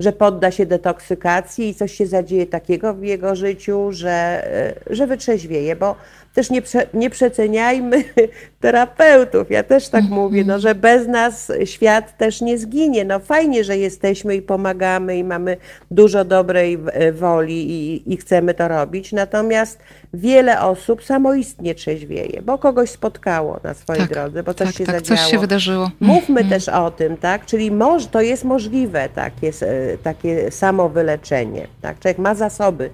[0.00, 5.06] że podda się detoksykacji i coś się zadzieje takiego w jego życiu, że, e, że
[5.06, 5.96] wytrzeźwieje, bo
[6.34, 8.04] też nie, prze, nie przeceniajmy
[8.60, 9.50] terapeutów.
[9.50, 10.20] Ja też tak mhm.
[10.20, 13.04] mówię, no, że bez nas świat też nie zginie.
[13.04, 15.56] No fajnie, że jesteśmy i pomagamy i mamy
[15.90, 19.78] dużo dobrej e, woli i, i chcemy to robić, natomiast
[20.14, 24.84] wiele osób samoistnie trzeźwieje, bo kogoś spotkało na swojej Tak, drodze, bo coś tak, się
[24.84, 25.18] tak, zadziało.
[25.20, 25.90] coś się wydarzyło.
[26.00, 26.48] Mówmy Mhm.
[26.48, 27.46] też o tym, tak?
[27.46, 31.66] Czyli moż, to jest możliwe takie, e, takie samowyleczenie.
[31.82, 31.98] Tak?
[31.98, 32.90] Człowiek ma zasoby.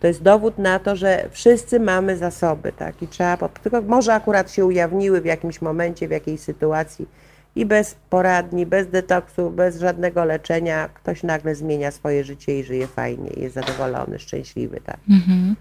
[0.00, 3.02] To jest dowód na to, że wszyscy mamy zasoby, tak?
[3.02, 7.06] I trzeba, tylko może akurat się ujawniły w jakimś momencie, w jakiejś sytuacji
[7.56, 12.86] i bez poradni, bez detoksu, bez żadnego leczenia ktoś nagle zmienia swoje życie i żyje
[12.86, 14.96] fajnie, jest zadowolony, szczęśliwy, tak?
[15.10, 15.56] Mhm.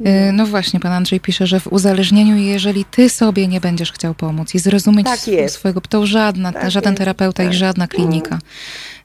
[0.00, 4.14] Y, No właśnie, pan Andrzej pisze, że w uzależnieniu, jeżeli ty sobie nie będziesz chciał
[4.14, 6.98] pomóc i zrozumieć Tak swojego, to żadna, Tak żaden jest.
[6.98, 7.54] terapeuta i Tak.
[7.54, 8.38] żadna klinika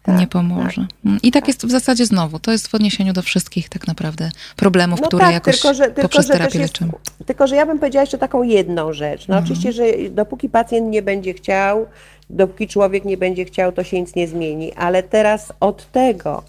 [0.08, 0.86] Tak, nie pomoże.
[1.06, 2.40] Mm, I tak jest w zasadzie znowu.
[2.40, 5.62] To jest w odniesieniu do wszystkich tak naprawdę problemów, które jakoś
[6.02, 6.92] poprzez też terapię jest, leczymy.
[7.26, 9.28] tylko, że ja bym powiedziała jeszcze taką jedną rzecz.
[9.28, 9.44] No Mhm.
[9.44, 11.86] oczywiście, że dopóki pacjent nie będzie chciał,
[12.30, 14.74] dopóki człowiek nie będzie chciał, to się nic nie zmieni.
[14.74, 16.44] Ale teraz od tego,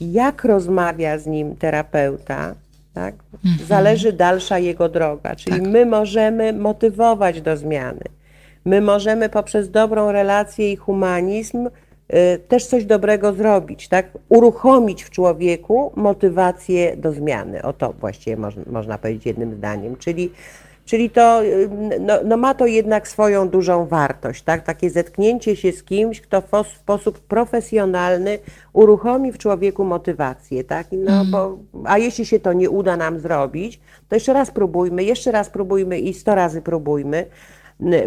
[0.00, 2.54] jak rozmawia z nim terapeuta,
[2.94, 3.14] tak,
[3.68, 5.36] zależy dalsza jego droga.
[5.36, 5.68] Czyli Tak.
[5.68, 8.04] my możemy motywować do zmiany.
[8.64, 11.68] My możemy poprzez dobrą relację i humanizm
[12.48, 14.06] też coś dobrego zrobić, tak?
[14.28, 17.62] Uruchomić w człowieku motywację do zmiany.
[17.62, 19.96] O to właściwie można, powiedzieć jednym zdaniem.
[19.96, 20.30] Czyli,
[20.84, 21.70] czyli to y,
[22.00, 24.64] no, no ma to jednak swoją dużą wartość, tak?
[24.64, 28.38] Takie zetknięcie się z kimś, kto w os- sposób profesjonalny
[28.72, 30.86] uruchomi w człowieku motywację, tak?
[30.92, 35.32] No, bo, a jeśli się to nie uda nam zrobić, to jeszcze raz próbujmy, jeszcze
[35.32, 37.26] raz próbujmy i sto razy próbujmy.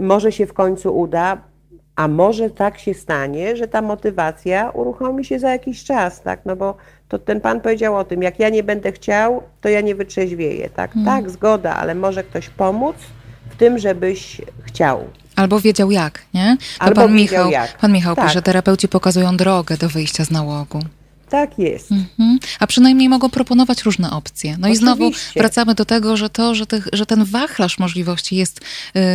[0.01, 1.52] Może się w końcu uda,
[1.95, 6.39] a może tak się stanie, że ta motywacja uruchomi się za jakiś czas, tak?
[6.45, 6.75] No bo
[7.09, 10.69] to ten pan powiedział o tym, jak ja nie będę chciał, to ja nie wytrzeźwieję,
[10.69, 10.91] tak?
[11.05, 12.95] Tak, zgoda, ale może ktoś pomóc
[13.49, 15.03] w tym, żebyś chciał.
[15.35, 16.57] Albo wiedział jak, nie?
[16.77, 17.77] To Albo pan wiedział Michał, jak.
[17.77, 18.25] pan Michał Tak.
[18.27, 20.79] pisze, terapeuci pokazują drogę do wyjścia z nałogu.
[21.33, 21.91] Tak jest.
[21.91, 22.39] Mhm.
[22.59, 24.55] A przynajmniej mogą proponować różne opcje.
[24.59, 25.39] No i znowu Oczywiście.
[25.39, 28.61] wracamy do tego, że to, że, tych, że ten wachlarz możliwości jest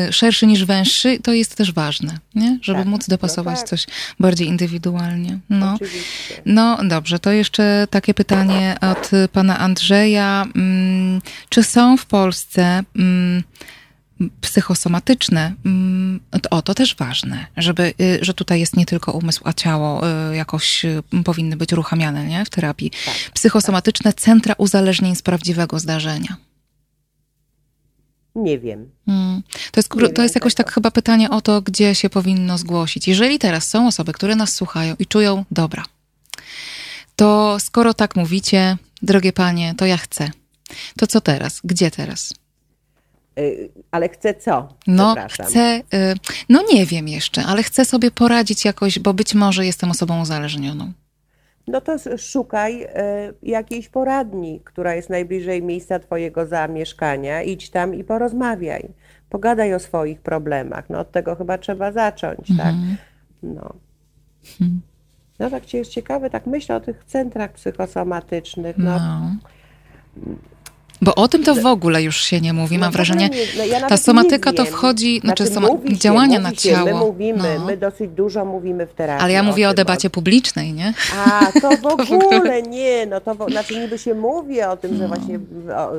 [0.08, 2.58] y, szerszy niż węższy, to jest też ważne, nie?
[2.62, 3.68] żeby Tak, móc dopasować no tak.
[3.68, 3.86] coś
[4.20, 5.38] bardziej indywidualnie.
[5.50, 5.74] No.
[5.74, 6.42] Oczywiście.
[6.46, 10.46] No dobrze, to jeszcze takie pytanie od pana Andrzeja.
[10.56, 13.42] Mm, Czy są w Polsce mm,
[14.40, 15.54] psychosomatyczne?
[15.66, 16.20] mm,
[16.50, 20.36] O, to też ważne, żeby, y, że tutaj jest nie tylko umysł, a ciało y,
[20.36, 22.44] jakoś y, powinny być uruchamiane nie?
[22.44, 22.90] w terapii.
[22.90, 26.36] Tak, Psychosomatyczne centra uzależnień z prawdziwego zdarzenia.
[28.34, 28.90] Nie wiem.
[29.06, 29.42] Mm.
[29.72, 30.64] To jest, Nie to jest jakoś tego.
[30.66, 33.08] tak chyba pytanie o to, gdzie się powinno zgłosić.
[33.08, 35.84] Jeżeli teraz są osoby, które nas słuchają i czują, dobra,
[37.16, 40.30] to skoro tak mówicie, drogie panie, to ja chcę.
[40.98, 41.60] To co teraz?
[41.64, 42.34] Gdzie teraz?
[43.38, 44.68] Y, Ale chcę co?
[44.86, 46.14] No, chcę, y,
[46.48, 50.92] no nie wiem jeszcze, ale chcę sobie poradzić jakoś, bo być może jestem osobą uzależnioną.
[51.68, 57.42] No to szukaj e, jakiejś poradni, która jest najbliżej miejsca Twojego zamieszkania.
[57.42, 58.88] Idź tam i porozmawiaj.
[59.30, 60.90] Pogadaj o swoich problemach.
[60.90, 62.74] No od tego chyba trzeba zacząć, tak?
[63.42, 63.74] No.
[65.38, 68.78] No tak jest ciekawe, tak myślę o tych centrach psychosomatycznych.
[68.78, 69.30] No, No.
[71.02, 72.78] Bo o tym to w ogóle już się nie mówi.
[72.78, 76.38] Mam No, wrażenie, w ogóle nie- no, ta somatyka to wchodzi, znaczy, Znaczy, soma- działania
[76.40, 76.84] na ciało.
[76.84, 77.64] My mówimy, no.
[77.66, 79.24] my dosyć dużo mówimy w terapii.
[79.24, 80.94] Ale ja mówię o debacie publicznej, nie?
[81.26, 82.62] A, to w ogóle.
[82.62, 85.38] nie, no to znaczy niby się mówi o tym, że właśnie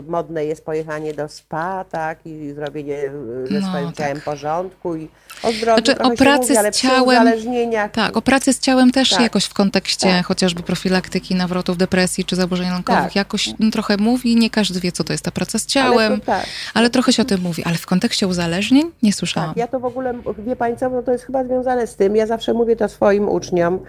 [0.08, 3.96] modne jest pojechanie do spa, tak, i zrobienie e, ze swoim tak.
[3.98, 5.08] ciałem porządku i
[5.44, 9.20] o zdrowiu Znaczy, o pracy z ciałem- Tak, o pracy z ciałem też Tak.
[9.22, 10.26] jakoś w kontekście Tak.
[10.26, 14.36] chociażby profilaktyki nawrotów depresji czy zaburzeń lękowych jakoś trochę mówi.
[14.36, 16.42] Nie każdy wie, co to jest ta praca z ciałem, Ale
[16.74, 16.94] ale, tak.
[16.94, 17.64] trochę się o tym mówi.
[17.66, 19.50] Ale w kontekście uzależnień nie słyszałam.
[19.50, 20.14] Tak, ja to w ogóle,
[20.46, 23.30] wie Pani co, no to jest chyba związane z tym, ja zawsze mówię to swoim
[23.30, 23.80] uczniom,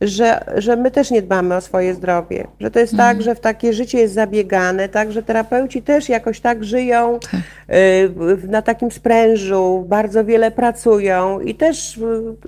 [0.00, 3.16] że, że my też nie dbamy o swoje zdrowie, że to jest Mhm.
[3.16, 7.40] tak, że w takie życie jest zabiegane, tak, że terapeuci też jakoś tak żyją Tak.
[7.76, 12.00] y, na takim sprężu, bardzo wiele pracują i też y,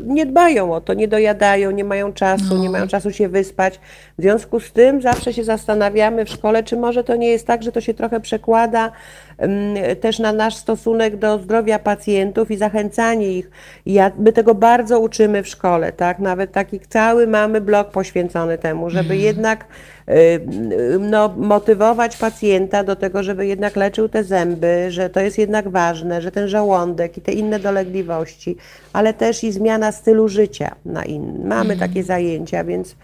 [0.07, 2.63] nie dbają o to, nie dojadają, nie mają czasu, No.
[2.63, 3.81] nie mają czasu się wyspać.
[4.19, 7.63] W związku z tym zawsze się zastanawiamy w szkole, czy może to nie jest tak,
[7.63, 8.93] że to się trochę przekłada
[9.39, 13.51] mm, też na nasz stosunek do zdrowia pacjentów i zachęcanie ich.
[13.87, 16.19] Ja, my tego bardzo uczymy w szkole, tak?
[16.19, 19.65] Nawet taki cały mamy blok poświęcony temu, żeby jednak
[20.09, 25.39] y, y, no, motywować pacjenta do tego, żeby jednak leczył te zęby, że to jest
[25.39, 28.57] jednak ważne, że ten żołądek i te inne dolegliwości,
[28.93, 31.49] ale też i zmiana stylu życia na inny.
[31.49, 32.97] Mamy takie zajęcia, więc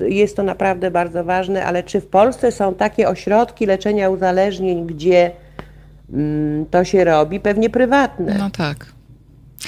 [0.00, 5.30] jest to naprawdę bardzo ważne, ale czy w Polsce są takie ośrodki leczenia uzależnień, gdzie
[6.12, 7.40] mm, to się robi?
[7.40, 8.36] Pewnie prywatne.
[8.38, 8.86] No tak.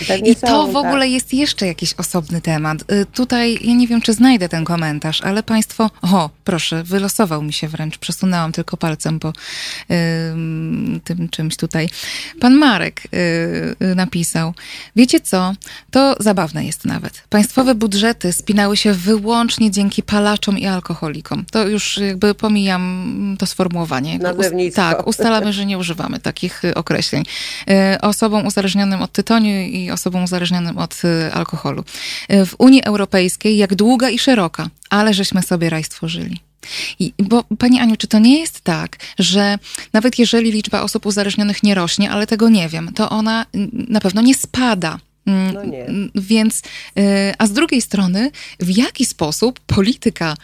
[0.08, 1.10] Pewnie I to są, w ogóle tak.
[1.10, 2.92] jest jeszcze jakiś osobny temat.
[2.92, 7.52] Y, Tutaj, ja nie wiem, czy znajdę ten komentarz, ale państwo, o, proszę, wylosował mi
[7.52, 9.32] się wręcz, przesunęłam tylko palcem po
[9.90, 11.88] ym, tym czymś tutaj.
[12.40, 14.54] Pan Marek y, y, napisał,
[14.96, 15.52] wiecie co,
[15.90, 17.22] to zabawne jest nawet.
[17.28, 21.44] Państwowe budżety spinały się wyłącznie dzięki palaczom i alkoholikom.
[21.50, 24.12] To już jakby pomijam to sformułowanie.
[24.12, 24.82] Jakby us- Nazewnictwo.
[24.82, 27.22] tak, ustalamy, że nie używamy takich określeń.
[27.94, 31.84] Y, Osobom uzależnionym od tytoniu i osobom uzależnionym od y, alkoholu.
[32.32, 36.40] Y, W Unii Europejskiej jak długa i szeroka, ale żeśmy sobie raj stworzyli.
[36.98, 39.58] I, bo Pani Aniu, czy to nie jest tak, że
[39.92, 43.46] nawet jeżeli liczba osób uzależnionych nie rośnie, ale tego nie wiem, to ona
[43.88, 44.98] na pewno nie spada.
[45.26, 45.86] Mm, No nie.
[46.14, 46.62] Więc,
[46.98, 47.02] y,
[47.38, 48.30] a z drugiej strony,
[48.60, 50.34] w jaki sposób polityka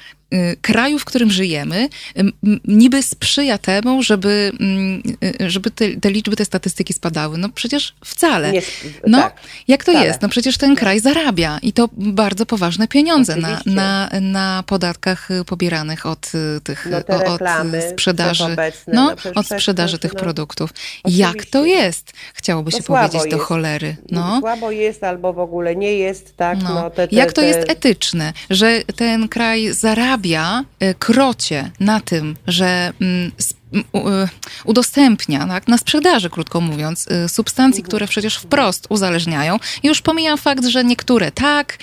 [0.63, 2.33] kraju, w którym żyjemy, m,
[2.65, 5.03] niby sprzyja temu, żeby, mm,
[5.41, 7.39] y, żeby te, te liczby, te statystyki spadały?
[7.39, 8.53] No przecież wcale.
[8.53, 8.63] Nie,
[9.07, 9.37] No, tak.
[9.69, 10.07] jak to wcale.
[10.07, 10.23] jest?
[10.23, 13.71] No przecież ten kraj zarabia i to bardzo poważne pieniądze na, Oczywiście.
[13.71, 18.93] na, na podatkach y, pobieranych od y, tych No o- od y, reklamy sprzedaży, wszechobecne,
[18.95, 20.21] no, no od sprzedaży tych no.
[20.21, 20.71] produktów.
[21.05, 21.83] Jak to Oczywiście.
[21.85, 22.13] jest?
[22.35, 23.49] Chciałoby To się powiedzieć do jest.
[23.49, 23.97] cholery.
[24.11, 24.41] No.
[24.41, 26.59] Słabo jest albo w ogóle nie jest, tak?
[26.63, 26.75] No.
[26.75, 32.37] No, te, te, Jak to jest etyczne, że ten kraj zarabia y, krocie na tym,
[32.47, 33.33] że mm,
[33.75, 34.29] y,
[34.65, 39.59] udostępnia tak, na sprzedaży, krótko mówiąc, y, substancji, które przecież wprost uzależniają.
[39.83, 41.79] Już pomijam fakt, że niektóre tak,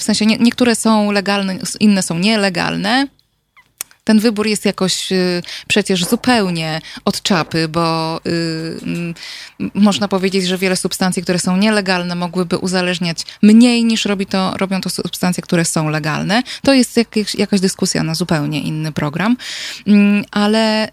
[0.00, 3.08] w sensie nie, niektóre są legalne, inne są nielegalne.
[4.06, 8.30] Ten wybór jest jakoś y, przecież zupełnie od czapy, bo y,
[8.82, 9.14] mm,
[9.74, 14.80] można powiedzieć, że wiele substancji, które są nielegalne, mogłyby uzależniać mniej niż robi to, robią
[14.80, 16.42] to substancje, które są legalne.
[16.62, 19.36] To jest jakieś, jakaś dyskusja na zupełnie inny program,
[19.86, 20.88] Mm, ale.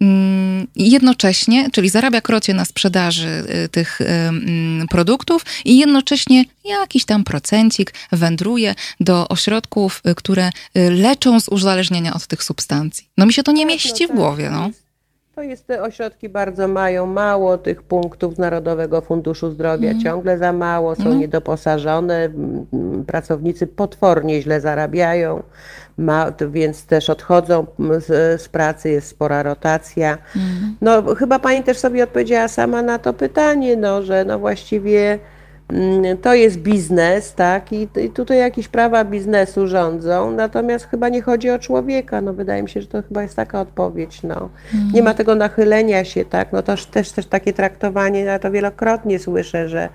[0.00, 3.28] Mm, jednocześnie, czyli zarabia krocie na sprzedaży
[3.64, 10.50] y, tych y, mm, produktów i jednocześnie jakiś tam procencik wędruje do ośrodków, y, które
[10.90, 13.08] leczą z uzależnienia od tych substancji.
[13.18, 14.66] No mi się to nie Tak, mieści w tak, głowie, to no.
[14.66, 14.88] jest-
[15.34, 20.04] To jest, te ośrodki bardzo mają mało tych punktów z Narodowego Funduszu Zdrowia, Mhm.
[20.04, 25.42] ciągle za mało, są niedoposażone, m, m, pracownicy potwornie źle zarabiają,
[25.98, 27.66] ma, więc też odchodzą
[27.98, 30.18] z, z pracy, jest spora rotacja.
[30.36, 30.76] Mhm.
[30.80, 35.18] No chyba pani też sobie odpowiedziała sama na to pytanie, no, że no właściwie
[35.68, 41.22] mm, to jest biznes, tak, i, i tutaj jakieś prawa biznesu rządzą, natomiast chyba nie
[41.22, 44.48] chodzi o człowieka, no wydaje mi się, że to chyba jest taka odpowiedź, no.
[44.92, 49.18] Nie ma tego nachylenia się, tak, no to też, też takie traktowanie, ja to wielokrotnie
[49.18, 49.88] słyszę, że,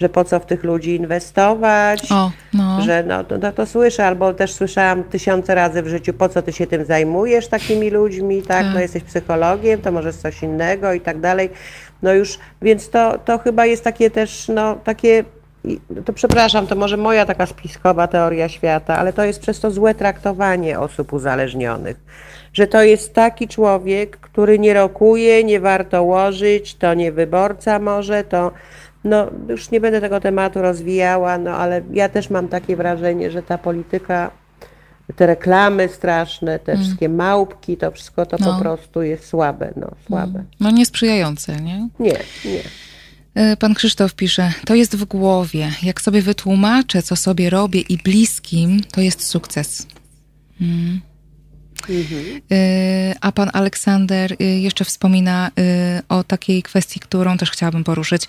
[0.00, 2.80] że po co w tych ludzi inwestować, O, no.
[2.82, 6.42] że no to, no to słyszę, albo też słyszałam tysiące razy w życiu, po co
[6.42, 8.74] ty się tym zajmujesz takimi ludźmi, tak, Tak.
[8.74, 11.50] no jesteś psychologiem, to może coś innego i tak dalej.
[12.02, 15.24] No już, więc to, to chyba jest takie też, no takie,
[15.64, 19.70] i- to przepraszam, to może moja taka spiskowa teoria świata, ale to jest przez to
[19.70, 21.96] złe traktowanie osób uzależnionych.
[22.52, 28.24] Że to jest taki człowiek, który nie rokuje, nie warto łożyć, to nie wyborca może,
[28.24, 28.50] to
[29.04, 33.42] no już nie będę tego tematu rozwijała, no ale ja też mam takie wrażenie, że
[33.42, 34.30] ta polityka,
[35.16, 38.54] te reklamy straszne, te wszystkie małpki, to wszystko to No.
[38.54, 40.44] po prostu jest słabe, no słabe.
[40.60, 41.88] No niesprzyjające, nie?
[41.98, 42.60] Nie, nie.
[43.34, 45.70] E, Pan Krzysztof pisze, to jest w głowie.
[45.82, 49.86] Jak sobie wytłumaczę, co sobie robię i bliskim, to jest sukces.
[50.60, 51.00] Mm.
[52.52, 58.22] E, A pan Aleksander e, jeszcze wspomina e, o takiej kwestii, którą też chciałabym poruszyć.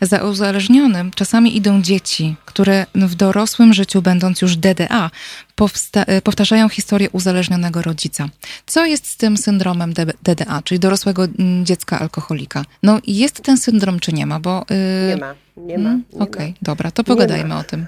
[0.00, 5.10] Za uzależnionym czasami idą dzieci, które w dorosłym życiu, będąc już DDA,
[6.24, 8.28] powtarzają historię uzależnionego rodzica.
[8.66, 9.92] Co jest z tym syndromem
[10.22, 12.64] DDA, czyli dorosłego mm, dziecka alkoholika?
[12.82, 14.40] No jest ten syndrom, czy nie ma?
[14.40, 15.88] Bo, y, Nie ma, nie ma.
[15.90, 16.56] Mm, Okej, ma.
[16.62, 17.86] dobra, to pogadajmy o tym.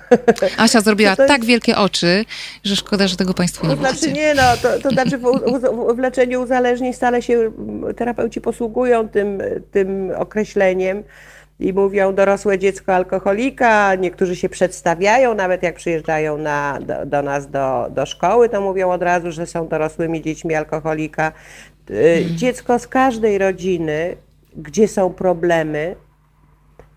[0.57, 2.25] Asia zrobiła jest- tak wielkie oczy,
[2.65, 4.13] że szkoda, że tego Państwo nie To znaczy widzicie.
[4.13, 7.53] nie, no, to, to znaczy w, w, w leczeniu uzależnień stale się
[7.97, 9.39] terapeuci posługują tym,
[9.73, 11.03] tym określeniem
[11.61, 17.51] i mówią dorosłe dziecko alkoholika, niektórzy się przedstawiają, nawet jak przyjeżdżają na, do, do nas
[17.51, 21.33] do, do szkoły, to mówią od razu, że są dorosłymi dziećmi alkoholika.
[21.91, 24.17] Y, Dziecko z każdej rodziny,
[24.57, 25.97] gdzie są problemy,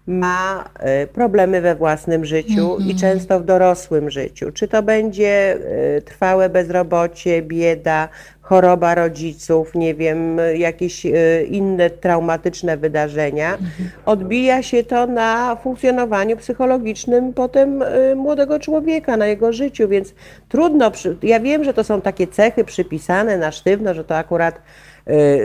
[0.07, 0.69] ma
[1.03, 4.51] y, problemy we własnym życiu i często w dorosłym życiu.
[4.51, 5.57] Czy to będzie
[5.97, 8.09] y, trwałe bezrobocie, bieda,
[8.41, 13.57] choroba rodziców, nie wiem, jakieś e, inne traumatyczne wydarzenia,
[14.05, 17.83] odbija się to na funkcjonowaniu psychologicznym potem
[18.15, 20.13] młodego człowieka, na jego życiu, więc
[20.49, 24.55] trudno, przy- ja wiem, że to są takie cechy przypisane na sztywno, że to akurat
[24.55, 24.59] y,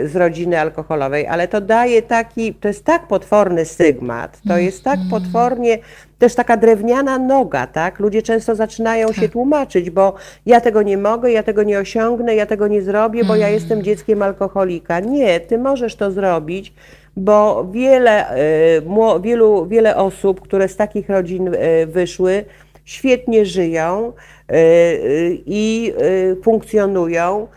[0.05, 4.99] z rodziny alkoholowej, ale to daje taki, to jest tak potworny stygmat, to jest tak
[5.09, 5.79] potwornie,
[6.19, 7.99] też taka drewniana noga, tak?
[7.99, 10.13] Ludzie często zaczynają się tłumaczyć, bo
[10.45, 13.83] ja tego nie mogę, ja tego nie osiągnę, ja tego nie zrobię, bo ja jestem
[13.83, 14.99] dzieckiem alkoholika.
[14.99, 16.73] Nie, ty możesz to zrobić,
[17.17, 18.37] bo wiele,
[18.77, 22.45] y, wielu, wiele osób, które z takich rodzin y, wyszły,
[22.85, 24.13] świetnie żyją
[24.51, 27.47] y, y, i y, funkcjonują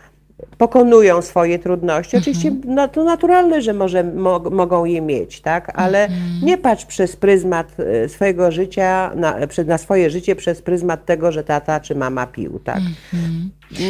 [0.58, 2.16] pokonują swoje trudności.
[2.16, 5.72] Oczywiście no, to naturalne, że może, mo, mogą je mieć, tak?
[5.74, 6.08] ale
[6.42, 9.36] nie patrz przez pryzmat e, swojego życia, na,
[9.66, 12.60] na swoje życie przez pryzmat tego, że tata czy mama pił.
[12.64, 12.80] Tak?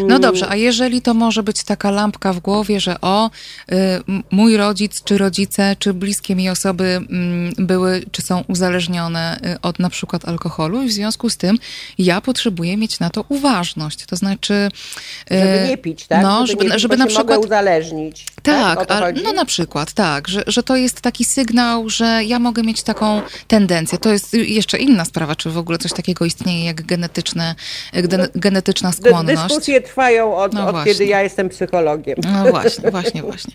[0.07, 3.31] No dobrze, a jeżeli to może być taka lampka w głowie, że o,
[3.73, 3.77] y,
[4.31, 9.79] mój rodzic, czy rodzice, czy bliskie mi osoby mm, były, czy są uzależnione y, od
[9.79, 11.59] na przykład alkoholu i w związku z tym
[11.99, 14.07] ja potrzebuję mieć na to uważność.
[14.07, 14.69] To znaczy...
[15.33, 16.23] y, Żeby nie pić, tak?
[16.23, 17.45] No, żeby, nie pić, żeby na przykład...
[17.45, 18.27] uzależnić.
[18.43, 22.39] Tak, to a, no na przykład, tak, że, że to jest taki sygnał, że ja
[22.39, 23.99] mogę mieć taką tendencję.
[23.99, 27.55] To jest jeszcze inna sprawa, czy w ogóle coś takiego istnieje jak genetyczne,
[27.93, 29.43] gene, genetyczna Dy- skłonność.
[29.43, 32.17] Dyskusje trwają od, No od kiedy ja jestem psychologiem.
[32.33, 33.55] No właśnie, właśnie, właśnie.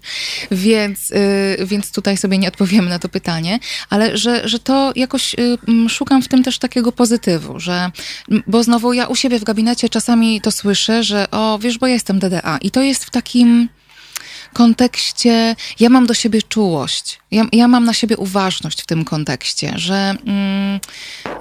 [0.52, 3.60] Więc, y, więc tutaj sobie nie odpowiemy na to pytanie,
[3.90, 7.92] ale że, że to jakoś y, szukam w tym też takiego pozytywu, że,
[8.48, 11.94] bo znowu ja u siebie w gabinecie czasami to słyszę, że o, wiesz, bo ja
[11.94, 13.70] jestem DDA i to jest w takim
[14.56, 19.74] kontekście, ja mam do siebie czułość, ja, ja mam na siebie uważność w tym kontekście,
[19.76, 20.80] że, mm,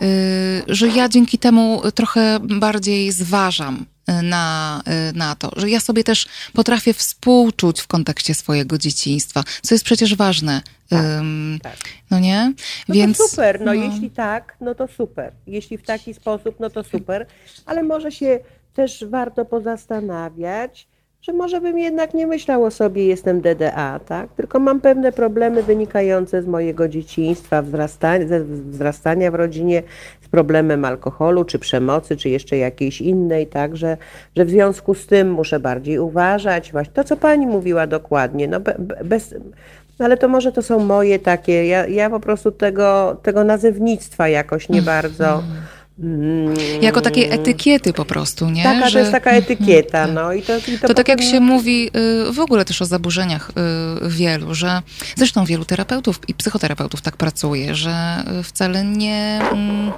[0.03, 5.81] y, że ja dzięki temu trochę bardziej zważam y, na, y, na to, że ja
[5.81, 10.62] sobie też potrafię współczuć w kontekście swojego dzieciństwa, co jest przecież ważne.
[10.93, 11.77] Ym, tak.
[12.11, 12.53] No nie?
[12.89, 15.32] No Więc to super, no, jeśli tak, no to super.
[15.47, 17.27] Jeśli w taki sposób, no to super,
[17.66, 18.41] ale może się
[18.74, 20.86] też warto pozastanawiać,
[21.27, 24.33] że może bym jednak nie myślał o sobie jestem DDA, tak?
[24.33, 29.83] Tylko mam pewne problemy wynikające z mojego dzieciństwa, wzrastania, ze wzrastania w rodzinie,
[30.21, 33.77] z problemem alkoholu, czy przemocy, czy jeszcze jakiejś innej, tak?
[33.77, 33.97] Że,
[34.37, 36.73] że w związku z tym muszę bardziej uważać.
[36.73, 39.35] Właśnie to, co pani mówiła dokładnie, no be, be- bez...
[39.99, 44.69] Ale to może to są moje takie, ja, ja po prostu tego, tego nazewnictwa jakoś
[44.69, 45.43] nie bardzo...
[46.81, 48.62] Jako takiej etykiety po prostu, nie?
[48.62, 51.41] taka, to Że- jest taka etykieta, no i to, i to, To tak jak się
[51.41, 51.91] mówi
[52.29, 53.51] y, w ogóle też o zaburzeniach
[54.05, 54.83] y, wielu, że
[55.16, 59.93] zresztą wielu terapeutów i psychoterapeutów tak pracuje, że y, wcale nie, mm,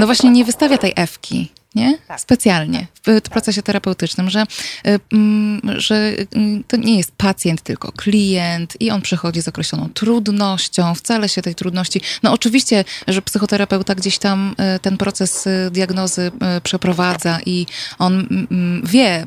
[0.00, 1.98] no właśnie nie wystawia tej ewki, nie?
[2.08, 2.20] Tak.
[2.20, 4.42] Specjalnie w w procesie terapeutycznym, że,
[4.86, 6.26] y, mm, że y,
[6.68, 11.54] to nie jest pacjent, tylko klient i on przychodzi z określoną trudnością, wcale się tej
[11.54, 16.30] trudności, no oczywiście, że psychoterapeuta gdzieś tam y, ten proces diagnozy
[16.62, 17.66] przeprowadza i
[17.98, 19.26] on mm, mm, wie,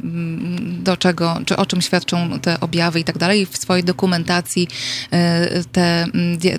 [0.84, 3.45] do czego, czy o czym świadczą te objawy i tak dalej.
[3.45, 4.68] W swojej dokumentacji
[5.72, 6.06] te,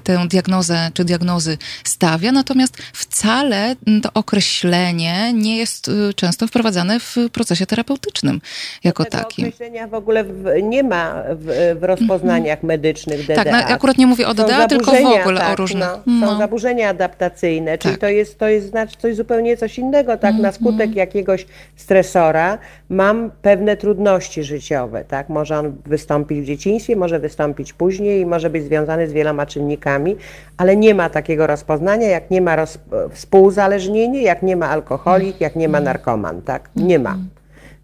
[0.02, 7.16] tę diagnozę czy diagnozy stawia, natomiast wcale to określenie nie jest y, często wprowadzane w
[7.32, 8.40] procesie terapeutycznym
[8.84, 9.46] jako Tego takim.
[9.46, 13.34] określenia w ogóle w, nie ma w, w rozpoznaniach medycznych DDA.
[13.44, 15.88] Tak, no, akurat nie mówię o DDA, tylko w ogóle o tak, różnych.
[16.06, 16.38] No, są No.
[16.38, 18.00] zaburzenia adaptacyjne, czyli Tak.
[18.00, 20.34] to jest, to jest znaczy coś zupełnie coś innego, tak?
[20.34, 21.46] Na skutek jakiegoś
[21.76, 25.28] stresora mam pewne trudności życiowe, tak?
[25.28, 30.16] Może on wystąpić w dzieciństwie, może wystąpić później i może być związany z wieloma czynnikami,
[30.56, 32.78] ale nie ma takiego rozpoznania, jak nie ma roz,
[33.12, 36.70] współzależnienie, jak nie ma alkoholik, jak nie ma narkoman, tak?
[36.76, 37.18] Nie ma.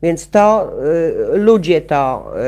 [0.03, 0.73] Więc to
[1.35, 2.41] y, ludzie to y,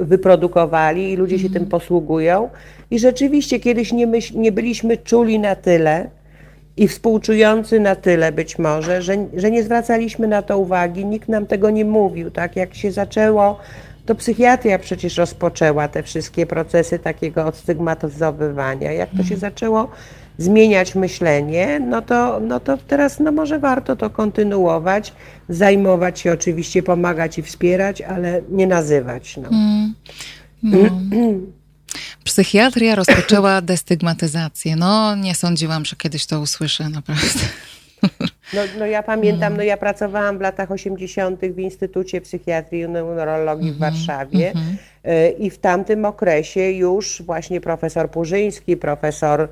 [0.00, 2.50] y, wyprodukowali i ludzie się tym posługują.
[2.90, 6.10] I rzeczywiście kiedyś nie, myśl, nie byliśmy czuli na tyle
[6.76, 11.46] i współczujący na tyle być może, że, że nie zwracaliśmy na to uwagi, nikt nam
[11.46, 12.30] tego nie mówił.
[12.30, 13.58] Tak jak się zaczęło,
[14.06, 18.92] to psychiatria przecież rozpoczęła te wszystkie procesy takiego odstygmatyzowywania.
[18.92, 19.88] Jak to się zaczęło
[20.38, 25.12] zmieniać myślenie, no to, no to teraz no może warto to kontynuować,
[25.48, 29.36] zajmować się oczywiście, pomagać i wspierać, ale nie nazywać.
[29.36, 29.50] No.
[30.62, 30.78] No.
[32.24, 34.76] Psychiatria rozpoczęła destygmatyzację.
[34.76, 37.40] No, nie sądziłam, że kiedyś to usłyszę, naprawdę.
[38.54, 41.40] No, no ja pamiętam, no ja pracowałam w latach 80.
[41.40, 44.52] w Instytucie Psychiatrii i Neurologii w Warszawie
[45.06, 49.48] y, i w tamtym okresie już właśnie profesor Purzyński, profesor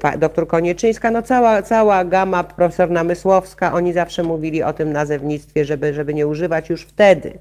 [0.00, 5.64] pa- doktor Konieczyńska, no cała, cała gama, profesor Namysłowska, oni zawsze mówili o tym nazewnictwie,
[5.64, 7.38] żeby, żeby nie używać już wtedy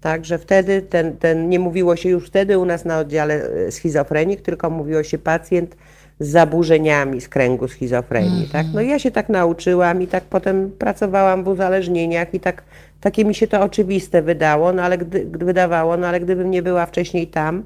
[0.00, 3.34] Tak, że wtedy ten, ten, nie mówiło się już wtedy u nas na oddziale
[3.66, 5.76] e, schizofrenik, tylko mówiło się pacjent
[6.24, 8.48] z zaburzeniami z kręgu schizofrenii.
[8.52, 8.66] Tak?
[8.74, 12.62] No ja się tak nauczyłam i tak potem pracowałam w uzależnieniach i tak,
[13.00, 16.86] takie mi się to oczywiste wydało, no ale gdy, wydawało, no ale gdybym nie była
[16.86, 17.62] wcześniej tam,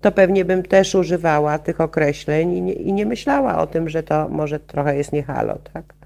[0.00, 4.02] to pewnie bym też używała tych określeń i nie, i nie myślała o tym, że
[4.02, 5.58] to może trochę jest nie halo,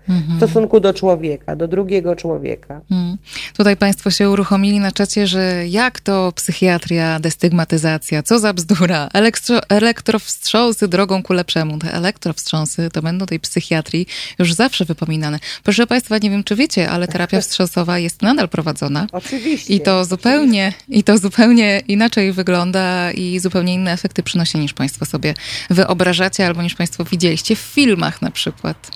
[0.07, 0.17] tak?
[0.17, 2.81] W stosunku do człowieka, do drugiego człowieka.
[2.91, 3.17] Mm.
[3.57, 9.61] Tutaj Państwo się uruchomili na czacie, że jak to psychiatria, destygmatyzacja, co za bzdura, Elektro,
[9.69, 11.79] elektrowstrząsy drogą ku lepszemu.
[11.79, 14.07] Te elektrowstrząsy to będą tej psychiatrii
[14.39, 15.39] już zawsze wypominane.
[15.65, 19.07] Proszę Państwa, nie wiem czy wiecie, ale terapia wstrząsowa jest nadal prowadzona.
[19.13, 19.75] Oczywiście.
[19.75, 25.05] I to zupełnie, i to zupełnie inaczej wygląda i zupełnie inne efekty przynosi niż Państwo
[25.05, 25.35] sobie
[25.71, 28.91] wyobrażacie albo niż Państwo widzieliście w filmach na przykład.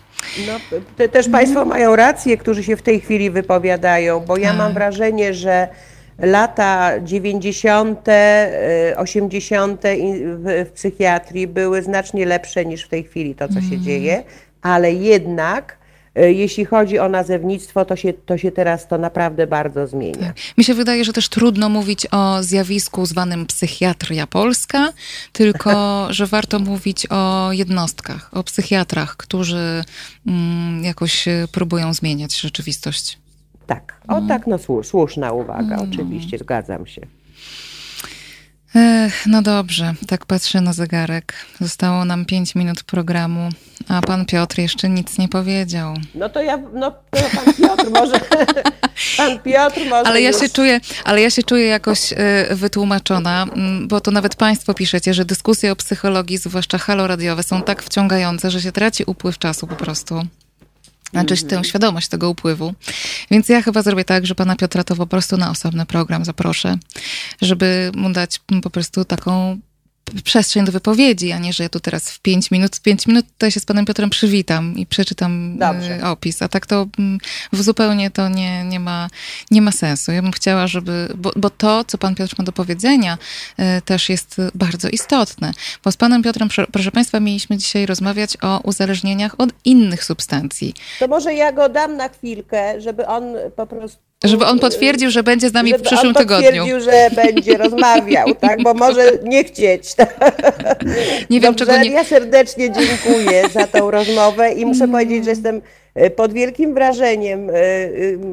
[0.46, 0.52] No,
[0.96, 5.34] te, też Państwo mają rację, którzy się w tej chwili wypowiadają, bo ja mam wrażenie,
[5.34, 5.68] że
[6.18, 9.84] lata 90., y, 80.
[9.84, 13.82] i- w, w psychiatrii były znacznie lepsze niż w tej chwili to, co się Mhm.
[13.82, 14.22] dzieje,
[14.62, 15.79] ale jednak y,
[16.28, 20.32] jeśli chodzi o nazewnictwo, to się, to się teraz to naprawdę bardzo zmienia.
[20.58, 24.92] Mi się wydaje, że też trudno mówić o zjawisku zwanym psychiatria polska,
[25.32, 25.70] tylko
[26.10, 29.84] że warto mówić o jednostkach, o psychiatrach, którzy
[30.26, 33.18] mm, jakoś e, próbują zmieniać rzeczywistość.
[33.66, 37.19] Tak, o tak, no słu- słuszna uwaga, oczywiście, zgadzam się.
[38.74, 41.34] Ech, no dobrze, tak patrzę na zegarek.
[41.60, 43.48] Zostało nam pięć minut programu,
[43.88, 45.94] a pan Piotr jeszcze nic nie powiedział.
[46.14, 48.20] No to ja, no to pan Piotr może,
[49.16, 50.40] pan Piotr może Ale ja już...
[50.40, 52.16] się czuję, ale ja się czuję jakoś e,
[52.50, 53.46] wytłumaczona,
[53.86, 58.60] bo to nawet państwo piszecie, że dyskusje o psychologii, zwłaszcza haloradiowe, są tak wciągające, że
[58.60, 60.22] się traci upływ czasu po prostu.
[61.12, 62.74] Znaczy tę świadomość tego upływu.
[63.30, 66.78] Więc ja chyba zrobię tak, że pana Piotra to po prostu na osobny program zaproszę,
[67.42, 69.58] żeby mu dać mm, po prostu taką
[70.24, 73.26] przestrzeń do wypowiedzi, a nie, że ja tu teraz w pięć minut, w pięć minut
[73.26, 75.98] tutaj się z panem Piotrem przywitam i przeczytam Dobrze.
[76.00, 77.18] e, opis, a tak to mm,
[77.52, 79.08] w zupełnie to nie, nie, ma,
[79.50, 80.12] nie ma sensu.
[80.12, 83.18] Ja bym chciała, żeby, bo, bo to, co pan Piotr ma do powiedzenia,
[83.56, 85.52] e, też jest bardzo istotne,
[85.84, 91.08] bo z panem Piotrem, proszę państwa, mieliśmy dzisiaj rozmawiać o uzależnieniach od innych substancji, To
[91.08, 93.24] może ja go dam na chwilkę, żeby on
[93.56, 94.09] po prostu...
[94.24, 96.46] żeby on potwierdził, że będzie z nami w przyszłym on tygodniu.
[96.46, 98.62] potwierdził, że będzie rozmawiał, tak?
[98.62, 99.94] Bo może nie chcieć.
[101.30, 101.90] Nie wiem, Dobrze, czego nie...
[101.90, 105.60] ja serdecznie dziękuję za tą rozmowę i muszę powiedzieć, że jestem
[106.16, 107.90] pod wielkim wrażeniem, e, e,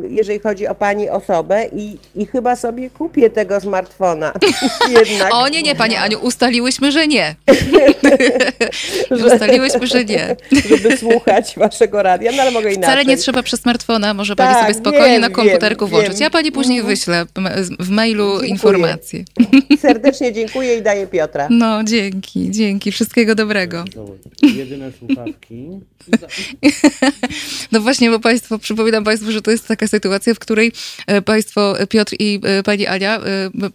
[0.09, 4.33] jeżeli chodzi o pani osobę i, i chyba sobie kupię tego smartfona.
[5.09, 5.33] Jednak.
[5.33, 7.35] O nie, nie, panie Aniu, ustaliłyśmy, że nie.
[9.33, 10.35] ustaliłyśmy, że nie.
[10.69, 12.83] Żeby słuchać waszego radia, no ale mogę inaczej.
[12.83, 16.13] Wcale nie trzeba przez smartfona, może pani Tak, sobie spokojnie wiem, na komputerku wiem, włączyć.
[16.13, 16.21] wiem.
[16.21, 18.49] Ja pani później wyślę m- w mailu Dziękuję.
[18.49, 19.23] informacje.
[19.79, 21.47] Serdecznie dziękuję i daję Piotra.
[21.49, 22.91] No, dzięki, dzięki.
[22.91, 23.83] Wszystkiego dobrego.
[24.55, 25.67] Jedyne słuchawki.
[27.71, 30.71] No właśnie, bo państwo, przypominam państwu, że to jest taka sytuacja, w której
[31.07, 33.21] e, państwo, Piotr i e, pani Ania, e,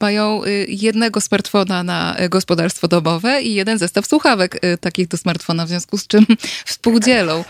[0.00, 5.98] mają jednego smartfona na gospodarstwo domowe i jeden zestaw słuchawek takich do smartfona, w związku
[5.98, 6.26] z czym
[6.66, 7.44] współdzielą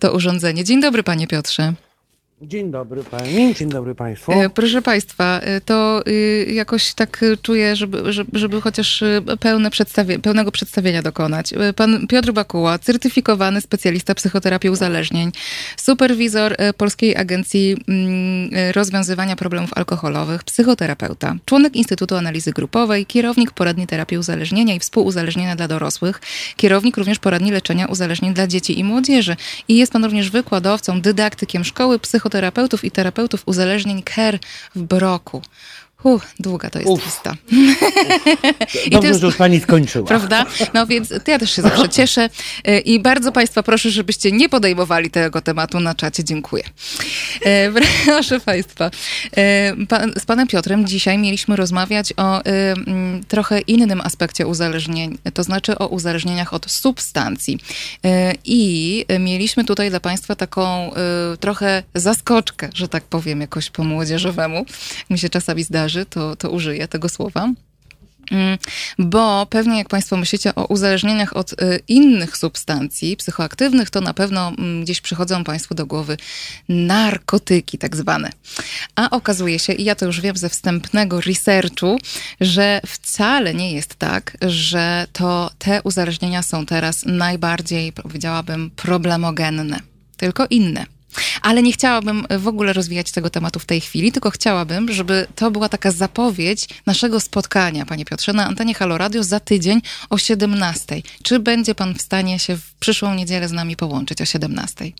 [0.00, 0.64] to urządzenie.
[0.64, 1.85] Dzień dobry, panie Piotrze.
[2.42, 4.32] Dzień dobry pani, dzień dobry państwu.
[4.32, 9.04] E, Proszę Państwa, e, to y, jakoś tak czuję, żeby, żeby, chociaż
[9.40, 11.52] pełne przedstawie, pełnego przedstawienia dokonać.
[11.52, 15.32] E, Pan Piotr Bakuła, certyfikowany specjalista psychoterapii uzależnień,
[15.76, 23.50] superwizor e, Polskiej Agencji mm, e, Rozwiązywania Problemów Alkoholowych, psychoterapeuta, członek Instytutu Analizy Grupowej, kierownik
[23.50, 26.20] poradni terapii uzależnienia i współuzależnienia dla dorosłych,
[26.56, 29.36] kierownik również poradni leczenia uzależnień dla dzieci i młodzieży.
[29.68, 34.38] I jest pan również wykładowcą, dydaktykiem szkoły psychoterapeutów i terapeutów uzależnień KER
[34.74, 35.42] w Broku.
[36.02, 37.04] Uff, długa to jest Uf.
[37.06, 37.34] lista.
[38.90, 40.06] Dobrze, jest- że już pani skończyła.
[40.06, 40.46] Prawda?
[40.74, 42.28] No więc ja też się zawsze cieszę
[42.64, 46.24] E, i bardzo Państwa proszę, żebyście nie podejmowali tego tematu na czacie.
[46.24, 46.64] Dziękuję.
[47.44, 47.72] E,
[48.06, 48.90] Proszę Państwa,
[49.36, 52.74] e, pan, z Panem Piotrem dzisiaj mieliśmy rozmawiać o e,
[53.28, 57.58] trochę innym aspekcie uzależnień, to znaczy o uzależnieniach od substancji.
[58.04, 63.84] E, I mieliśmy tutaj dla Państwa taką e, trochę zaskoczkę, że tak powiem, jakoś po
[63.84, 64.66] młodzieżowemu.
[65.10, 65.64] Mi się czasami
[66.06, 67.52] to, to użyję tego słowa.
[68.30, 68.58] Mm,
[68.98, 71.56] Bo pewnie jak Państwo myślicie o uzależnieniach od y,
[71.88, 76.16] innych substancji psychoaktywnych, to na pewno mm, gdzieś przychodzą Państwu do głowy
[76.68, 78.30] narkotyki tak zwane.
[78.96, 81.98] A okazuje się, i ja to już wiem ze wstępnego researchu,
[82.40, 89.80] że wcale nie jest tak, że to te uzależnienia są teraz najbardziej, powiedziałabym, problemogenne,
[90.16, 90.95] tylko inne.
[91.42, 95.50] Ale nie chciałabym w ogóle rozwijać tego tematu w tej chwili, tylko chciałabym, żeby to
[95.50, 101.02] była taka zapowiedź naszego spotkania, panie Piotrze, na antenie Halo Radio za tydzień o 17.
[101.22, 104.92] Czy będzie pan w stanie się w przyszłą niedzielę z nami połączyć o 17?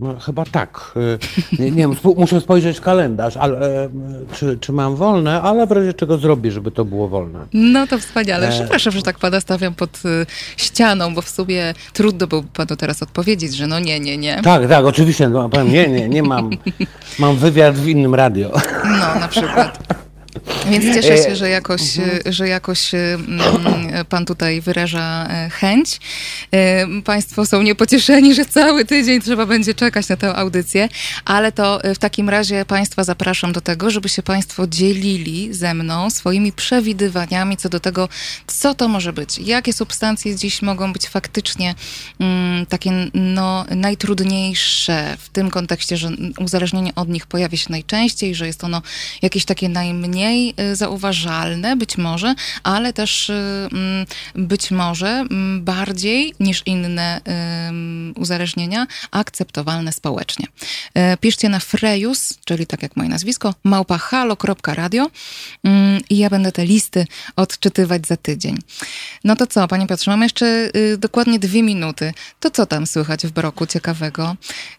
[0.00, 0.94] No, chyba tak.
[0.96, 1.18] Y,
[1.58, 3.88] Nie, nie muszę spojrzeć w kalendarz, ale, e,
[4.34, 7.38] czy, czy mam wolne, ale w razie czego zrobię, żeby to było wolne.
[7.52, 8.48] No to wspaniale.
[8.48, 10.26] E, Przepraszam, że tak pana stawiam pod y,
[10.56, 14.42] ścianą, bo w sumie trudno byłoby panu teraz odpowiedzieć, że no nie, nie, nie.
[14.42, 15.28] Tak, tak, oczywiście.
[15.28, 16.50] No, powiem, nie, nie, nie mam.
[17.18, 18.50] Mam wywiad w innym radio.
[18.84, 19.78] No, na przykład.
[20.70, 21.80] Więc cieszę się, że jakoś,
[22.26, 26.00] że jakoś mm, pan tutaj wyraża e, chęć.
[26.52, 30.88] E, Państwo są niepocieszeni, że cały tydzień trzeba będzie czekać na tę audycję,
[31.24, 35.74] ale to e, w takim razie Państwa zapraszam do tego, żeby się Państwo dzielili ze
[35.74, 38.08] mną swoimi przewidywaniami co do tego,
[38.46, 39.38] co to może być.
[39.38, 41.74] Jakie substancje dziś mogą być faktycznie
[42.20, 48.46] mm, takie no, najtrudniejsze w tym kontekście, że uzależnienie od nich pojawia się najczęściej, że
[48.46, 48.82] jest ono
[49.22, 50.37] jakieś takie najmniej
[50.72, 53.32] y, zauważalne, być może, ale też y,
[53.72, 57.20] mm, być może mm, bardziej niż inne
[57.68, 60.46] ym, uzależnienia akceptowalne społecznie.
[61.20, 65.10] Piszcie na frejus, czyli tak jak moje nazwisko, małpahalo.radio
[65.64, 67.06] mm, i ja będę te listy
[67.36, 68.58] odczytywać za tydzień.
[69.24, 72.12] No to co, panie Piotrze, mamy jeszcze y, dokładnie dwie minuty.
[72.40, 74.36] To co tam słychać w Broku ciekawego?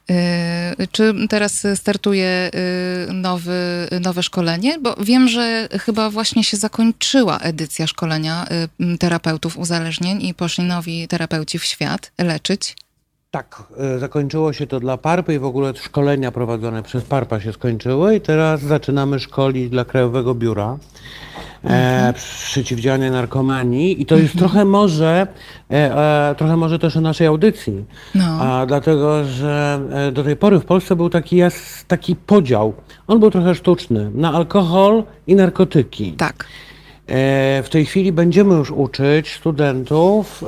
[0.10, 2.52] Y, Czy teraz startuje
[3.10, 4.80] y, nowy, nowe szkolenie?
[4.80, 5.39] Bo wiem, że
[5.80, 8.46] chyba właśnie się zakończyła edycja szkolenia
[8.82, 12.76] y, terapeutów uzależnień i poszli nowi terapeuci w świat leczyć.
[13.32, 17.54] Tak, e, zakończyło się to dla PARPy i w ogóle szkolenia prowadzone przez PARPA się
[17.54, 20.78] skończyły i teraz zaczynamy szkolić dla Krajowego Biura
[21.64, 25.28] e, Przeciwdziałania Narkomanii i to jest trochę może,
[25.72, 28.26] e, e, trochę może też o naszej audycji, No.
[28.42, 32.74] a dlatego, że e, do tej pory w Polsce był taki, jas, taki podział,
[33.08, 36.12] on był trochę sztuczny, na alkohol i narkotyki.
[36.14, 36.46] Tak.
[37.10, 40.48] E, W tej chwili będziemy już uczyć studentów e,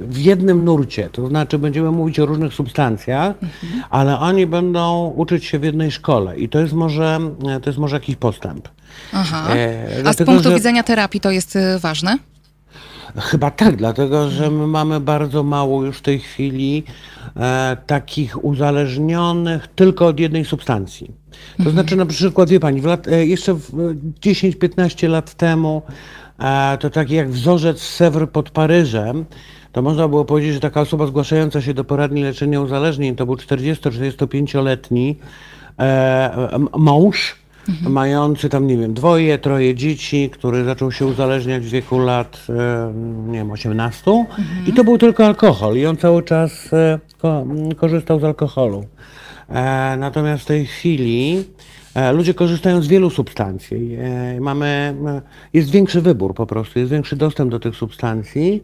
[0.00, 3.34] w, jednym nurcie, to znaczy będziemy mówić o różnych substancjach,
[3.90, 7.18] ale oni będą uczyć się w jednej szkole i to jest może,
[7.48, 8.68] e, to jest może jakiś postęp.
[9.12, 9.48] Aha.
[10.04, 12.18] A z punktu że- widzenia terapii to jest ważne?
[13.16, 16.84] Chyba tak, dlatego że my mamy bardzo mało już w tej chwili
[17.36, 21.10] e, takich uzależnionych tylko od jednej substancji.
[21.64, 25.82] To znaczy na przykład, wie pani, w lat, e, jeszcze w, e, 10-15 lat temu
[26.38, 29.24] e, to taki jak wzorzec Sewr pod Paryżem,
[29.72, 33.34] to można było powiedzieć, że taka osoba zgłaszająca się do poradni leczenia uzależnień to był
[33.34, 35.16] 40-45-letni
[35.78, 37.36] e, m- mąż,
[37.88, 42.46] mający tam, nie wiem, dwoje, troje dzieci, który zaczął się uzależniać w wieku lat,
[43.26, 44.26] nie wiem, 18
[44.66, 46.68] i to był tylko alkohol i on cały czas
[47.76, 48.84] korzystał z alkoholu.
[49.48, 51.44] E, natomiast w tej chwili
[51.94, 53.96] e, ludzie korzystają z wielu substancji.
[54.00, 54.94] E, mamy,
[55.52, 58.62] jest większy wybór po prostu, jest większy dostęp do tych substancji.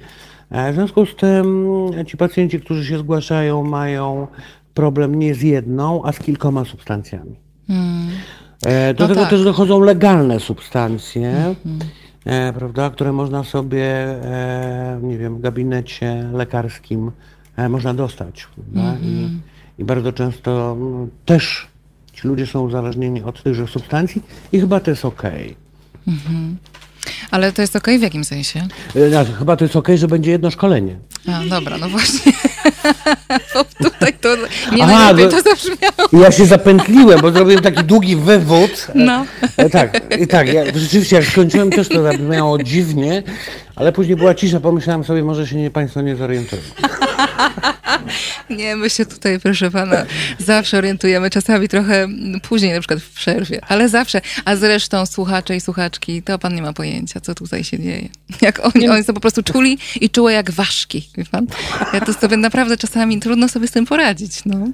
[0.51, 1.67] W związku z tym
[2.07, 4.27] ci pacjenci, którzy się zgłaszają, mają
[4.75, 7.37] problem nie z jedną, a z kilkoma substancjami.
[8.67, 9.31] E, Do No tego tak.
[9.31, 11.55] też dochodzą legalne substancje,
[12.25, 14.07] e, prawda, które można sobie,
[15.03, 17.11] nie wiem, w gabinecie lekarskim
[17.69, 18.49] można dostać.
[19.03, 19.29] I,
[19.79, 21.67] I bardzo często mm, też
[22.13, 24.23] ci ludzie są uzależnieni od tychże substancji
[24.53, 25.57] i chyba to jest okej.
[27.31, 28.67] Ale to jest okej w jakim sensie?
[28.97, 30.97] E, Znaczy, chyba to jest okej, że będzie jedno szkolenie.
[31.29, 32.33] A, dobra, no właśnie.
[33.55, 34.37] Bo tutaj to
[34.77, 36.25] nie Aha, najlepiej bo- to zabrzmiało.
[36.25, 38.87] Ja się zapętliłem, bo zrobiłem taki długi wywód.
[38.89, 39.27] E, No.
[39.57, 43.23] E, tak, i tak, ja, rzeczywiście jak skończyłem też to zabrzmiało dziwnie,
[43.77, 46.63] ale później była cisza, pomyślałem sobie, może się nie, Państwo nie zorientują.
[48.51, 50.07] Nie, my się tutaj, proszę pana,
[50.39, 52.09] zawsze orientujemy, czasami trochę
[52.43, 54.21] później, na przykład w przerwie, ale zawsze.
[54.45, 58.09] A zresztą słuchacze i słuchaczki, to pan nie ma pojęcia, co tutaj się dzieje.
[58.41, 61.47] Jak oni, oni są po prostu czuli i czułe jak ważki, wie pan?
[61.93, 64.69] Ja to sobie naprawdę czasami trudno sobie z tym poradzić, no.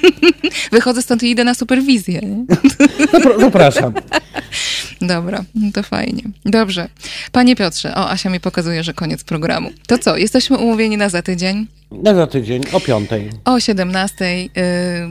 [0.72, 2.56] Wychodzę stąd i idę na superwizję, nie?
[3.12, 3.92] Zapra- Zapraszam.
[5.00, 6.22] Dobra, no to fajnie.
[6.44, 6.88] Dobrze.
[7.32, 9.70] Panie Piotrze, o, Asia mi pokazuje, że koniec programu.
[9.86, 11.66] To co, jesteśmy umówieni na za tydzień?
[11.90, 13.30] Na za tydzień, o piątej.
[13.44, 14.50] O 17, yy,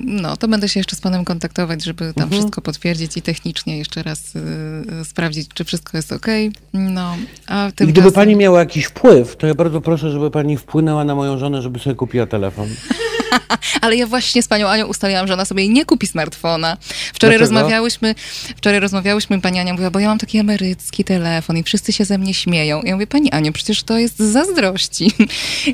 [0.05, 2.29] no to będę się jeszcze z panem kontaktować, żeby tam Mhm.
[2.31, 6.27] wszystko potwierdzić i technicznie jeszcze raz yy, sprawdzić, czy wszystko jest ok.
[6.73, 7.15] No,
[7.47, 7.93] a tymczasem...
[7.93, 11.61] gdyby Pani miała jakiś wpływ, to ja bardzo proszę, żeby Pani wpłynęła na moją żonę,
[11.61, 12.67] żeby sobie kupiła telefon.
[13.81, 16.77] Ale ja właśnie z panią Anią ustaliłam, że ona sobie nie kupi smartfona.
[17.13, 17.39] Wczoraj Dlaczego?
[17.39, 18.15] rozmawiałyśmy,
[18.57, 22.17] wczoraj rozmawiałyśmy, pani Ania mówiła, bo ja mam taki emerycki telefon i wszyscy się ze
[22.17, 22.81] mnie śmieją.
[22.83, 25.11] Ja mówię, pani Aniu, przecież to jest z zazdrości.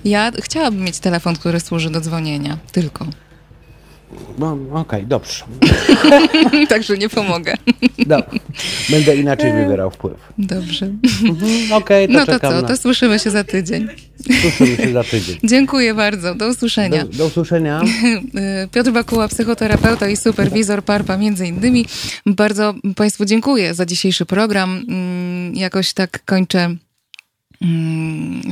[0.05, 3.07] Ja chciałabym mieć telefon, który służy do dzwonienia, tylko.
[4.37, 5.45] No, okej, dobrze.
[6.69, 7.53] Także nie pomogę.
[7.97, 8.39] Dobrze.
[8.89, 10.17] Będę inaczej wywierał wpływ.
[10.37, 10.85] Dobrze.
[11.23, 12.67] Mhm, Okej, to No to czekam co, na...
[12.67, 13.87] to słyszymy się za tydzień.
[14.41, 15.37] Słyszymy się za tydzień.
[15.53, 16.35] Dziękuję bardzo.
[16.35, 17.05] Do usłyszenia.
[17.05, 17.81] Do, usłyszenia.
[18.73, 21.85] Piotr Bakuła, psychoterapeuta i superwizor PARPA między innymi.
[22.25, 24.85] Bardzo Państwu dziękuję za dzisiejszy program.
[24.87, 26.75] Mm, Jakoś tak kończę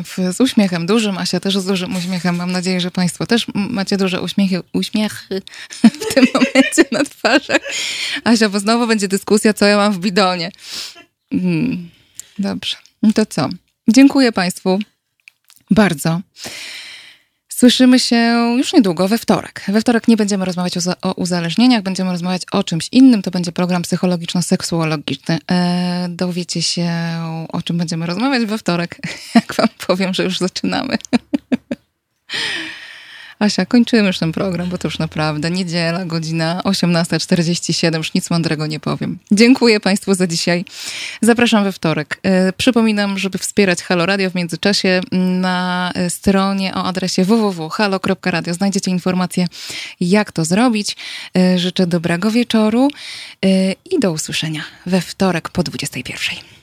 [0.04, 2.36] w, z uśmiechem dużym, Asia też z dużym uśmiechem.
[2.36, 5.42] Mam nadzieję, że Państwo też macie duże uśmiechy, uśmiechy
[6.02, 7.62] w tym momencie na twarzach.
[8.24, 10.52] Asia, bo znowu będzie dyskusja, co ja mam w bidonie.
[11.32, 11.90] Mm,
[12.40, 12.76] Dobrze.
[13.04, 13.50] No to co?
[13.88, 14.80] Dziękuję Państwu
[15.72, 16.22] bardzo.
[17.64, 18.16] Słyszymy się
[18.58, 19.64] już niedługo, we wtorek.
[19.68, 23.22] We wtorek nie będziemy rozmawiać o, za- o uzależnieniach, będziemy rozmawiać o czymś innym.
[23.22, 25.38] To będzie program psychologiczno-seksuologiczny.
[25.52, 26.92] E, dowiecie się,
[27.54, 28.98] o czym będziemy rozmawiać we wtorek,
[29.36, 30.98] jak wam powiem, że już zaczynamy.
[33.44, 38.68] Asia, kończymy już ten program, bo to już naprawdę niedziela, godzina 18.47, już nic mądrego
[38.68, 39.20] nie powiem.
[39.32, 40.66] Dziękuję Państwu za dzisiaj.
[41.22, 42.20] Zapraszam we wtorek.
[42.24, 45.02] E, Przypominam, żeby wspierać Halo Radio w międzyczasie
[45.42, 49.48] na stronie o adresie www.halo.radio znajdziecie informacje,
[50.00, 50.96] jak to zrobić.
[51.38, 52.88] E, Życzę dobrego wieczoru
[53.46, 56.63] e, i do usłyszenia we wtorek po 21.00.